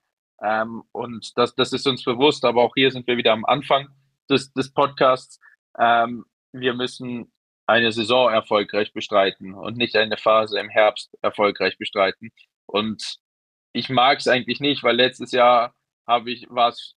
Ähm, 0.41 0.83
und 0.91 1.31
das, 1.35 1.55
das 1.55 1.73
ist 1.73 1.87
uns 1.87 2.03
bewusst, 2.03 2.45
aber 2.45 2.63
auch 2.63 2.73
hier 2.75 2.91
sind 2.91 3.07
wir 3.07 3.17
wieder 3.17 3.33
am 3.33 3.45
Anfang 3.45 3.87
des, 4.29 4.51
des 4.53 4.71
Podcasts. 4.73 5.39
Ähm, 5.77 6.25
wir 6.51 6.73
müssen 6.73 7.31
eine 7.69 7.91
Saison 7.91 8.31
erfolgreich 8.31 8.93
bestreiten 8.93 9.53
und 9.53 9.77
nicht 9.77 9.95
eine 9.95 10.17
Phase 10.17 10.59
im 10.59 10.69
Herbst 10.69 11.15
erfolgreich 11.21 11.77
bestreiten. 11.77 12.31
Und 12.65 13.19
ich 13.73 13.89
mag 13.89 14.19
es 14.19 14.27
eigentlich 14.27 14.59
nicht, 14.59 14.83
weil 14.83 14.95
letztes 14.95 15.31
Jahr 15.31 15.75
habe 16.07 16.31
ich 16.31 16.47
war 16.49 16.69
es 16.69 16.95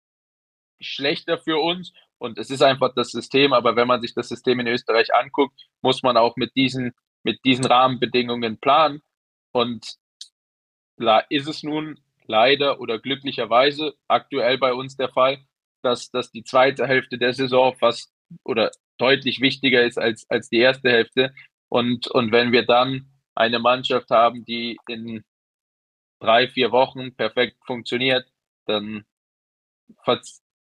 schlechter 0.80 1.38
für 1.38 1.58
uns 1.58 1.92
und 2.18 2.38
es 2.38 2.50
ist 2.50 2.62
einfach 2.62 2.94
das 2.94 3.10
System. 3.10 3.52
Aber 3.52 3.76
wenn 3.76 3.86
man 3.86 4.00
sich 4.00 4.14
das 4.14 4.28
System 4.28 4.60
in 4.60 4.66
Österreich 4.66 5.14
anguckt, 5.14 5.60
muss 5.82 6.02
man 6.02 6.16
auch 6.16 6.36
mit 6.36 6.56
diesen 6.56 6.92
mit 7.22 7.44
diesen 7.44 7.66
Rahmenbedingungen 7.66 8.58
planen. 8.58 9.02
Und 9.52 9.96
da 10.96 11.18
ist 11.28 11.48
es 11.48 11.62
nun 11.62 12.00
leider 12.26 12.80
oder 12.80 12.98
glücklicherweise 12.98 13.94
aktuell 14.08 14.58
bei 14.58 14.72
uns 14.72 14.96
der 14.96 15.10
Fall, 15.10 15.44
dass, 15.82 16.10
dass 16.10 16.30
die 16.30 16.44
zweite 16.44 16.86
Hälfte 16.86 17.18
der 17.18 17.34
Saison 17.34 17.76
fast 17.76 18.12
oder 18.44 18.70
deutlich 19.02 19.40
wichtiger 19.40 19.84
ist 19.84 19.98
als, 19.98 20.30
als 20.30 20.48
die 20.48 20.58
erste 20.58 20.88
Hälfte. 20.88 21.34
Und, 21.68 22.06
und 22.06 22.30
wenn 22.30 22.52
wir 22.52 22.64
dann 22.64 23.10
eine 23.34 23.58
Mannschaft 23.58 24.10
haben, 24.10 24.44
die 24.44 24.78
in 24.86 25.24
drei, 26.20 26.46
vier 26.48 26.70
Wochen 26.70 27.14
perfekt 27.14 27.56
funktioniert, 27.66 28.24
dann, 28.66 29.04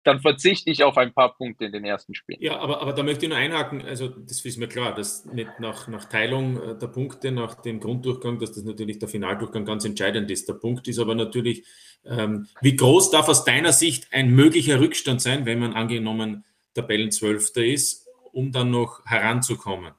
dann 0.04 0.20
verzichte 0.20 0.70
ich 0.70 0.84
auf 0.84 0.98
ein 0.98 1.14
paar 1.14 1.36
Punkte 1.36 1.66
in 1.66 1.72
den 1.72 1.84
ersten 1.84 2.14
Spielen. 2.14 2.40
Ja, 2.40 2.60
aber, 2.60 2.80
aber 2.82 2.94
da 2.94 3.02
möchte 3.02 3.26
ich 3.26 3.30
nur 3.30 3.40
einhaken, 3.40 3.84
also 3.84 4.08
das 4.08 4.46
ist 4.46 4.58
mir 4.58 4.68
klar, 4.68 4.94
dass 4.94 5.26
nicht 5.26 5.60
nach, 5.60 5.88
nach 5.88 6.06
Teilung 6.06 6.62
äh, 6.62 6.78
der 6.78 6.88
Punkte, 6.88 7.32
nach 7.32 7.56
dem 7.56 7.80
Grunddurchgang, 7.80 8.38
dass 8.38 8.52
das 8.52 8.64
natürlich 8.64 9.00
der 9.00 9.08
Finaldurchgang 9.08 9.66
ganz 9.66 9.84
entscheidend 9.84 10.30
ist. 10.30 10.48
Der 10.48 10.54
Punkt 10.54 10.88
ist 10.88 11.00
aber 11.00 11.16
natürlich, 11.16 11.66
ähm, 12.06 12.48
wie 12.62 12.76
groß 12.76 13.10
darf 13.10 13.30
aus 13.30 13.46
deiner 13.46 13.74
Sicht 13.74 14.14
ein 14.14 14.30
möglicher 14.30 14.80
Rückstand 14.80 15.22
sein, 15.22 15.48
wenn 15.48 15.58
man 15.58 15.74
angenommen 15.74 16.44
Tabellenzwölfter 16.76 17.66
ist 17.66 18.07
um 18.34 18.52
dann 18.52 18.72
noch 18.72 19.06
heranzukommen. 19.06 19.94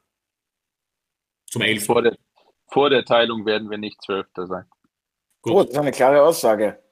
Zum 1.50 1.62
11. 1.62 1.86
Vor 1.86 2.02
der, 2.02 2.16
vor 2.68 2.90
der 2.90 3.04
Teilung 3.04 3.46
werden 3.46 3.70
wir 3.70 3.78
nicht 3.78 4.02
Zwölfter 4.02 4.46
sein. 4.46 4.64
Gut. 5.42 5.52
Gut, 5.52 5.66
das 5.68 5.72
ist 5.74 5.78
eine 5.78 5.92
klare 5.92 6.22
Aussage. 6.22 6.82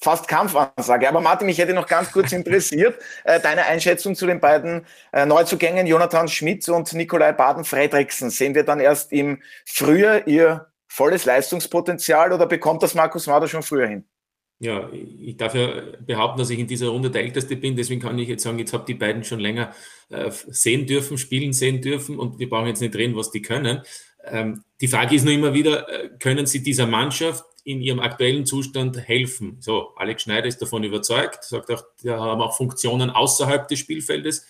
Fast 0.00 0.26
Kampfansage. 0.26 1.08
Aber 1.08 1.20
Martin, 1.20 1.46
mich 1.46 1.58
hätte 1.58 1.74
noch 1.74 1.86
ganz 1.86 2.10
kurz 2.10 2.32
interessiert, 2.32 3.00
äh, 3.24 3.38
deine 3.40 3.66
Einschätzung 3.66 4.14
zu 4.14 4.26
den 4.26 4.40
beiden 4.40 4.86
äh, 5.12 5.26
Neuzugängen, 5.26 5.86
Jonathan 5.86 6.28
Schmidt 6.28 6.68
und 6.68 6.92
Nikolai 6.92 7.32
Baden-Fredriksen. 7.32 8.30
Sehen 8.30 8.54
wir 8.54 8.64
dann 8.64 8.80
erst 8.80 9.12
im 9.12 9.42
Frühjahr 9.64 10.26
ihr 10.26 10.72
volles 10.88 11.24
Leistungspotenzial 11.24 12.32
oder 12.32 12.46
bekommt 12.46 12.82
das 12.82 12.94
Markus 12.94 13.26
Mader 13.26 13.48
schon 13.48 13.62
früher 13.62 13.86
hin? 13.86 14.08
Ja, 14.62 14.88
ich 14.92 15.36
darf 15.36 15.56
ja 15.56 15.82
behaupten, 16.06 16.38
dass 16.38 16.50
ich 16.50 16.58
in 16.58 16.68
dieser 16.68 16.88
Runde 16.88 17.10
der 17.10 17.22
Älteste 17.22 17.56
bin, 17.56 17.74
deswegen 17.74 18.00
kann 18.00 18.16
ich 18.20 18.28
jetzt 18.28 18.44
sagen, 18.44 18.60
jetzt 18.60 18.72
habe 18.72 18.84
die 18.86 18.94
beiden 18.94 19.24
schon 19.24 19.40
länger 19.40 19.74
äh, 20.08 20.30
sehen 20.30 20.86
dürfen, 20.86 21.18
spielen 21.18 21.52
sehen 21.52 21.82
dürfen 21.82 22.16
und 22.16 22.38
wir 22.38 22.48
brauchen 22.48 22.68
jetzt 22.68 22.80
nicht 22.80 22.94
reden, 22.94 23.16
was 23.16 23.32
die 23.32 23.42
können. 23.42 23.82
Ähm, 24.24 24.62
die 24.80 24.86
Frage 24.86 25.16
ist 25.16 25.24
nur 25.24 25.34
immer 25.34 25.52
wieder, 25.52 25.88
äh, 25.88 26.10
können 26.20 26.46
sie 26.46 26.62
dieser 26.62 26.86
Mannschaft 26.86 27.44
in 27.64 27.80
ihrem 27.80 27.98
aktuellen 27.98 28.46
Zustand 28.46 28.96
helfen? 28.96 29.56
So, 29.58 29.96
Alex 29.96 30.22
Schneider 30.22 30.46
ist 30.46 30.62
davon 30.62 30.84
überzeugt, 30.84 31.42
sagt 31.42 31.68
auch, 31.72 31.82
wir 32.00 32.20
haben 32.20 32.40
auch 32.40 32.56
Funktionen 32.56 33.10
außerhalb 33.10 33.66
des 33.66 33.80
Spielfeldes. 33.80 34.46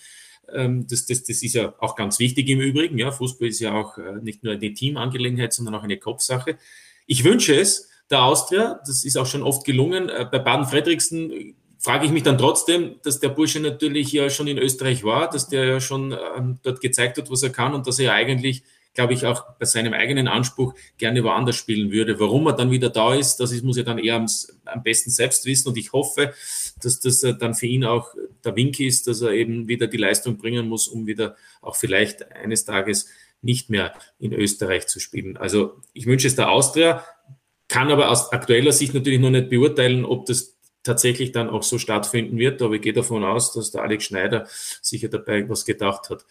Ähm, 0.53 0.87
das, 0.91 1.07
das, 1.07 1.25
das 1.25 1.43
ist 1.43 1.55
ja 1.55 1.75
auch 1.79 1.97
ganz 1.97 2.19
wichtig 2.19 2.51
im 2.51 2.61
Übrigen. 2.61 2.99
Ja, 2.99 3.13
Fußball 3.13 3.49
ist 3.49 3.61
ja 3.61 3.73
auch 3.73 3.97
äh, 3.97 4.21
nicht 4.21 4.45
nur 4.45 4.53
eine 4.53 4.75
Teamangelegenheit, 4.75 5.55
sondern 5.55 5.75
auch 5.75 5.85
eine 5.85 5.97
Kopfsache. 5.97 6.59
Ich 7.07 7.25
wünsche 7.25 7.59
es, 7.59 7.89
der 8.13 8.23
Austria. 8.23 8.81
Das 8.87 9.05
ist 9.05 9.17
auch 9.17 9.27
schon 9.27 9.43
oft 9.43 9.65
gelungen. 9.65 10.09
Äh, 10.09 10.27
bei 10.31 10.39
Baden-Fredriksen 10.39 11.55
frage 11.79 12.07
ich 12.07 12.13
mich 12.13 12.23
dann 12.23 12.39
trotzdem, 12.39 12.97
dass 13.03 13.19
der 13.19 13.31
Bursche 13.31 13.59
natürlich 13.59 14.13
ja 14.13 14.31
schon 14.31 14.47
in 14.47 14.59
Österreich 14.59 15.03
war, 15.03 15.29
dass 15.29 15.49
der 15.49 15.65
ja 15.65 15.81
schon 15.81 16.13
ähm, 16.37 16.59
dort 16.63 16.81
gezeigt 16.81 17.19
hat, 17.19 17.31
was 17.31 17.43
er 17.43 17.51
kann 17.51 17.75
und 17.75 17.89
dass 17.89 17.99
er 17.99 18.05
ja 18.05 18.13
eigentlich, 18.13 18.63
glaube 18.95 19.15
ich, 19.15 19.27
auch 19.27 19.57
bei 19.59 19.65
seinem 19.65 19.93
eigenen 19.93 20.29
Anspruch 20.29 20.75
gerne 20.97 21.25
woanders 21.25 21.57
spielen 21.57 21.91
würde. 21.91 22.21
Warum 22.21 22.47
er 22.47 22.53
dann 22.53 22.71
wieder 22.71 22.89
da 22.89 23.15
ist, 23.15 23.39
das 23.39 23.61
muss 23.63 23.79
er 23.79 23.85
dann 23.85 23.99
eher 23.99 24.15
am, 24.15 24.27
am 24.67 24.83
besten 24.85 25.11
selbst 25.11 25.45
wissen 25.45 25.69
und 25.69 25.77
ich 25.77 25.93
hoffe, 25.93 26.33
dass 26.81 27.01
das 27.01 27.25
äh, 27.25 27.35
dann 27.37 27.55
für 27.55 27.67
ihn 27.67 27.85
auch 27.85 28.15
der 28.45 28.55
Wink 28.55 28.79
ist, 28.79 29.09
dass 29.09 29.21
er 29.21 29.33
eben 29.33 29.67
wieder 29.67 29.89
die 29.89 29.97
Leistung 29.97 30.37
bringen 30.37 30.69
muss, 30.69 30.87
um 30.87 31.09
wieder 31.09 31.35
auch 31.63 31.75
vielleicht 31.75 32.31
eines 32.31 32.65
Tages 32.65 33.09
nicht 33.43 33.71
mehr 33.71 33.93
in 34.21 34.33
Österreich 34.33 34.87
zu 34.87 35.01
spielen. 35.01 35.37
Also 35.37 35.81
ich 35.93 36.07
wünsche 36.07 36.29
es 36.29 36.37
der 36.37 36.51
Austria, 36.51 37.05
kann 37.73 37.91
aber 37.91 38.11
aus 38.11 38.33
aktueller 38.33 38.73
Sicht 38.73 38.93
natürlich 38.93 39.19
noch 39.19 39.31
nicht 39.31 39.49
beurteilen, 39.49 40.05
ob 40.05 40.27
das 40.27 40.59
tatsächlich 40.83 41.33
dann 41.33 41.49
auch 41.49 41.63
so 41.63 41.79
stattfinden 41.79 42.39
wird. 42.39 42.61
Aber 42.61 42.75
ich 42.75 42.83
gehe 42.83 42.93
davon 42.93 43.25
aus, 43.25 43.53
dass 43.55 43.71
der 43.71 43.83
Alex 43.83 44.05
Schneider 44.05 44.47
sicher 44.47 45.09
dabei 45.09 45.49
was 45.49 45.65
gedacht 45.65 46.11
hat. 46.11 46.25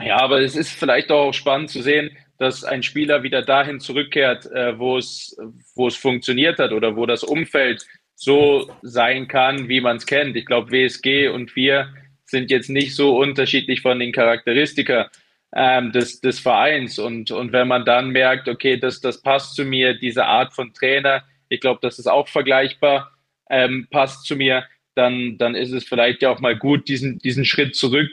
Ja, 0.00 0.20
aber 0.20 0.40
es 0.42 0.54
ist 0.54 0.70
vielleicht 0.70 1.10
auch 1.10 1.32
spannend 1.32 1.70
zu 1.70 1.80
sehen, 1.80 2.16
dass 2.38 2.64
ein 2.64 2.82
Spieler 2.82 3.22
wieder 3.22 3.42
dahin 3.42 3.80
zurückkehrt, 3.80 4.46
äh, 4.46 4.78
wo 4.78 4.98
es, 4.98 5.36
wo 5.74 5.86
es 5.86 5.96
funktioniert 5.96 6.58
hat 6.58 6.72
oder 6.72 6.96
wo 6.96 7.06
das 7.06 7.22
Umfeld 7.22 7.86
so 8.16 8.70
sein 8.82 9.28
kann, 9.28 9.68
wie 9.68 9.80
man 9.80 9.96
es 9.96 10.06
kennt. 10.06 10.36
Ich 10.36 10.46
glaube, 10.46 10.72
WSG 10.72 11.28
und 11.28 11.54
wir 11.56 11.94
sind 12.26 12.50
jetzt 12.50 12.68
nicht 12.68 12.94
so 12.94 13.16
unterschiedlich 13.16 13.82
von 13.82 13.98
den 13.98 14.12
Charakteristika 14.12 15.10
ähm, 15.54 15.92
des, 15.92 16.20
des 16.20 16.40
Vereins. 16.40 16.98
Und, 16.98 17.30
und 17.30 17.52
wenn 17.52 17.68
man 17.68 17.84
dann 17.84 18.10
merkt, 18.10 18.48
okay, 18.48 18.76
das, 18.76 19.00
das 19.00 19.22
passt 19.22 19.54
zu 19.54 19.64
mir, 19.64 19.94
diese 19.94 20.26
Art 20.26 20.52
von 20.52 20.74
Trainer, 20.74 21.24
ich 21.48 21.60
glaube, 21.60 21.80
das 21.82 21.98
ist 21.98 22.08
auch 22.08 22.28
vergleichbar, 22.28 23.12
ähm, 23.48 23.86
passt 23.90 24.26
zu 24.26 24.36
mir, 24.36 24.64
dann, 24.94 25.38
dann 25.38 25.54
ist 25.54 25.72
es 25.72 25.84
vielleicht 25.84 26.22
ja 26.22 26.30
auch 26.30 26.40
mal 26.40 26.56
gut, 26.56 26.88
diesen, 26.88 27.18
diesen 27.18 27.44
Schritt 27.44 27.76
zurück 27.76 28.10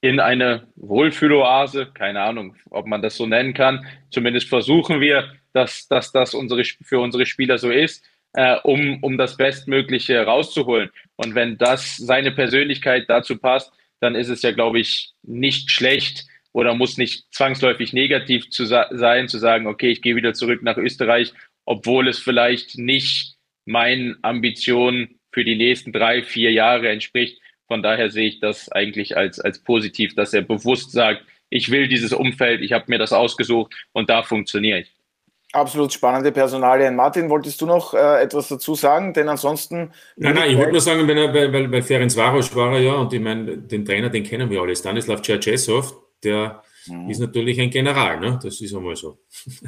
in 0.00 0.20
eine 0.20 0.68
Wohlfühloase, 0.76 1.90
keine 1.92 2.22
Ahnung, 2.22 2.56
ob 2.70 2.86
man 2.86 3.02
das 3.02 3.16
so 3.16 3.26
nennen 3.26 3.54
kann. 3.54 3.84
Zumindest 4.10 4.48
versuchen 4.48 5.00
wir, 5.00 5.32
dass, 5.52 5.88
dass 5.88 6.12
das 6.12 6.34
unsere, 6.34 6.64
für 6.64 7.00
unsere 7.00 7.26
Spieler 7.26 7.58
so 7.58 7.70
ist, 7.70 8.04
äh, 8.34 8.56
um, 8.62 9.02
um 9.02 9.18
das 9.18 9.36
Bestmögliche 9.36 10.22
rauszuholen. 10.24 10.90
Und 11.16 11.34
wenn 11.34 11.58
das 11.58 11.96
seine 11.96 12.30
Persönlichkeit 12.30 13.06
dazu 13.08 13.38
passt, 13.38 13.72
dann 14.00 14.14
ist 14.14 14.28
es 14.28 14.42
ja, 14.42 14.52
glaube 14.52 14.78
ich, 14.78 15.10
nicht 15.22 15.70
schlecht, 15.70 16.26
oder 16.58 16.74
muss 16.74 16.98
nicht 16.98 17.32
zwangsläufig 17.32 17.92
negativ 17.92 18.50
zu 18.50 18.64
sein, 18.64 19.28
zu 19.28 19.38
sagen, 19.38 19.68
okay, 19.68 19.90
ich 19.90 20.02
gehe 20.02 20.16
wieder 20.16 20.34
zurück 20.34 20.60
nach 20.64 20.76
Österreich, 20.76 21.32
obwohl 21.64 22.08
es 22.08 22.18
vielleicht 22.18 22.76
nicht 22.76 23.36
meinen 23.64 24.16
Ambitionen 24.22 25.20
für 25.30 25.44
die 25.44 25.54
nächsten 25.54 25.92
drei, 25.92 26.24
vier 26.24 26.50
Jahre 26.50 26.88
entspricht. 26.88 27.40
Von 27.68 27.80
daher 27.84 28.10
sehe 28.10 28.26
ich 28.26 28.40
das 28.40 28.72
eigentlich 28.72 29.16
als, 29.16 29.38
als 29.38 29.62
positiv, 29.62 30.16
dass 30.16 30.34
er 30.34 30.42
bewusst 30.42 30.90
sagt, 30.90 31.22
ich 31.48 31.70
will 31.70 31.86
dieses 31.86 32.12
Umfeld, 32.12 32.60
ich 32.60 32.72
habe 32.72 32.86
mir 32.88 32.98
das 32.98 33.12
ausgesucht 33.12 33.72
und 33.92 34.10
da 34.10 34.24
funktioniere 34.24 34.80
ich. 34.80 34.92
Absolut 35.52 35.92
spannende 35.92 36.32
Personalien. 36.32 36.96
Martin, 36.96 37.30
wolltest 37.30 37.60
du 37.60 37.66
noch 37.66 37.94
äh, 37.94 38.20
etwas 38.20 38.48
dazu 38.48 38.74
sagen? 38.74 39.14
Denn 39.14 39.28
ansonsten. 39.28 39.92
Nein, 40.16 40.34
nein, 40.34 40.50
ich 40.50 40.56
wollte 40.56 40.72
nur 40.72 40.80
sagen, 40.80 41.06
wenn 41.06 41.18
er, 41.18 41.32
weil, 41.32 41.52
weil, 41.52 41.70
weil 41.70 41.82
Ferenc 41.82 42.16
Varos 42.16 42.54
war 42.56 42.72
er 42.72 42.80
ja, 42.80 42.94
und 42.94 43.12
ich 43.12 43.20
meine, 43.20 43.56
den 43.58 43.84
Trainer, 43.84 44.10
den 44.10 44.24
kennen 44.24 44.50
wir 44.50 44.60
alle, 44.60 44.74
Stanislav 44.74 45.22
Czerczesov, 45.22 46.07
der 46.24 46.62
mhm. 46.86 47.10
ist 47.10 47.20
natürlich 47.20 47.60
ein 47.60 47.70
General, 47.70 48.20
ne? 48.20 48.38
das 48.42 48.60
ist 48.60 48.74
einmal 48.74 48.96
so. 48.96 49.18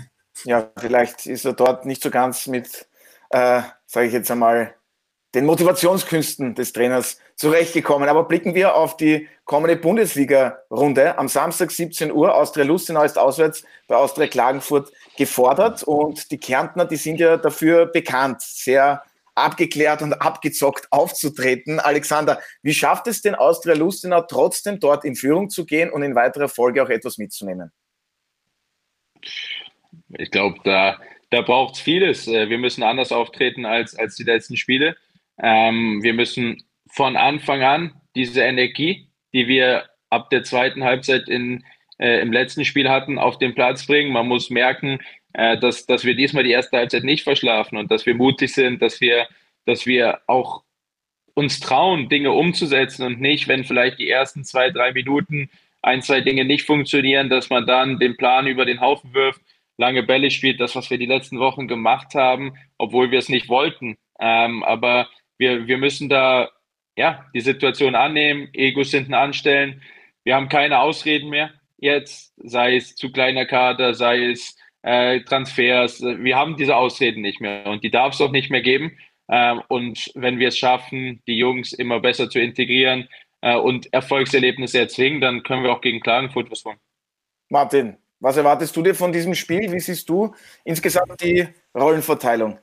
Ja, 0.44 0.70
vielleicht 0.78 1.26
ist 1.26 1.44
er 1.44 1.52
dort 1.52 1.84
nicht 1.84 2.02
so 2.02 2.08
ganz 2.08 2.46
mit, 2.46 2.88
äh, 3.28 3.60
sage 3.84 4.06
ich 4.06 4.12
jetzt 4.14 4.30
einmal, 4.30 4.74
den 5.34 5.46
Motivationskünsten 5.46 6.54
des 6.54 6.72
Trainers 6.72 7.18
zurechtgekommen. 7.36 8.08
Aber 8.08 8.24
blicken 8.24 8.54
wir 8.54 8.74
auf 8.74 8.96
die 8.96 9.28
kommende 9.44 9.76
Bundesliga-Runde. 9.76 11.18
Am 11.18 11.28
Samstag 11.28 11.70
17 11.70 12.10
Uhr, 12.12 12.34
Austria 12.34 12.64
Lustenau 12.64 13.02
ist 13.02 13.18
auswärts 13.18 13.64
bei 13.86 13.96
Austria 13.96 14.26
Klagenfurt 14.26 14.92
gefordert 15.16 15.82
und 15.84 16.30
die 16.30 16.38
Kärntner, 16.38 16.84
die 16.84 16.96
sind 16.96 17.20
ja 17.20 17.36
dafür 17.36 17.86
bekannt, 17.86 18.42
sehr 18.42 19.02
abgeklärt 19.34 20.02
und 20.02 20.14
abgezockt 20.14 20.88
aufzutreten. 20.90 21.80
Alexander, 21.80 22.40
wie 22.62 22.74
schafft 22.74 23.06
es 23.06 23.22
denn 23.22 23.34
Austria 23.34 23.74
Lustenau 23.74 24.22
trotzdem 24.22 24.80
dort 24.80 25.04
in 25.04 25.16
Führung 25.16 25.50
zu 25.50 25.64
gehen 25.66 25.90
und 25.90 26.02
in 26.02 26.14
weiterer 26.14 26.48
Folge 26.48 26.82
auch 26.82 26.88
etwas 26.88 27.18
mitzunehmen? 27.18 27.72
Ich 30.18 30.30
glaube, 30.30 30.58
da, 30.64 30.98
da 31.30 31.42
braucht 31.42 31.74
es 31.74 31.80
vieles. 31.80 32.26
Äh, 32.26 32.48
wir 32.48 32.58
müssen 32.58 32.82
anders 32.82 33.12
auftreten 33.12 33.64
als, 33.64 33.94
als 33.94 34.16
die 34.16 34.24
letzten 34.24 34.56
Spiele. 34.56 34.96
Ähm, 35.38 36.02
wir 36.02 36.14
müssen 36.14 36.62
von 36.88 37.16
Anfang 37.16 37.62
an 37.62 38.00
diese 38.14 38.42
Energie, 38.42 39.08
die 39.32 39.46
wir 39.46 39.88
ab 40.10 40.30
der 40.30 40.42
zweiten 40.42 40.84
Halbzeit 40.84 41.28
in, 41.28 41.64
äh, 41.98 42.20
im 42.20 42.32
letzten 42.32 42.64
Spiel 42.64 42.88
hatten, 42.88 43.18
auf 43.18 43.38
den 43.38 43.54
Platz 43.54 43.86
bringen. 43.86 44.12
Man 44.12 44.26
muss 44.26 44.50
merken, 44.50 45.00
äh, 45.32 45.58
dass, 45.58 45.86
dass 45.86 46.04
wir 46.04 46.14
diesmal 46.14 46.44
die 46.44 46.50
erste 46.50 46.76
Halbzeit 46.76 47.04
nicht 47.04 47.24
verschlafen 47.24 47.76
und 47.76 47.90
dass 47.90 48.06
wir 48.06 48.14
mutig 48.14 48.52
sind, 48.52 48.82
dass 48.82 49.00
wir, 49.00 49.26
dass 49.66 49.86
wir 49.86 50.20
auch 50.26 50.62
uns 51.34 51.60
trauen, 51.60 52.08
Dinge 52.08 52.32
umzusetzen 52.32 53.04
und 53.04 53.20
nicht, 53.20 53.48
wenn 53.48 53.64
vielleicht 53.64 53.98
die 53.98 54.08
ersten 54.10 54.44
zwei, 54.44 54.70
drei 54.70 54.92
Minuten 54.92 55.50
ein, 55.82 56.02
zwei 56.02 56.20
Dinge 56.20 56.44
nicht 56.44 56.66
funktionieren, 56.66 57.30
dass 57.30 57.50
man 57.50 57.66
dann 57.66 57.98
den 57.98 58.16
Plan 58.16 58.46
über 58.46 58.64
den 58.64 58.80
Haufen 58.80 59.14
wirft, 59.14 59.40
lange 59.78 60.02
Bälle 60.02 60.30
spielt, 60.30 60.60
das, 60.60 60.76
was 60.76 60.90
wir 60.90 60.98
die 60.98 61.06
letzten 61.06 61.38
Wochen 61.38 61.68
gemacht 61.68 62.14
haben, 62.14 62.54
obwohl 62.76 63.10
wir 63.10 63.18
es 63.18 63.28
nicht 63.28 63.48
wollten. 63.48 63.96
Ähm, 64.18 64.62
aber 64.62 65.08
wir, 65.38 65.66
wir 65.66 65.78
müssen 65.78 66.08
da 66.08 66.50
ja 66.96 67.24
die 67.34 67.40
Situation 67.40 67.94
annehmen, 67.94 68.48
Egos 68.52 68.90
hinten 68.90 69.14
anstellen. 69.14 69.82
Wir 70.22 70.34
haben 70.34 70.50
keine 70.50 70.80
Ausreden 70.80 71.30
mehr 71.30 71.50
jetzt, 71.78 72.34
sei 72.36 72.76
es 72.76 72.94
zu 72.94 73.10
kleiner 73.10 73.46
Kader, 73.46 73.94
sei 73.94 74.26
es 74.26 74.56
äh, 74.82 75.20
Transfers. 75.20 76.00
Wir 76.00 76.36
haben 76.36 76.56
diese 76.56 76.76
Ausreden 76.76 77.22
nicht 77.22 77.40
mehr 77.40 77.66
und 77.66 77.84
die 77.84 77.90
darf 77.90 78.14
es 78.14 78.20
auch 78.20 78.30
nicht 78.30 78.50
mehr 78.50 78.62
geben. 78.62 78.96
Ähm, 79.30 79.62
und 79.68 80.10
wenn 80.14 80.38
wir 80.38 80.48
es 80.48 80.58
schaffen, 80.58 81.22
die 81.26 81.36
Jungs 81.36 81.72
immer 81.72 82.00
besser 82.00 82.28
zu 82.28 82.40
integrieren 82.40 83.08
äh, 83.42 83.56
und 83.56 83.92
Erfolgserlebnisse 83.92 84.78
erzwingen, 84.78 85.20
dann 85.20 85.42
können 85.42 85.62
wir 85.62 85.72
auch 85.72 85.80
gegen 85.80 86.00
Klagenfurt 86.00 86.50
was 86.50 86.64
holen. 86.64 86.78
Martin, 87.48 87.96
was 88.18 88.36
erwartest 88.36 88.76
du 88.76 88.82
dir 88.82 88.94
von 88.94 89.12
diesem 89.12 89.34
Spiel? 89.34 89.72
Wie 89.72 89.80
siehst 89.80 90.08
du 90.08 90.34
insgesamt 90.64 91.20
die 91.22 91.46
Rollenverteilung? 91.74 92.58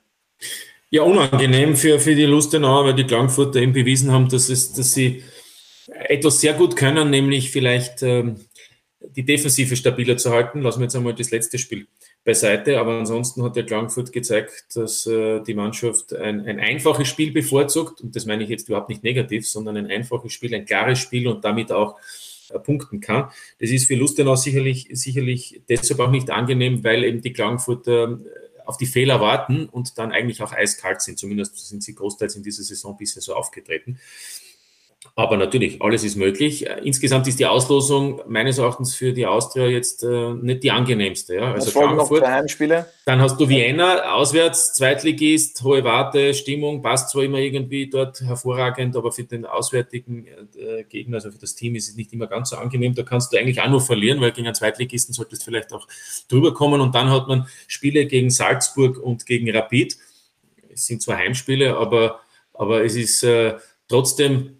Ja, 0.89 1.01
unangenehm 1.01 1.76
für, 1.76 1.99
für 1.99 2.15
die 2.15 2.26
Lustenauer, 2.26 2.86
weil 2.86 2.93
die 2.93 3.05
Klagenfurter 3.05 3.59
eben 3.59 3.74
bewiesen 3.74 4.11
haben, 4.11 4.30
dass, 4.30 4.49
es, 4.49 4.74
dass 4.74 4.93
sie 4.93 5.24
etwas 5.88 6.39
sehr 6.39 6.53
gut 6.53 6.76
können, 6.76 7.09
nämlich 7.09 7.51
vielleicht 7.51 8.03
ähm, 8.03 8.39
die 8.99 9.26
Defensive 9.26 9.76
stabiler 9.76 10.18
zu 10.18 10.32
halten. 10.32 10.61
Lassen 10.61 10.80
wir 10.80 10.86
jetzt 10.86 10.95
einmal 10.95 11.15
das 11.15 11.32
letzte 11.32 11.57
Spiel 11.57 11.88
beiseite. 12.28 12.78
Aber 12.78 12.99
ansonsten 12.99 13.41
hat 13.41 13.55
der 13.55 13.65
Klagenfurt 13.65 14.11
gezeigt, 14.11 14.75
dass 14.75 15.07
äh, 15.07 15.39
die 15.39 15.53
Mannschaft 15.53 16.13
ein, 16.13 16.45
ein 16.45 16.59
einfaches 16.59 17.07
Spiel 17.07 17.32
bevorzugt. 17.32 18.01
Und 18.01 18.15
das 18.17 18.25
meine 18.25 18.43
ich 18.43 18.49
jetzt 18.49 18.67
überhaupt 18.67 18.89
nicht 18.89 19.01
negativ, 19.01 19.47
sondern 19.47 19.78
ein 19.78 19.89
einfaches 19.89 20.34
Spiel, 20.34 20.53
ein 20.53 20.65
klares 20.65 20.99
Spiel 20.99 21.28
und 21.30 21.45
damit 21.45 21.71
auch 21.71 21.95
äh, 22.49 22.59
punkten 22.59 22.99
kann. 22.99 23.30
Das 23.61 23.69
ist 23.69 23.88
für 23.88 23.95
Lustenau 23.95 24.36
sicherlich, 24.36 24.89
sicherlich 24.91 25.61
deshalb 25.69 26.01
auch 26.01 26.11
nicht 26.11 26.30
angenehm, 26.30 26.84
weil 26.84 27.05
eben 27.05 27.21
die 27.21 27.32
Klagenfurter 27.32 28.19
äh, 28.19 28.65
auf 28.65 28.75
die 28.75 28.88
Fehler 28.88 29.21
warten 29.21 29.69
und 29.69 29.97
dann 29.97 30.11
eigentlich 30.11 30.41
auch 30.41 30.51
eiskalt 30.51 31.01
sind. 31.01 31.17
Zumindest 31.17 31.57
sind 31.69 31.82
sie 31.82 31.95
großteils 31.95 32.36
in 32.36 32.43
dieser 32.43 32.63
Saison 32.63 32.97
bisher 32.97 33.21
so 33.21 33.36
aufgetreten. 33.36 33.99
Aber 35.20 35.36
natürlich, 35.36 35.82
alles 35.82 36.03
ist 36.03 36.15
möglich. 36.15 36.68
Insgesamt 36.84 37.28
ist 37.28 37.39
die 37.39 37.47
Auslosung 37.47 38.22
meines 38.28 38.59
Erachtens 38.59 38.93
für 38.93 39.13
die 39.13 39.26
Austria 39.26 39.65
jetzt 39.65 40.03
äh, 40.03 40.34
nicht 40.34 40.61
die 40.61 40.70
angenehmste. 40.70 41.34
Ja. 41.34 41.53
Also 41.53 41.72
Frankfurt, 41.72 42.22
noch 42.22 42.30
Heimspiele. 42.30 42.86
Dann 43.03 43.20
hast 43.20 43.39
du 43.39 43.49
Vienna, 43.49 44.13
auswärts, 44.13 44.76
Zweitligist, 44.76 45.63
hohe 45.63 45.84
Warte, 45.84 46.36
Stimmung, 46.36 46.84
passt 46.84 47.09
zwar 47.09 47.24
immer 47.24 47.39
irgendwie 47.39 47.89
dort 47.89 48.22
hervorragend, 48.22 48.95
aber 48.95 49.11
für 49.11 49.24
den 49.24 49.47
auswärtigen 49.47 50.28
äh, 50.55 50.84
Gegner, 50.84 51.15
also 51.15 51.32
für 51.32 51.39
das 51.39 51.55
Team, 51.55 51.74
ist 51.74 51.89
es 51.89 51.95
nicht 51.95 52.13
immer 52.13 52.28
ganz 52.28 52.51
so 52.51 52.57
angenehm. 52.57 52.93
Da 52.93 53.01
kannst 53.01 53.34
du 53.34 53.39
eigentlich 53.39 53.59
auch 53.59 53.70
nur 53.70 53.82
verlieren, 53.82 54.22
weil 54.22 54.34
gegen 54.34 54.45
einen 54.45 54.53
Zweitligisten 54.53 55.15
solltest 55.15 55.41
du 55.41 55.45
vielleicht 55.45 55.74
auch 55.74 55.88
drüber 56.30 56.53
kommen. 56.53 56.80
Und 56.80 56.93
dann 56.93 57.09
hat 57.09 57.28
man 57.28 57.47
Spiele 57.65 58.05
gegen 58.05 58.30
Salzburg 58.30 58.99
und 58.99 59.26
gegen 59.26 59.49
Rapid. 59.49 59.97
Es 60.72 60.86
sind 60.86 61.01
zwar 61.01 61.18
Heimspiele, 61.18 61.76
aber, 61.76 62.20
aber 62.53 62.86
es 62.86 62.95
ist 62.95 63.24
äh, 63.24 63.55
trotzdem 63.88 64.57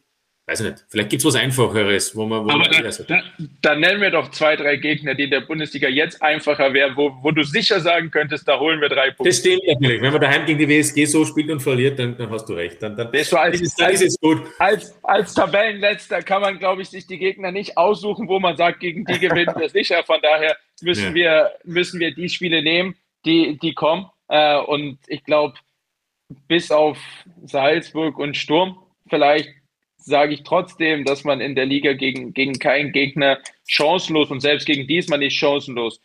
weiß 0.48 0.62
ich 0.62 0.66
nicht, 0.68 0.86
vielleicht 0.88 1.10
gibt 1.10 1.20
es 1.20 1.26
was 1.26 1.36
Einfacheres, 1.36 2.16
wo 2.16 2.26
man. 2.26 2.46
Wo 2.46 2.50
Aber 2.50 2.60
man 2.60 2.72
da, 2.72 2.90
da, 2.90 3.22
dann 3.62 3.80
nennen 3.82 4.02
wir 4.02 4.12
doch 4.12 4.32
zwei, 4.32 4.56
drei 4.56 4.78
Gegner, 4.78 5.14
die 5.14 5.26
in 5.26 5.30
der 5.30 5.42
Bundesliga 5.42 5.90
jetzt 5.90 6.22
einfacher 6.22 6.74
wären, 6.74 6.96
wo, 6.96 7.12
wo 7.22 7.32
du 7.32 7.44
sicher 7.44 7.82
sagen 7.82 8.10
könntest, 8.10 8.48
da 8.48 8.58
holen 8.58 8.80
wir 8.80 8.88
drei 8.88 9.12
Punkte. 9.12 9.30
Das 9.30 9.40
stimmt 9.40 9.62
natürlich. 9.68 10.02
Wenn 10.02 10.12
man 10.12 10.22
daheim 10.22 10.46
gegen 10.46 10.60
die 10.60 10.70
WSG 10.70 11.06
so 11.06 11.26
spielt 11.26 11.50
und 11.52 11.60
verliert, 11.60 12.00
dann, 12.00 12.18
dann 12.18 12.30
hast 12.30 12.48
du 12.48 12.54
recht. 12.54 12.82
Dann, 12.82 12.96
dann, 12.96 13.12
das 13.12 13.34
als, 13.34 13.60
ist, 13.60 13.80
dann 13.80 13.92
ist 13.92 14.02
es 14.02 14.20
gut. 14.20 14.42
Als, 14.58 14.98
als 15.04 15.34
Tabellenletzter 15.34 16.22
kann 16.24 16.42
man, 16.42 16.58
glaube 16.58 16.82
ich, 16.82 16.90
sich 16.90 17.06
die 17.06 17.18
Gegner 17.18 17.52
nicht 17.52 17.78
aussuchen, 17.78 18.30
wo 18.30 18.40
man 18.40 18.56
sagt, 18.56 18.80
gegen 18.80 19.04
die 19.04 19.20
gewinnen 19.20 19.54
wir 19.58 19.70
sicher. 19.70 20.02
Von 20.06 20.22
daher 20.22 20.56
müssen, 20.82 21.08
ja. 21.08 21.14
wir, 21.14 21.52
müssen 21.66 22.00
wir 22.00 22.16
die 22.16 22.30
Spiele 22.30 22.64
nehmen, 22.64 22.96
die, 23.26 23.60
die 23.62 23.74
kommen. 23.74 24.06
Äh, 24.30 24.60
und 24.60 24.98
ich 25.08 25.26
glaube, 25.26 25.56
bis 26.48 26.72
auf 26.72 26.98
Salzburg 27.44 28.18
und 28.18 28.38
Sturm 28.38 28.78
vielleicht 29.10 29.50
sage 30.08 30.34
ich 30.34 30.44
trotzdem, 30.44 31.04
dass 31.04 31.24
man 31.24 31.42
in 31.42 31.56
der 31.56 31.66
Liga 31.66 31.94
gegen, 31.94 32.34
gegen 32.34 32.54
keinen 32.54 32.92
Gegner 32.92 33.40
chancenlos 33.68 34.32
und 34.32 34.40
selbst 34.40 34.66
gegen 34.66 34.88
diesmal 34.88 35.20
nicht 35.20 35.38
chancenlos 35.38 36.02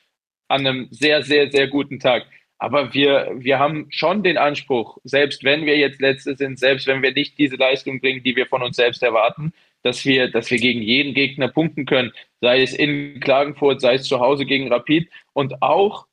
an 0.48 0.66
einem 0.66 0.88
sehr, 0.90 1.22
sehr, 1.22 1.50
sehr 1.50 1.68
guten 1.68 2.00
Tag. 2.00 2.26
Aber 2.59 2.92
wir, 2.94 3.32
wir 3.34 3.59
haben 3.59 3.86
schon 3.90 4.22
den 4.22 4.38
Anspruch, 4.38 4.98
selbst 5.05 5.44
wenn 5.44 5.66
wir 5.66 5.76
jetzt 5.78 6.00
Letzte 6.00 6.36
sind, 6.36 6.59
selbst 6.59 6.86
wenn 6.86 7.03
wir 7.03 7.12
nicht 7.12 7.38
diese 7.38 7.57
Leistung 7.57 8.00
bringen, 8.00 8.22
die 8.22 8.36
wir 8.36 8.46
von 8.46 8.62
uns 8.62 8.76
selbst 8.76 9.03
erwarten, 9.03 9.53
dass 9.82 10.05
wir, 10.05 10.30
dass 10.30 10.50
wir 10.50 10.59
gegen 10.59 10.82
jeden 10.82 11.14
Gegner 11.14 11.48
punkten 11.48 11.86
können, 11.86 12.12
sei 12.40 12.62
es 12.62 12.72
in 12.72 13.20
Klagenfurt, 13.20 13.80
sei 13.80 13.94
es 13.94 14.05
zu 14.05 14.20
Hause 14.20 14.46
gegen 14.46 14.72
Rapid 14.72 15.09
und 15.32 15.62
auch 15.62 16.07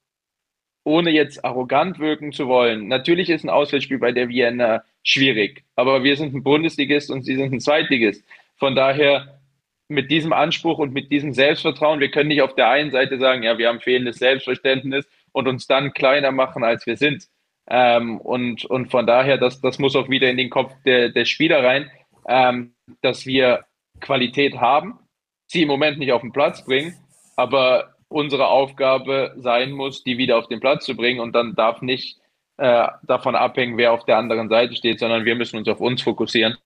ohne 0.90 1.12
jetzt 1.12 1.46
arrogant 1.46 2.00
wirken 2.00 2.32
zu 2.32 2.48
wollen. 2.48 2.88
Natürlich 2.88 3.30
ist 3.30 3.44
ein 3.44 3.50
Auswärtsspiel 3.52 4.00
bei 4.00 4.12
der 4.12 4.28
Vienna 4.28 4.82
schwierig, 5.04 5.64
aber 5.76 6.04
wir 6.04 6.18
sind 6.18 6.34
ein 6.34 6.42
Bundesligist 6.42 7.12
und 7.12 7.22
sie 7.24 7.36
sind 7.36 7.54
ein 7.54 7.60
Zweitligist. 7.60 8.26
Von 8.58 8.76
daher 8.76 9.40
mit 9.88 10.10
diesem 10.10 10.34
Anspruch 10.34 10.80
und 10.80 10.92
mit 10.92 11.12
diesem 11.12 11.34
Selbstvertrauen, 11.34 12.00
wir 12.00 12.10
können 12.10 12.30
nicht 12.30 12.42
auf 12.42 12.56
der 12.56 12.70
einen 12.70 12.90
Seite 12.90 13.20
sagen, 13.20 13.44
ja, 13.44 13.60
wir 13.60 13.68
haben 13.68 13.82
fehlendes 13.82 14.18
Selbstverständnis 14.18 15.08
und 15.32 15.48
uns 15.48 15.68
dann 15.68 15.94
kleiner 15.94 16.32
machen, 16.32 16.64
als 16.64 16.88
wir 16.88 16.98
sind. 16.98 17.28
Ähm, 17.70 18.20
und, 18.20 18.66
und 18.66 18.90
von 18.90 19.06
daher, 19.06 19.38
das, 19.38 19.62
das 19.62 19.78
muss 19.78 19.96
auch 19.96 20.10
wieder 20.10 20.30
in 20.30 20.38
den 20.38 20.50
Kopf 20.50 20.74
der, 20.86 21.10
der 21.10 21.26
Spieler 21.26 21.64
rein, 21.64 21.92
ähm, 22.28 22.74
dass 23.02 23.28
wir 23.28 23.66
Qualität 24.00 24.58
haben, 24.58 24.98
sie 25.46 25.62
im 25.62 25.68
Moment 25.68 26.00
nicht 26.00 26.14
auf 26.14 26.22
den 26.22 26.32
Platz 26.32 26.66
bringen, 26.66 26.96
aber 27.36 27.96
unsere 28.10 28.48
Aufgabe 28.48 29.34
sein 29.38 29.72
muss, 29.72 30.04
die 30.04 30.18
wieder 30.18 30.38
auf 30.38 30.48
den 30.48 30.60
Platz 30.60 30.86
zu 30.86 30.96
bringen. 30.96 31.20
Und 31.20 31.34
dann 31.34 31.56
darf 31.56 31.82
nicht 31.82 32.20
äh, 32.58 32.88
davon 33.04 33.36
abhängen, 33.36 33.78
wer 33.78 33.94
auf 33.94 34.04
der 34.06 34.18
anderen 34.18 34.50
Seite 34.50 34.76
steht, 34.76 35.00
sondern 35.00 35.26
wir 35.26 35.36
müssen 35.36 35.58
uns 35.58 35.68
auf 35.68 35.80
uns 35.80 36.02
fokussieren 36.02 36.58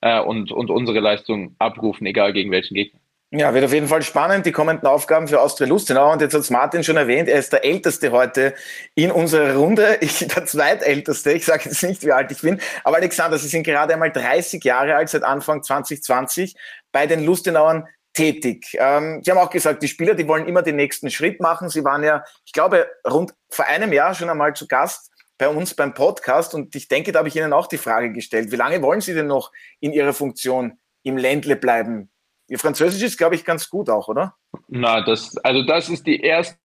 äh, 0.00 0.20
und, 0.20 0.52
und 0.52 0.70
unsere 0.70 1.00
Leistung 1.00 1.54
abrufen, 1.58 2.06
egal 2.06 2.32
gegen 2.32 2.50
welchen 2.50 2.74
Gegner. 2.74 3.00
Ja, 3.36 3.52
wird 3.52 3.64
auf 3.64 3.72
jeden 3.72 3.88
Fall 3.88 4.02
spannend, 4.02 4.46
die 4.46 4.52
kommenden 4.52 4.86
Aufgaben 4.86 5.26
für 5.26 5.40
Austria 5.40 5.66
Lustenau. 5.66 6.12
Und 6.12 6.20
jetzt 6.20 6.34
hat 6.34 6.42
es 6.42 6.50
Martin 6.50 6.84
schon 6.84 6.96
erwähnt, 6.96 7.28
er 7.28 7.40
ist 7.40 7.52
der 7.52 7.64
Älteste 7.64 8.12
heute 8.12 8.54
in 8.94 9.10
unserer 9.10 9.56
Runde. 9.56 9.98
Ich 10.02 10.18
der 10.18 10.46
Zweitälteste, 10.46 11.32
ich 11.32 11.44
sage 11.44 11.64
jetzt 11.64 11.82
nicht, 11.82 12.04
wie 12.04 12.12
alt 12.12 12.30
ich 12.30 12.42
bin. 12.42 12.60
Aber 12.84 12.98
Alexander, 12.98 13.36
Sie 13.36 13.48
sind 13.48 13.64
gerade 13.64 13.94
einmal 13.94 14.12
30 14.12 14.62
Jahre 14.62 14.94
alt, 14.94 15.08
seit 15.08 15.24
Anfang 15.24 15.64
2020 15.64 16.54
bei 16.92 17.08
den 17.08 17.24
Lustenauern 17.24 17.88
tätig. 18.14 18.76
Ähm, 18.78 19.20
Sie 19.22 19.30
haben 19.30 19.38
auch 19.38 19.50
gesagt, 19.50 19.82
die 19.82 19.88
Spieler, 19.88 20.14
die 20.14 20.26
wollen 20.26 20.46
immer 20.46 20.62
den 20.62 20.76
nächsten 20.76 21.10
Schritt 21.10 21.40
machen. 21.40 21.68
Sie 21.68 21.84
waren 21.84 22.02
ja, 22.02 22.24
ich 22.46 22.52
glaube, 22.52 22.86
rund 23.06 23.34
vor 23.50 23.66
einem 23.66 23.92
Jahr 23.92 24.14
schon 24.14 24.30
einmal 24.30 24.54
zu 24.54 24.66
Gast 24.66 25.10
bei 25.36 25.48
uns 25.48 25.74
beim 25.74 25.94
Podcast 25.94 26.54
und 26.54 26.74
ich 26.74 26.88
denke, 26.88 27.12
da 27.12 27.18
habe 27.18 27.28
ich 27.28 27.36
Ihnen 27.36 27.52
auch 27.52 27.66
die 27.66 27.76
Frage 27.76 28.12
gestellt, 28.12 28.52
wie 28.52 28.56
lange 28.56 28.80
wollen 28.82 29.00
Sie 29.00 29.14
denn 29.14 29.26
noch 29.26 29.50
in 29.80 29.92
Ihrer 29.92 30.12
Funktion 30.12 30.78
im 31.02 31.16
Ländle 31.16 31.56
bleiben? 31.56 32.08
Ihr 32.48 32.58
Französisch 32.58 33.02
ist, 33.02 33.18
glaube 33.18 33.34
ich, 33.34 33.44
ganz 33.44 33.68
gut 33.68 33.90
auch, 33.90 34.08
oder? 34.08 34.34
Na, 34.68 35.00
das, 35.00 35.36
also 35.38 35.62
das 35.62 35.88
ist 35.88 36.06
die 36.06 36.20
erste 36.20 36.56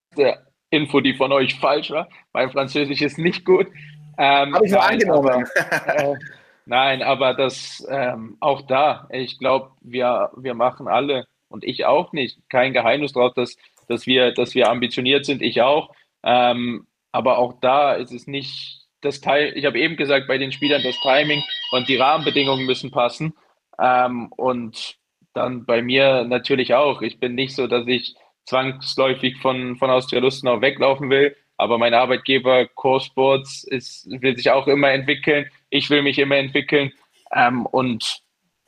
Info, 0.69 0.99
die 0.99 1.15
von 1.15 1.31
euch 1.31 1.59
falsch 1.59 1.89
war. 1.89 2.07
Mein 2.31 2.51
Französisch 2.51 3.01
ist 3.01 3.17
nicht 3.17 3.43
gut. 3.43 3.67
Ähm, 4.17 4.53
habe 4.53 4.65
ich 4.65 4.71
nur 4.71 4.83
angenommen. 4.83 5.45
Aber, 5.87 5.95
äh, 5.95 6.15
nein, 6.65 7.01
aber 7.01 7.33
das 7.33 7.85
ähm, 7.89 8.37
auch 8.39 8.67
da, 8.67 9.07
ich 9.11 9.39
glaube, 9.39 9.71
wir, 9.81 10.29
wir 10.35 10.53
machen 10.53 10.87
alle 10.87 11.25
und 11.49 11.63
ich 11.63 11.85
auch 11.85 12.13
nicht. 12.13 12.39
Kein 12.49 12.73
Geheimnis 12.73 13.13
drauf, 13.13 13.33
dass, 13.33 13.57
dass, 13.87 14.07
wir, 14.07 14.31
dass 14.31 14.55
wir 14.55 14.69
ambitioniert 14.69 15.25
sind, 15.25 15.41
ich 15.41 15.61
auch. 15.61 15.93
Ähm, 16.23 16.87
aber 17.11 17.37
auch 17.37 17.59
da 17.59 17.93
ist 17.93 18.11
es 18.11 18.27
nicht 18.27 18.87
das 19.01 19.21
Teil, 19.21 19.53
ich 19.55 19.65
habe 19.65 19.79
eben 19.79 19.95
gesagt, 19.95 20.27
bei 20.27 20.37
den 20.37 20.51
Spielern 20.51 20.83
das 20.83 20.99
Timing 21.01 21.43
und 21.71 21.87
die 21.87 21.95
Rahmenbedingungen 21.95 22.65
müssen 22.65 22.91
passen. 22.91 23.33
Ähm, 23.79 24.31
und 24.35 24.97
dann 25.33 25.65
bei 25.65 25.81
mir 25.81 26.25
natürlich 26.25 26.73
auch. 26.73 27.01
Ich 27.01 27.19
bin 27.19 27.35
nicht 27.35 27.55
so, 27.55 27.67
dass 27.67 27.87
ich 27.87 28.15
zwangsläufig 28.45 29.37
von, 29.37 29.77
von 29.77 29.89
Austria 29.89 30.19
Lustenau 30.19 30.61
weglaufen 30.61 31.09
will, 31.09 31.35
aber 31.57 31.77
mein 31.77 31.93
Arbeitgeber 31.93 32.67
Core 32.67 33.01
Sports 33.01 33.63
ist, 33.63 34.07
will 34.09 34.35
sich 34.35 34.49
auch 34.49 34.67
immer 34.67 34.91
entwickeln. 34.91 35.49
Ich 35.69 35.89
will 35.89 36.01
mich 36.01 36.17
immer 36.19 36.37
entwickeln. 36.37 36.91
Ähm, 37.33 37.65
und 37.65 38.21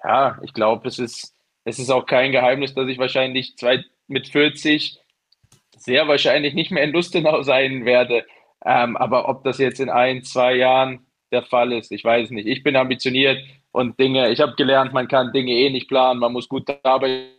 ja, 0.04 0.40
ich 0.44 0.54
glaube, 0.54 0.88
es 0.88 1.00
ist 1.00 1.36
es 1.64 1.80
ist 1.80 1.90
auch 1.90 2.06
kein 2.06 2.32
Geheimnis, 2.32 2.74
dass 2.74 2.88
ich 2.88 2.98
wahrscheinlich 2.98 3.56
zwei, 3.58 3.84
mit 4.08 4.28
40 4.28 5.00
sehr 5.78 6.08
wahrscheinlich 6.08 6.54
nicht 6.54 6.72
mehr 6.72 6.84
in 6.84 6.92
Lustenau 6.92 7.42
sein 7.44 7.86
werde. 7.86 8.26
Ähm, 8.64 8.96
aber 8.98 9.28
ob 9.28 9.44
das 9.44 9.58
jetzt 9.58 9.80
in 9.80 9.90
ein, 9.90 10.24
zwei 10.24 10.56
Jahren 10.56 11.06
der 11.32 11.44
Fall 11.44 11.74
ist, 11.74 11.92
ich 11.92 12.04
weiß 12.04 12.32
nicht. 12.32 12.48
Ich 12.48 12.64
bin 12.64 12.76
ambitioniert 12.76 13.40
und 13.72 14.00
Dinge, 14.00 14.30
ich 14.30 14.40
habe 14.40 14.54
gelernt, 14.56 14.94
man 14.94 15.08
kann 15.08 15.32
Dinge 15.32 15.54
eh 15.54 15.70
nicht 15.70 15.88
planen, 15.88 16.20
man 16.20 16.34
muss 16.34 16.50
gute 16.50 16.84
Arbeit 16.84 17.30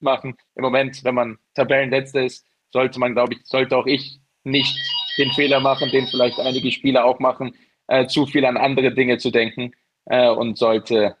machen. 0.00 0.36
Im 0.54 0.62
Moment, 0.62 1.02
wenn 1.02 1.14
man 1.14 1.38
Tabellenletzter 1.54 2.24
ist, 2.24 2.46
sollte 2.70 2.98
man, 3.00 3.14
glaube 3.14 3.34
ich, 3.34 3.40
sollte 3.44 3.76
auch 3.76 3.86
ich 3.86 4.18
nicht 4.44 4.76
den 5.18 5.30
Fehler 5.32 5.60
machen, 5.60 5.90
den 5.90 6.06
vielleicht 6.06 6.38
einige 6.38 6.70
Spieler 6.70 7.04
auch 7.04 7.18
machen, 7.20 7.54
äh, 7.86 8.06
zu 8.06 8.26
viel 8.26 8.44
an 8.44 8.56
andere 8.56 8.92
Dinge 8.92 9.18
zu 9.18 9.30
denken 9.30 9.72
äh, 10.06 10.28
und 10.28 10.58
sollte 10.58 11.16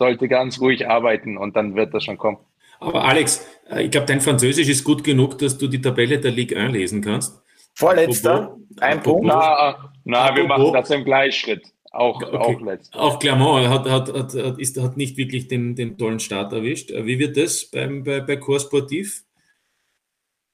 sollte 0.00 0.28
ganz 0.28 0.60
ruhig 0.60 0.88
arbeiten 0.88 1.36
und 1.36 1.56
dann 1.56 1.76
wird 1.76 1.92
das 1.92 2.04
schon 2.04 2.16
kommen. 2.16 2.38
Aber 2.80 3.04
Alex, 3.04 3.46
äh, 3.70 3.84
ich 3.84 3.90
glaube, 3.90 4.06
dein 4.06 4.22
Französisch 4.22 4.68
ist 4.68 4.82
gut 4.82 5.04
genug, 5.04 5.36
dass 5.36 5.58
du 5.58 5.68
die 5.68 5.82
Tabelle 5.82 6.18
der 6.18 6.30
Ligue 6.30 6.58
1 6.58 6.72
lesen 6.72 7.02
kannst. 7.02 7.42
Vorletzter, 7.74 8.56
ein 8.80 9.02
Punkt. 9.02 9.26
Na, 9.26 9.92
na 10.04 10.34
wir 10.34 10.44
machen 10.44 10.72
das 10.72 10.88
im 10.90 11.04
Gleichschritt. 11.04 11.66
Auch, 11.92 12.22
okay. 12.22 12.36
auch 12.36 12.60
letzter. 12.62 12.98
Auch 12.98 13.18
Clermont 13.18 13.68
hat, 13.68 13.88
hat, 13.90 14.14
hat, 14.14 14.34
hat, 14.34 14.58
ist, 14.58 14.80
hat 14.80 14.96
nicht 14.96 15.18
wirklich 15.18 15.48
den, 15.48 15.74
den 15.74 15.98
tollen 15.98 16.20
Start 16.20 16.52
erwischt. 16.54 16.90
Wie 16.90 17.18
wird 17.18 17.36
das 17.36 17.66
beim, 17.66 18.02
bei, 18.04 18.20
bei 18.20 18.36
Core 18.36 18.60
Sportiv? 18.60 19.24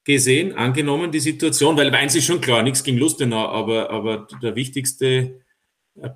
gesehen, 0.05 0.53
angenommen, 0.55 1.11
die 1.11 1.19
Situation? 1.19 1.77
Weil 1.77 1.93
eins 1.93 2.15
ist 2.15 2.27
schon 2.27 2.41
klar, 2.41 2.63
nichts 2.63 2.85
gegen 2.85 2.97
Lustenau, 2.97 3.49
aber, 3.49 3.91
aber 3.91 4.29
der 4.41 4.55
wichtigste 4.55 5.41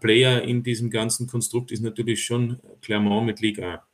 Player 0.00 0.42
in 0.42 0.62
diesem 0.62 0.90
ganzen 0.90 1.26
Konstrukt 1.26 1.72
ist 1.72 1.82
natürlich 1.82 2.24
schon 2.24 2.60
Clermont 2.82 3.26
mit 3.26 3.40
Liga. 3.40 3.86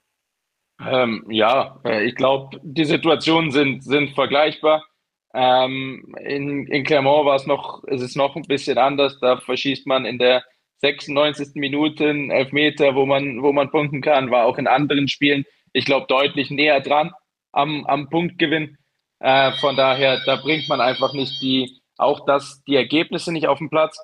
Ähm, 0.81 1.25
ja, 1.31 1.81
äh, 1.85 2.05
ich 2.05 2.15
glaube, 2.15 2.61
die 2.63 2.85
Situationen 2.85 3.51
sind, 3.51 3.83
sind 3.83 4.15
vergleichbar. 4.15 4.85
Ähm, 5.33 6.15
in, 6.21 6.67
in 6.67 6.85
Clermont 6.85 7.27
war 7.27 7.37
es 7.37 7.47
noch, 7.47 7.85
ist 7.85 8.03
es 8.03 8.17
noch 8.17 8.37
ein 8.37 8.43
bisschen 8.43 8.79
anders. 8.79 9.19
Da 9.21 9.39
verschießt 9.39 9.87
man 9.87 10.05
in 10.05 10.19
der 10.19 10.45
96. 10.79 11.55
Minute 11.55 12.09
einen 12.09 12.31
Elfmeter, 12.31 12.95
wo 12.95 13.07
man, 13.07 13.43
wo 13.43 13.53
man 13.53 13.71
punkten 13.71 14.03
kann, 14.03 14.31
war 14.31 14.45
auch 14.45 14.59
in 14.59 14.67
anderen 14.67 15.09
Spielen, 15.09 15.45
ich 15.73 15.85
glaube, 15.85 16.07
deutlich 16.09 16.51
näher 16.51 16.81
dran 16.81 17.13
am, 17.53 17.85
am 17.87 18.09
Punktgewinn. 18.11 18.77
Äh, 19.21 19.53
von 19.53 19.77
daher, 19.77 20.21
da 20.27 20.37
bringt 20.37 20.69
man 20.69 20.81
einfach 20.81 21.15
nicht 21.15 21.41
die, 21.43 21.81
auch 21.97 22.27
das, 22.27 22.63
die 22.65 22.77
Ergebnisse 22.77 23.33
nicht 23.33 23.49
auf 23.49 23.59
den 23.59 23.71
Platz. 23.71 23.99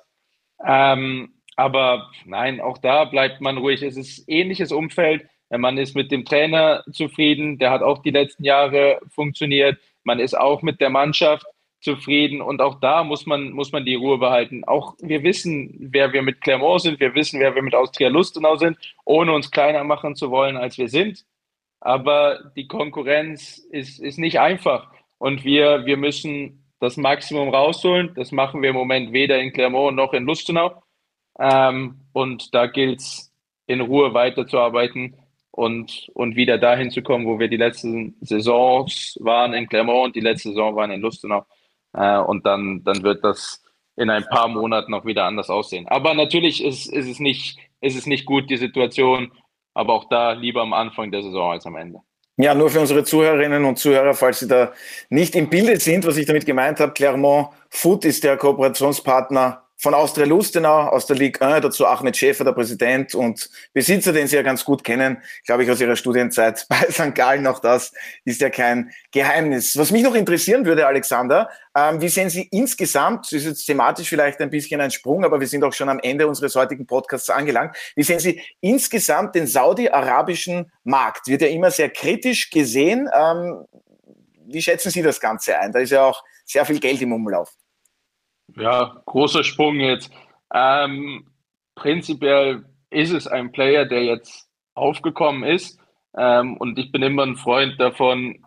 Ähm, 0.65 1.33
aber 1.55 2.09
nein, 2.25 2.61
auch 2.61 2.77
da 2.77 3.05
bleibt 3.05 3.41
man 3.41 3.57
ruhig. 3.57 3.81
Es 3.81 3.97
ist 3.97 4.27
ähnliches 4.27 4.71
Umfeld. 4.71 5.25
Man 5.49 5.77
ist 5.77 5.95
mit 5.95 6.11
dem 6.11 6.25
Trainer 6.25 6.83
zufrieden. 6.91 7.59
Der 7.59 7.71
hat 7.71 7.83
auch 7.83 7.99
die 7.99 8.11
letzten 8.11 8.43
Jahre 8.43 8.99
funktioniert. 9.09 9.77
Man 10.03 10.19
ist 10.19 10.33
auch 10.37 10.61
mit 10.61 10.81
der 10.81 10.89
Mannschaft 10.89 11.45
zufrieden. 11.81 12.41
Und 12.41 12.61
auch 12.61 12.79
da 12.79 13.03
muss 13.03 13.25
man, 13.25 13.51
muss 13.51 13.71
man 13.71 13.85
die 13.85 13.95
Ruhe 13.95 14.17
behalten. 14.17 14.63
Auch 14.63 14.95
wir 14.99 15.21
wissen, 15.23 15.75
wer 15.91 16.11
wir 16.13 16.23
mit 16.23 16.41
Clermont 16.41 16.81
sind. 16.81 16.99
Wir 16.99 17.13
wissen, 17.13 17.39
wer 17.39 17.53
wir 17.53 17.61
mit 17.61 17.75
Austria 17.75 18.09
Lustenau 18.09 18.55
sind, 18.55 18.77
ohne 19.05 19.33
uns 19.33 19.51
kleiner 19.51 19.83
machen 19.83 20.15
zu 20.15 20.31
wollen, 20.31 20.57
als 20.57 20.77
wir 20.77 20.89
sind. 20.89 21.25
Aber 21.79 22.51
die 22.55 22.67
Konkurrenz 22.67 23.57
ist, 23.57 23.99
ist 23.99 24.17
nicht 24.17 24.39
einfach. 24.39 24.89
Und 25.17 25.43
wir, 25.43 25.85
wir 25.85 25.97
müssen 25.97 26.63
das 26.79 26.97
Maximum 26.97 27.49
rausholen. 27.49 28.13
Das 28.15 28.31
machen 28.31 28.61
wir 28.61 28.69
im 28.69 28.75
Moment 28.75 29.13
weder 29.13 29.39
in 29.39 29.53
Clermont 29.53 29.95
noch 29.95 30.13
in 30.13 30.25
Lustenau. 30.25 30.82
Ähm, 31.39 32.01
und 32.13 32.53
da 32.53 32.67
gilt 32.67 32.99
es, 32.99 33.31
in 33.65 33.81
Ruhe 33.81 34.13
weiterzuarbeiten 34.13 35.15
und, 35.51 36.09
und 36.13 36.35
wieder 36.35 36.57
dahin 36.57 36.91
zu 36.91 37.01
kommen, 37.01 37.25
wo 37.25 37.39
wir 37.39 37.47
die 37.47 37.57
letzten 37.57 38.15
Saisons 38.21 39.17
waren 39.21 39.53
in 39.53 39.67
Clermont 39.67 40.07
und 40.07 40.15
die 40.15 40.21
letzte 40.21 40.49
Saison 40.49 40.75
waren 40.75 40.91
in 40.91 41.01
Lustenau. 41.01 41.45
Äh, 41.93 42.17
und 42.17 42.45
dann, 42.45 42.83
dann 42.83 43.03
wird 43.03 43.23
das 43.23 43.63
in 43.95 44.09
ein 44.09 44.25
paar 44.25 44.47
Monaten 44.47 44.91
noch 44.91 45.05
wieder 45.05 45.25
anders 45.25 45.49
aussehen. 45.49 45.87
Aber 45.87 46.13
natürlich 46.13 46.63
ist, 46.63 46.91
ist, 46.91 47.07
es 47.07 47.19
nicht, 47.19 47.59
ist 47.81 47.95
es 47.95 48.05
nicht 48.05 48.25
gut, 48.25 48.49
die 48.49 48.57
Situation, 48.57 49.31
aber 49.73 49.93
auch 49.93 50.09
da 50.09 50.31
lieber 50.31 50.61
am 50.61 50.73
Anfang 50.73 51.11
der 51.11 51.21
Saison 51.21 51.51
als 51.51 51.65
am 51.65 51.75
Ende. 51.75 51.99
Ja, 52.37 52.55
nur 52.55 52.71
für 52.71 52.79
unsere 52.79 53.03
Zuhörerinnen 53.03 53.63
und 53.63 53.77
Zuhörer, 53.77 54.15
falls 54.15 54.39
Sie 54.39 54.47
da 54.47 54.73
nicht 55.09 55.35
im 55.35 55.49
Bilde 55.49 55.79
sind, 55.79 56.05
was 56.07 56.17
ich 56.17 56.25
damit 56.25 56.47
gemeint 56.47 56.79
habe, 56.79 56.93
Clermont 56.93 57.49
Foot 57.69 58.05
ist 58.05 58.23
der 58.23 58.37
Kooperationspartner 58.37 59.62
von 59.83 59.93
Austria 59.93 60.25
Lustenau 60.25 60.87
aus 60.87 61.07
der 61.07 61.17
Ligue 61.17 61.45
1, 61.45 61.61
dazu 61.61 61.85
Ahmed 61.85 62.15
Schäfer, 62.15 62.45
der 62.45 62.53
Präsident 62.53 63.13
und 63.15 63.49
Besitzer, 63.73 64.13
den 64.13 64.27
Sie 64.27 64.37
ja 64.37 64.41
ganz 64.41 64.63
gut 64.63 64.81
kennen, 64.81 65.21
glaube 65.45 65.65
ich, 65.65 65.69
aus 65.69 65.81
Ihrer 65.81 65.97
Studienzeit 65.97 66.65
bei 66.69 66.89
St. 66.89 67.13
Gallen. 67.13 67.45
Auch 67.47 67.59
das 67.59 67.91
ist 68.23 68.39
ja 68.39 68.49
kein 68.49 68.91
Geheimnis. 69.11 69.77
Was 69.77 69.91
mich 69.91 70.01
noch 70.01 70.15
interessieren 70.15 70.65
würde, 70.65 70.87
Alexander, 70.87 71.49
ähm, 71.75 71.99
wie 71.99 72.07
sehen 72.07 72.29
Sie 72.29 72.47
insgesamt, 72.49 73.25
das 73.25 73.33
ist 73.33 73.45
jetzt 73.45 73.65
thematisch 73.65 74.07
vielleicht 74.07 74.39
ein 74.39 74.49
bisschen 74.49 74.79
ein 74.79 74.89
Sprung, 74.89 75.25
aber 75.25 75.41
wir 75.41 75.47
sind 75.47 75.65
auch 75.65 75.73
schon 75.73 75.89
am 75.89 75.99
Ende 75.99 76.27
unseres 76.27 76.55
heutigen 76.55 76.87
Podcasts 76.87 77.29
angelangt, 77.29 77.75
wie 77.97 78.03
sehen 78.03 78.19
Sie 78.19 78.41
insgesamt 78.61 79.35
den 79.35 79.47
saudi-arabischen 79.47 80.71
Markt? 80.85 81.27
Wird 81.27 81.41
ja 81.41 81.49
immer 81.49 81.71
sehr 81.71 81.89
kritisch 81.89 82.49
gesehen. 82.49 83.09
Ähm, 83.13 83.65
wie 84.45 84.61
schätzen 84.61 84.91
Sie 84.91 85.01
das 85.01 85.19
Ganze 85.19 85.59
ein? 85.59 85.73
Da 85.73 85.79
ist 85.79 85.89
ja 85.89 86.05
auch 86.05 86.23
sehr 86.45 86.65
viel 86.65 86.79
Geld 86.79 87.01
im 87.01 87.11
Umlauf. 87.11 87.51
Ja, 88.55 89.01
großer 89.05 89.43
Sprung 89.43 89.79
jetzt. 89.79 90.11
Ähm, 90.53 91.27
prinzipiell 91.75 92.65
ist 92.89 93.11
es 93.11 93.27
ein 93.27 93.51
Player, 93.51 93.85
der 93.85 94.03
jetzt 94.03 94.49
aufgekommen 94.75 95.43
ist. 95.43 95.79
Ähm, 96.15 96.57
und 96.57 96.77
ich 96.77 96.91
bin 96.91 97.01
immer 97.01 97.23
ein 97.23 97.35
Freund 97.37 97.79
davon, 97.79 98.45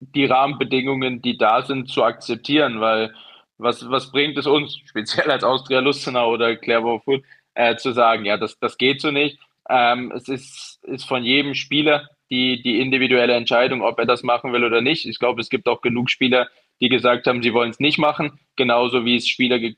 die 0.00 0.26
Rahmenbedingungen, 0.26 1.22
die 1.22 1.36
da 1.38 1.62
sind, 1.62 1.88
zu 1.88 2.04
akzeptieren, 2.04 2.80
weil 2.80 3.14
was, 3.58 3.88
was 3.90 4.10
bringt 4.10 4.36
es 4.38 4.46
uns, 4.46 4.78
speziell 4.86 5.30
als 5.30 5.44
Austria 5.44 5.80
Lustenau 5.80 6.30
oder 6.32 6.56
Clermont 6.56 7.04
Foot, 7.04 7.24
äh, 7.54 7.76
zu 7.76 7.92
sagen, 7.92 8.24
ja, 8.24 8.36
das, 8.36 8.58
das 8.58 8.78
geht 8.78 9.00
so 9.00 9.10
nicht. 9.10 9.38
Ähm, 9.68 10.12
es 10.14 10.28
ist, 10.28 10.80
ist 10.84 11.06
von 11.06 11.24
jedem 11.24 11.54
Spieler 11.54 12.08
die, 12.30 12.62
die 12.62 12.80
individuelle 12.80 13.34
Entscheidung, 13.34 13.82
ob 13.82 13.98
er 13.98 14.06
das 14.06 14.22
machen 14.22 14.52
will 14.52 14.64
oder 14.64 14.80
nicht. 14.80 15.06
Ich 15.06 15.18
glaube, 15.18 15.40
es 15.40 15.48
gibt 15.48 15.68
auch 15.68 15.80
genug 15.80 16.10
Spieler, 16.10 16.48
die 16.84 16.90
gesagt 16.90 17.26
haben, 17.26 17.42
sie 17.42 17.54
wollen 17.54 17.70
es 17.70 17.80
nicht 17.80 17.96
machen, 17.96 18.38
genauso 18.56 19.06
wie 19.06 19.16
es 19.16 19.26
Spieler 19.26 19.58
ge 19.58 19.76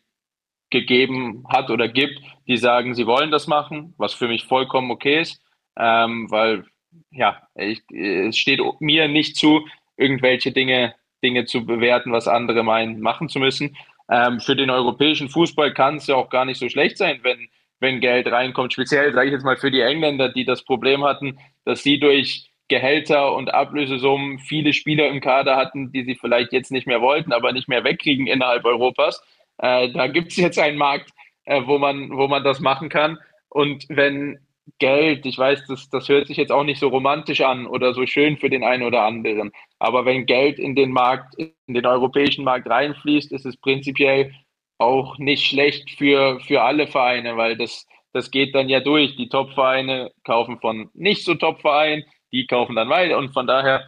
gegeben 0.70 1.44
hat 1.48 1.70
oder 1.70 1.86
gibt, 1.86 2.20
die 2.48 2.56
sagen, 2.56 2.96
sie 2.96 3.06
wollen 3.06 3.30
das 3.30 3.46
machen, 3.46 3.94
was 3.98 4.14
für 4.14 4.26
mich 4.26 4.46
vollkommen 4.46 4.90
okay 4.90 5.20
ist, 5.20 5.40
ähm, 5.78 6.28
weil 6.28 6.64
ja, 7.12 7.40
ich, 7.54 7.88
es 7.92 8.36
steht 8.36 8.60
mir 8.80 9.06
nicht 9.06 9.36
zu, 9.36 9.64
irgendwelche 9.96 10.50
Dinge, 10.50 10.96
Dinge 11.22 11.44
zu 11.44 11.64
bewerten, 11.64 12.10
was 12.10 12.26
andere 12.26 12.64
meinen, 12.64 13.00
machen 13.00 13.28
zu 13.28 13.38
müssen. 13.38 13.76
Ähm, 14.10 14.40
für 14.40 14.56
den 14.56 14.70
europäischen 14.70 15.28
Fußball 15.28 15.72
kann 15.72 15.98
es 15.98 16.08
ja 16.08 16.16
auch 16.16 16.30
gar 16.30 16.44
nicht 16.44 16.58
so 16.58 16.68
schlecht 16.68 16.98
sein, 16.98 17.20
wenn, 17.22 17.48
wenn 17.78 18.00
Geld 18.00 18.26
reinkommt. 18.26 18.72
Speziell 18.72 19.12
sage 19.12 19.28
ich 19.28 19.34
jetzt 19.34 19.44
mal 19.44 19.56
für 19.56 19.70
die 19.70 19.82
Engländer, 19.82 20.30
die 20.30 20.44
das 20.44 20.64
Problem 20.64 21.04
hatten, 21.04 21.38
dass 21.64 21.84
sie 21.84 22.00
durch 22.00 22.50
Gehälter 22.68 23.34
und 23.34 23.52
Ablösesummen 23.54 24.38
viele 24.38 24.72
Spieler 24.72 25.08
im 25.08 25.20
Kader 25.20 25.56
hatten, 25.56 25.92
die 25.92 26.04
sie 26.04 26.16
vielleicht 26.16 26.52
jetzt 26.52 26.72
nicht 26.72 26.86
mehr 26.86 27.00
wollten, 27.00 27.32
aber 27.32 27.52
nicht 27.52 27.68
mehr 27.68 27.84
wegkriegen 27.84 28.26
innerhalb 28.26 28.64
Europas. 28.64 29.22
Äh, 29.58 29.90
da 29.92 30.06
gibt 30.08 30.32
es 30.32 30.36
jetzt 30.36 30.58
einen 30.58 30.78
Markt, 30.78 31.10
äh, 31.44 31.62
wo, 31.64 31.78
man, 31.78 32.10
wo 32.16 32.28
man 32.28 32.44
das 32.44 32.60
machen 32.60 32.88
kann. 32.88 33.18
Und 33.48 33.86
wenn 33.88 34.38
Geld, 34.78 35.24
ich 35.26 35.38
weiß, 35.38 35.66
das, 35.68 35.88
das 35.90 36.08
hört 36.08 36.26
sich 36.26 36.36
jetzt 36.36 36.50
auch 36.50 36.64
nicht 36.64 36.80
so 36.80 36.88
romantisch 36.88 37.40
an 37.40 37.66
oder 37.66 37.94
so 37.94 38.04
schön 38.04 38.36
für 38.36 38.50
den 38.50 38.64
einen 38.64 38.82
oder 38.82 39.02
anderen, 39.02 39.52
aber 39.78 40.04
wenn 40.04 40.26
Geld 40.26 40.58
in 40.58 40.74
den 40.74 40.90
Markt, 40.90 41.34
in 41.36 41.52
den 41.68 41.86
europäischen 41.86 42.44
Markt 42.44 42.68
reinfließt, 42.68 43.30
ist 43.32 43.46
es 43.46 43.56
prinzipiell 43.56 44.34
auch 44.78 45.18
nicht 45.18 45.46
schlecht 45.46 45.90
für, 45.92 46.40
für 46.40 46.62
alle 46.62 46.88
Vereine, 46.88 47.36
weil 47.36 47.56
das, 47.56 47.86
das 48.12 48.30
geht 48.30 48.54
dann 48.54 48.68
ja 48.68 48.80
durch. 48.80 49.16
Die 49.16 49.28
Top-Vereine 49.28 50.10
kaufen 50.24 50.58
von 50.58 50.90
nicht 50.94 51.24
so 51.24 51.34
Top-Vereinen, 51.34 52.04
die 52.32 52.46
kaufen 52.46 52.76
dann 52.76 52.88
weiter. 52.88 53.18
Und 53.18 53.32
von 53.32 53.46
daher, 53.46 53.86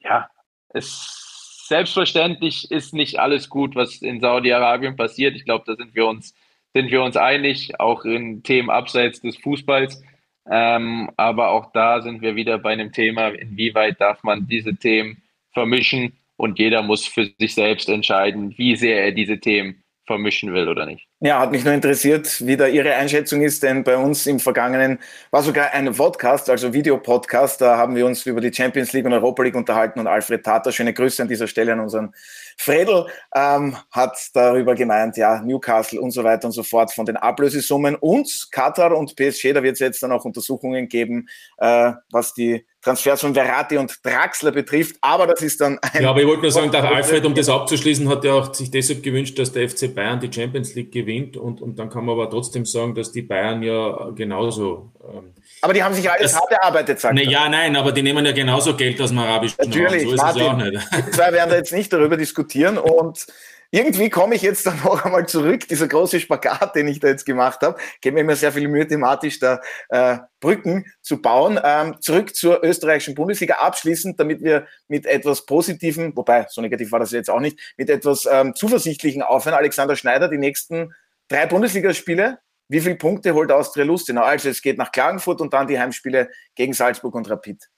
ja, 0.00 0.28
es 0.68 1.64
selbstverständlich 1.68 2.70
ist 2.70 2.94
nicht 2.94 3.20
alles 3.20 3.48
gut, 3.48 3.76
was 3.76 4.02
in 4.02 4.20
Saudi-Arabien 4.20 4.96
passiert. 4.96 5.36
Ich 5.36 5.44
glaube, 5.44 5.64
da 5.66 5.76
sind 5.76 5.94
wir 5.94 6.06
uns, 6.06 6.34
sind 6.74 6.90
wir 6.90 7.02
uns 7.02 7.16
einig, 7.16 7.78
auch 7.78 8.04
in 8.04 8.42
Themen 8.42 8.70
abseits 8.70 9.20
des 9.20 9.36
Fußballs. 9.36 10.02
Ähm, 10.50 11.10
aber 11.16 11.50
auch 11.50 11.72
da 11.72 12.00
sind 12.02 12.22
wir 12.22 12.34
wieder 12.34 12.58
bei 12.58 12.72
einem 12.72 12.92
Thema, 12.92 13.28
inwieweit 13.28 14.00
darf 14.00 14.22
man 14.24 14.48
diese 14.48 14.74
Themen 14.74 15.22
vermischen 15.52 16.18
und 16.36 16.58
jeder 16.58 16.82
muss 16.82 17.06
für 17.06 17.30
sich 17.38 17.54
selbst 17.54 17.88
entscheiden, 17.88 18.56
wie 18.56 18.74
sehr 18.74 19.04
er 19.04 19.12
diese 19.12 19.38
Themen 19.38 19.82
vermischen 20.10 20.52
will 20.52 20.68
oder 20.68 20.86
nicht. 20.86 21.06
Ja, 21.20 21.38
hat 21.38 21.52
mich 21.52 21.64
nur 21.64 21.72
interessiert, 21.72 22.44
wie 22.44 22.56
da 22.56 22.66
Ihre 22.66 22.94
Einschätzung 22.94 23.42
ist, 23.42 23.62
denn 23.62 23.84
bei 23.84 23.96
uns 23.96 24.26
im 24.26 24.40
Vergangenen 24.40 24.98
war 25.30 25.42
sogar 25.44 25.72
ein 25.72 25.92
Podcast, 25.94 26.50
also 26.50 26.72
Videopodcast, 26.72 27.60
da 27.60 27.76
haben 27.76 27.94
wir 27.94 28.06
uns 28.06 28.26
über 28.26 28.40
die 28.40 28.52
Champions 28.52 28.92
League 28.92 29.06
und 29.06 29.12
Europa 29.12 29.44
League 29.44 29.54
unterhalten 29.54 30.00
und 30.00 30.08
Alfred 30.08 30.42
Tata, 30.42 30.72
schöne 30.72 30.92
Grüße 30.92 31.22
an 31.22 31.28
dieser 31.28 31.46
Stelle 31.46 31.72
an 31.72 31.80
unseren 31.80 32.12
Fredel, 32.60 33.06
ähm, 33.34 33.74
hat 33.90 34.18
darüber 34.34 34.74
gemeint, 34.74 35.16
ja, 35.16 35.40
Newcastle 35.40 36.00
und 36.00 36.10
so 36.10 36.22
weiter 36.24 36.46
und 36.46 36.52
so 36.52 36.62
fort 36.62 36.92
von 36.92 37.06
den 37.06 37.16
Ablösesummen. 37.16 37.94
Und 37.96 38.48
Katar 38.50 38.94
und 38.96 39.16
PSG, 39.16 39.54
da 39.54 39.62
wird 39.62 39.74
es 39.74 39.80
jetzt 39.80 40.02
dann 40.02 40.12
auch 40.12 40.26
Untersuchungen 40.26 40.86
geben, 40.88 41.26
äh, 41.56 41.92
was 42.10 42.34
die 42.34 42.66
Transfers 42.82 43.20
von 43.20 43.34
Verratti 43.34 43.76
und 43.76 43.94
Draxler 44.02 44.52
betrifft, 44.52 44.96
aber 45.02 45.26
das 45.26 45.42
ist 45.42 45.60
dann 45.60 45.78
ein... 45.82 46.02
Ja, 46.02 46.10
aber 46.10 46.20
ich 46.20 46.26
wollte 46.26 46.42
nur 46.42 46.50
sagen, 46.50 46.70
der 46.70 46.82
Alfred, 46.84 47.26
um 47.26 47.34
das 47.34 47.48
abzuschließen, 47.48 48.08
hat 48.08 48.24
ja 48.24 48.32
auch 48.32 48.54
sich 48.54 48.70
deshalb 48.70 49.02
gewünscht, 49.02 49.38
dass 49.38 49.52
der 49.52 49.68
FC 49.68 49.94
Bayern 49.94 50.18
die 50.18 50.32
Champions 50.32 50.74
League 50.74 50.90
gewinnt. 50.90 51.36
Und, 51.36 51.60
und 51.60 51.78
dann 51.78 51.90
kann 51.90 52.06
man 52.06 52.14
aber 52.14 52.30
trotzdem 52.30 52.64
sagen, 52.64 52.94
dass 52.94 53.12
die 53.12 53.22
Bayern 53.22 53.62
ja 53.62 54.10
genauso... 54.14 54.92
Ähm, 55.02 55.34
aber 55.62 55.74
die 55.74 55.82
haben 55.82 55.94
sich 55.94 56.10
alles 56.10 56.34
hart 56.34 56.50
erarbeitet, 56.52 57.00
sagt 57.00 57.14
ne, 57.14 57.24
Ja, 57.24 57.50
nein, 57.50 57.76
aber 57.76 57.92
die 57.92 58.00
nehmen 58.00 58.24
ja 58.24 58.32
genauso 58.32 58.74
Geld 58.74 58.98
aus 59.02 59.10
dem 59.10 59.18
arabischen 59.18 59.56
Natürlich, 59.58 60.06
Raum. 60.06 60.16
So 60.16 60.22
Martin, 60.22 60.42
auch 60.42 60.56
nicht. 60.56 61.14
Zwei 61.14 61.32
werden 61.32 61.50
da 61.50 61.56
jetzt 61.56 61.72
nicht 61.72 61.92
darüber 61.92 62.16
diskutieren 62.16 62.49
und 62.78 63.26
irgendwie 63.72 64.10
komme 64.10 64.34
ich 64.34 64.42
jetzt 64.42 64.66
dann 64.66 64.80
noch 64.84 65.04
einmal 65.04 65.26
zurück, 65.28 65.68
dieser 65.68 65.86
große 65.86 66.20
Spagat, 66.20 66.74
den 66.74 66.88
ich 66.88 67.00
da 67.00 67.08
jetzt 67.08 67.24
gemacht 67.24 67.60
habe, 67.62 67.78
gebe 68.00 68.14
mir 68.14 68.20
immer 68.20 68.36
sehr 68.36 68.52
viel 68.52 68.68
Mühe, 68.68 68.86
thematisch 68.86 69.38
da 69.38 69.60
äh, 69.88 70.18
Brücken 70.40 70.86
zu 71.02 71.22
bauen. 71.22 71.60
Ähm, 71.62 71.96
zurück 72.00 72.34
zur 72.34 72.64
österreichischen 72.64 73.14
Bundesliga 73.14 73.56
abschließend, 73.56 74.18
damit 74.18 74.42
wir 74.42 74.66
mit 74.88 75.06
etwas 75.06 75.46
Positiven, 75.46 76.16
wobei 76.16 76.46
so 76.48 76.60
negativ 76.60 76.90
war 76.92 76.98
das 76.98 77.12
jetzt 77.12 77.30
auch 77.30 77.40
nicht, 77.40 77.58
mit 77.76 77.90
etwas 77.90 78.26
ähm, 78.30 78.54
Zuversichtlichen 78.54 79.22
aufhören. 79.22 79.54
Alexander 79.54 79.96
Schneider, 79.96 80.28
die 80.28 80.38
nächsten 80.38 80.92
drei 81.28 81.46
Bundesligaspiele, 81.46 82.38
wie 82.68 82.80
viele 82.80 82.96
Punkte 82.96 83.34
holt 83.34 83.50
Austria 83.50 83.84
Lustenau? 83.84 84.22
Also 84.22 84.48
es 84.48 84.62
geht 84.62 84.78
nach 84.78 84.92
Klagenfurt 84.92 85.40
und 85.40 85.52
dann 85.52 85.66
die 85.66 85.78
Heimspiele 85.78 86.30
gegen 86.54 86.72
Salzburg 86.72 87.14
und 87.14 87.28
Rapid. 87.28 87.68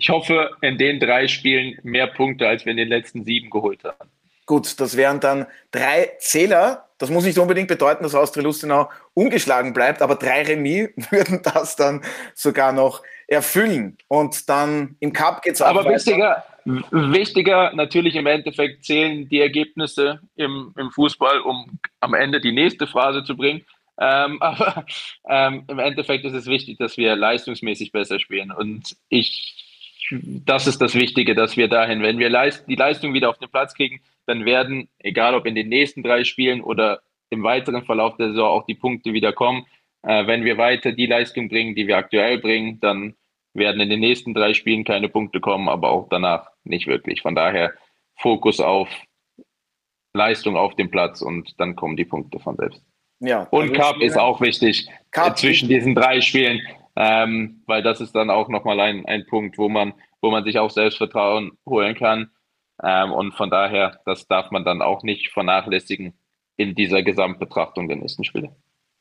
Ich 0.00 0.08
hoffe, 0.08 0.50
in 0.62 0.78
den 0.78 0.98
drei 0.98 1.28
Spielen 1.28 1.78
mehr 1.82 2.06
Punkte, 2.06 2.48
als 2.48 2.64
wir 2.64 2.70
in 2.70 2.78
den 2.78 2.88
letzten 2.88 3.24
sieben 3.24 3.50
geholt 3.50 3.84
haben. 3.84 4.10
Gut, 4.46 4.80
das 4.80 4.96
wären 4.96 5.20
dann 5.20 5.46
drei 5.70 6.10
Zähler. 6.18 6.88
Das 6.98 7.10
muss 7.10 7.24
nicht 7.24 7.38
unbedingt 7.38 7.68
bedeuten, 7.68 8.02
dass 8.02 8.14
Austria 8.14 8.42
Lustenau 8.42 8.90
ungeschlagen 9.14 9.74
bleibt, 9.74 10.02
aber 10.02 10.16
drei 10.16 10.42
Remis 10.42 10.88
würden 11.10 11.42
das 11.42 11.76
dann 11.76 12.02
sogar 12.34 12.72
noch 12.72 13.02
erfüllen. 13.28 13.98
Und 14.08 14.48
dann 14.48 14.96
im 15.00 15.12
Cup 15.12 15.42
geht 15.42 15.54
es 15.54 15.62
auch 15.62 15.68
Aber 15.68 15.84
weiter. 15.84 15.94
wichtiger, 15.94 16.44
wichtiger 16.90 17.72
natürlich 17.74 18.16
im 18.16 18.26
Endeffekt 18.26 18.84
zählen 18.84 19.28
die 19.28 19.40
Ergebnisse 19.40 20.20
im, 20.34 20.74
im 20.76 20.90
Fußball, 20.90 21.40
um 21.42 21.78
am 22.00 22.14
Ende 22.14 22.40
die 22.40 22.52
nächste 22.52 22.86
Phrase 22.86 23.22
zu 23.22 23.36
bringen. 23.36 23.64
Ähm, 24.00 24.38
aber 24.40 24.86
ähm, 25.28 25.64
im 25.68 25.78
Endeffekt 25.78 26.24
ist 26.24 26.34
es 26.34 26.46
wichtig, 26.46 26.78
dass 26.78 26.96
wir 26.96 27.14
leistungsmäßig 27.14 27.92
besser 27.92 28.18
spielen. 28.18 28.50
Und 28.50 28.96
ich, 29.10 29.69
das 30.10 30.66
ist 30.66 30.80
das 30.80 30.94
Wichtige, 30.94 31.34
dass 31.34 31.56
wir 31.56 31.68
dahin, 31.68 32.02
wenn 32.02 32.18
wir 32.18 32.28
Leist 32.28 32.66
die 32.68 32.74
Leistung 32.74 33.14
wieder 33.14 33.30
auf 33.30 33.38
den 33.38 33.50
Platz 33.50 33.74
kriegen, 33.74 34.00
dann 34.26 34.44
werden, 34.44 34.88
egal 34.98 35.34
ob 35.34 35.46
in 35.46 35.54
den 35.54 35.68
nächsten 35.68 36.02
drei 36.02 36.24
Spielen 36.24 36.60
oder 36.60 37.00
im 37.30 37.42
weiteren 37.42 37.84
Verlauf 37.84 38.16
der 38.16 38.28
Saison, 38.28 38.48
auch 38.48 38.66
die 38.66 38.74
Punkte 38.74 39.12
wieder 39.12 39.32
kommen. 39.32 39.66
Äh, 40.02 40.26
wenn 40.26 40.44
wir 40.44 40.58
weiter 40.58 40.92
die 40.92 41.06
Leistung 41.06 41.48
bringen, 41.48 41.74
die 41.74 41.86
wir 41.86 41.96
aktuell 41.96 42.38
bringen, 42.38 42.80
dann 42.80 43.14
werden 43.54 43.80
in 43.80 43.90
den 43.90 44.00
nächsten 44.00 44.34
drei 44.34 44.54
Spielen 44.54 44.84
keine 44.84 45.08
Punkte 45.08 45.40
kommen, 45.40 45.68
aber 45.68 45.90
auch 45.90 46.08
danach 46.08 46.50
nicht 46.64 46.86
wirklich. 46.86 47.22
Von 47.22 47.34
daher 47.34 47.72
Fokus 48.16 48.60
auf 48.60 48.88
Leistung 50.14 50.56
auf 50.56 50.74
dem 50.76 50.90
Platz 50.90 51.22
und 51.22 51.58
dann 51.58 51.76
kommen 51.76 51.96
die 51.96 52.04
Punkte 52.04 52.38
von 52.38 52.56
selbst. 52.56 52.82
Ja, 53.20 53.46
und 53.50 53.74
Cup 53.74 54.00
ist 54.00 54.18
auch 54.18 54.40
wichtig 54.40 54.88
Cup 55.10 55.38
zwischen 55.38 55.68
diesen 55.68 55.94
drei 55.94 56.20
Spielen, 56.20 56.60
ähm, 56.96 57.62
weil 57.66 57.82
das 57.82 58.00
ist 58.00 58.14
dann 58.14 58.30
auch 58.30 58.48
nochmal 58.48 58.80
ein, 58.80 59.06
ein 59.06 59.26
Punkt, 59.26 59.58
wo 59.58 59.68
man, 59.68 59.94
wo 60.20 60.30
man 60.30 60.44
sich 60.44 60.58
auch 60.58 60.70
Selbstvertrauen 60.70 61.52
holen 61.66 61.94
kann. 61.94 62.30
Ähm, 62.82 63.12
und 63.12 63.32
von 63.32 63.50
daher, 63.50 64.00
das 64.04 64.26
darf 64.26 64.50
man 64.50 64.64
dann 64.64 64.82
auch 64.82 65.02
nicht 65.02 65.32
vernachlässigen 65.32 66.14
in 66.56 66.74
dieser 66.74 67.02
Gesamtbetrachtung 67.02 67.88
der 67.88 67.96
nächsten 67.96 68.24
Spiele. 68.24 68.54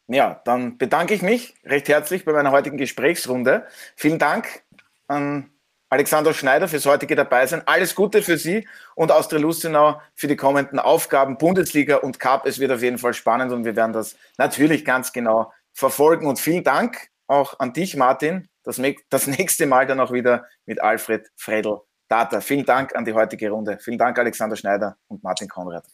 Ja, 0.07 0.41
dann 0.45 0.77
bedanke 0.77 1.13
ich 1.13 1.21
mich 1.21 1.53
recht 1.63 1.87
herzlich 1.87 2.25
bei 2.25 2.33
meiner 2.33 2.51
heutigen 2.51 2.77
Gesprächsrunde. 2.77 3.67
Vielen 3.95 4.17
Dank 4.17 4.63
an 5.07 5.51
Alexander 5.89 6.33
Schneider 6.33 6.67
fürs 6.67 6.85
heutige 6.85 7.15
Dabeisein. 7.15 7.63
Alles 7.65 7.95
Gute 7.95 8.21
für 8.21 8.37
Sie 8.37 8.67
und 8.95 9.11
Austria 9.11 9.39
Lustenau 9.39 10.01
für 10.15 10.27
die 10.27 10.35
kommenden 10.35 10.79
Aufgaben 10.79 11.37
Bundesliga 11.37 11.97
und 11.97 12.19
Cup. 12.19 12.45
Es 12.45 12.59
wird 12.59 12.71
auf 12.71 12.81
jeden 12.81 12.97
Fall 12.97 13.13
spannend 13.13 13.51
und 13.51 13.65
wir 13.65 13.75
werden 13.75 13.93
das 13.93 14.15
natürlich 14.37 14.85
ganz 14.85 15.13
genau 15.13 15.51
verfolgen. 15.73 16.27
Und 16.27 16.39
vielen 16.39 16.63
Dank 16.63 17.09
auch 17.30 17.59
an 17.59 17.73
dich, 17.73 17.95
Martin. 17.95 18.49
Das, 18.63 18.82
das 19.09 19.27
nächste 19.27 19.65
Mal 19.65 19.88
dann 19.88 19.99
auch 19.99 20.11
wieder 20.11 20.45
mit 20.65 20.82
Alfred 20.82 21.30
Fredel 21.36 21.80
Data. 22.07 22.41
Vielen 22.41 22.65
Dank 22.65 22.95
an 22.95 23.05
die 23.05 23.13
heutige 23.13 23.49
Runde. 23.51 23.77
Vielen 23.80 23.97
Dank, 23.97 24.17
Alexander 24.17 24.55
Schneider 24.55 24.97
und 25.07 25.23
Martin 25.23 25.47
Konrad. 25.47 25.86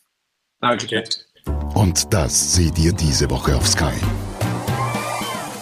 Danke. 0.61 1.03
Und 1.75 2.13
das 2.13 2.55
seht 2.55 2.79
ihr 2.79 2.93
diese 2.93 3.29
Woche 3.29 3.55
auf 3.55 3.67
Sky. 3.67 3.93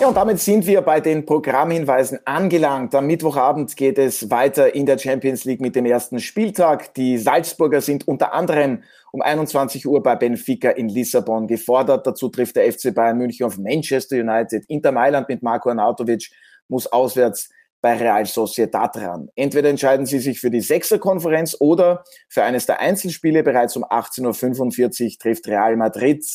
Ja, 0.03 0.09
und 0.09 0.17
damit 0.17 0.41
sind 0.41 0.67
wir 0.67 0.81
bei 0.81 0.99
den 0.99 1.25
Programmhinweisen 1.25 2.19
angelangt. 2.25 2.93
Am 2.93 3.07
Mittwochabend 3.07 3.73
geht 3.77 3.97
es 3.97 4.29
weiter 4.29 4.75
in 4.75 4.85
der 4.85 4.97
Champions 4.97 5.45
League 5.45 5.61
mit 5.61 5.77
dem 5.77 5.85
ersten 5.85 6.19
Spieltag. 6.19 6.93
Die 6.95 7.17
Salzburger 7.17 7.79
sind 7.79 8.05
unter 8.05 8.33
anderem 8.33 8.83
um 9.13 9.21
21 9.21 9.87
Uhr 9.87 10.03
bei 10.03 10.17
Benfica 10.17 10.71
in 10.71 10.89
Lissabon 10.89 11.47
gefordert. 11.47 12.05
Dazu 12.05 12.27
trifft 12.27 12.57
der 12.57 12.69
FC 12.69 12.93
Bayern 12.93 13.17
München 13.17 13.45
auf 13.45 13.57
Manchester 13.57 14.17
United. 14.17 14.65
Inter 14.67 14.91
Mailand 14.91 15.29
mit 15.29 15.41
Marco 15.41 15.69
Arnautovic 15.69 16.31
muss 16.67 16.85
auswärts 16.85 17.49
bei 17.79 17.95
Real 17.95 18.25
Sociedad 18.25 18.97
ran. 18.97 19.29
Entweder 19.35 19.69
entscheiden 19.69 20.05
sie 20.05 20.19
sich 20.19 20.37
für 20.37 20.51
die 20.51 20.59
Sechserkonferenz 20.59 21.55
oder 21.61 22.03
für 22.27 22.43
eines 22.43 22.65
der 22.65 22.81
Einzelspiele. 22.81 23.41
Bereits 23.41 23.77
um 23.77 23.85
18.45 23.85 25.03
Uhr 25.05 25.17
trifft 25.17 25.47
Real 25.47 25.77
Madrid 25.77 26.25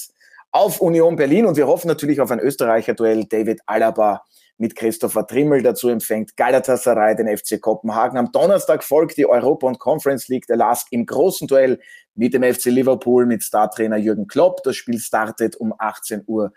auf 0.50 0.80
Union 0.80 1.16
Berlin 1.16 1.46
und 1.46 1.56
wir 1.56 1.66
hoffen 1.66 1.88
natürlich 1.88 2.20
auf 2.20 2.30
ein 2.30 2.40
Österreicher-Duell. 2.40 3.24
David 3.24 3.60
Alaba 3.66 4.22
mit 4.58 4.74
Christopher 4.74 5.26
Trimmel. 5.26 5.62
Dazu 5.62 5.88
empfängt 5.88 6.36
Galatasaray 6.36 7.16
den 7.16 7.34
FC 7.34 7.60
Kopenhagen. 7.60 8.18
Am 8.18 8.32
Donnerstag 8.32 8.82
folgt 8.84 9.16
die 9.16 9.26
Europa- 9.26 9.66
und 9.66 9.78
Conference 9.78 10.28
League 10.28 10.46
der 10.46 10.56
LASK 10.56 10.88
im 10.90 11.06
großen 11.06 11.46
Duell 11.46 11.78
mit 12.14 12.34
dem 12.34 12.42
FC 12.42 12.66
Liverpool 12.66 13.24
mit 13.26 13.44
Startrainer 13.44 13.96
Jürgen 13.96 14.26
Klopp. 14.26 14.62
Das 14.64 14.74
Spiel 14.74 14.98
startet 14.98 15.56
um 15.56 15.72
18.45 15.72 16.26
Uhr. 16.26 16.50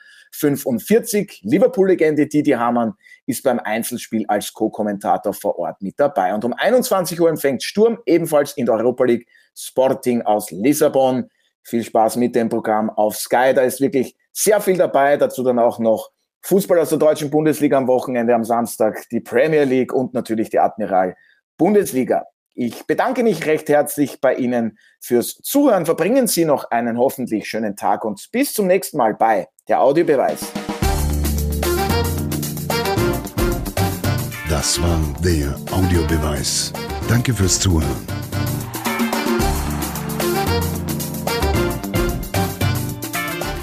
Liverpool-Legende 1.44 2.28
Didi 2.28 2.52
Hamann 2.52 2.94
ist 3.28 3.44
beim 3.44 3.60
Einzelspiel 3.60 4.26
als 4.28 4.52
Co-Kommentator 4.54 5.34
vor 5.34 5.60
Ort 5.60 5.82
mit 5.82 6.00
dabei. 6.00 6.34
Und 6.34 6.44
um 6.44 6.54
21 6.54 7.22
Uhr 7.22 7.30
empfängt 7.30 7.62
Sturm 7.62 8.00
ebenfalls 8.08 8.54
in 8.54 8.66
der 8.66 8.76
Europa 8.76 9.04
League 9.04 9.28
Sporting 9.56 10.24
aus 10.24 10.50
Lissabon. 10.50 11.30
Viel 11.64 11.84
Spaß 11.84 12.16
mit 12.18 12.36
dem 12.36 12.50
Programm 12.50 12.90
auf 12.90 13.16
Sky. 13.16 13.54
Da 13.54 13.62
ist 13.62 13.82
wirklich 13.82 14.16
sehr 14.32 14.62
viel 14.62 14.78
dabei. 14.78 15.18
Dazu 15.18 15.44
dann 15.44 15.60
auch 15.60 15.80
noch 15.80 16.12
Fußball 16.42 16.80
aus 16.80 16.90
der 16.90 16.98
deutschen 16.98 17.30
Bundesliga 17.30 17.78
am 17.78 17.88
Wochenende, 17.88 18.34
am 18.34 18.44
Samstag, 18.44 19.08
die 19.12 19.20
Premier 19.20 19.64
League 19.64 19.94
und 19.94 20.14
natürlich 20.14 20.50
die 20.50 20.60
Admiral 20.60 21.16
Bundesliga. 21.58 22.26
Ich 22.54 22.86
bedanke 22.86 23.24
mich 23.24 23.46
recht 23.46 23.70
herzlich 23.70 24.20
bei 24.20 24.36
Ihnen 24.36 24.78
fürs 25.00 25.36
Zuhören. 25.36 25.86
Verbringen 25.86 26.28
Sie 26.28 26.44
noch 26.44 26.70
einen 26.70 26.98
hoffentlich 26.98 27.48
schönen 27.48 27.76
Tag 27.76 28.04
und 28.04 28.30
bis 28.32 28.54
zum 28.54 28.68
nächsten 28.68 28.98
Mal 28.98 29.14
bei 29.14 29.48
der 29.68 29.82
Audiobeweis. 29.82 30.52
Das 34.50 34.82
war 34.82 35.00
der 35.24 35.56
Audiobeweis. 35.72 36.74
Danke 37.08 37.34
fürs 37.34 37.58
Zuhören. 37.58 38.21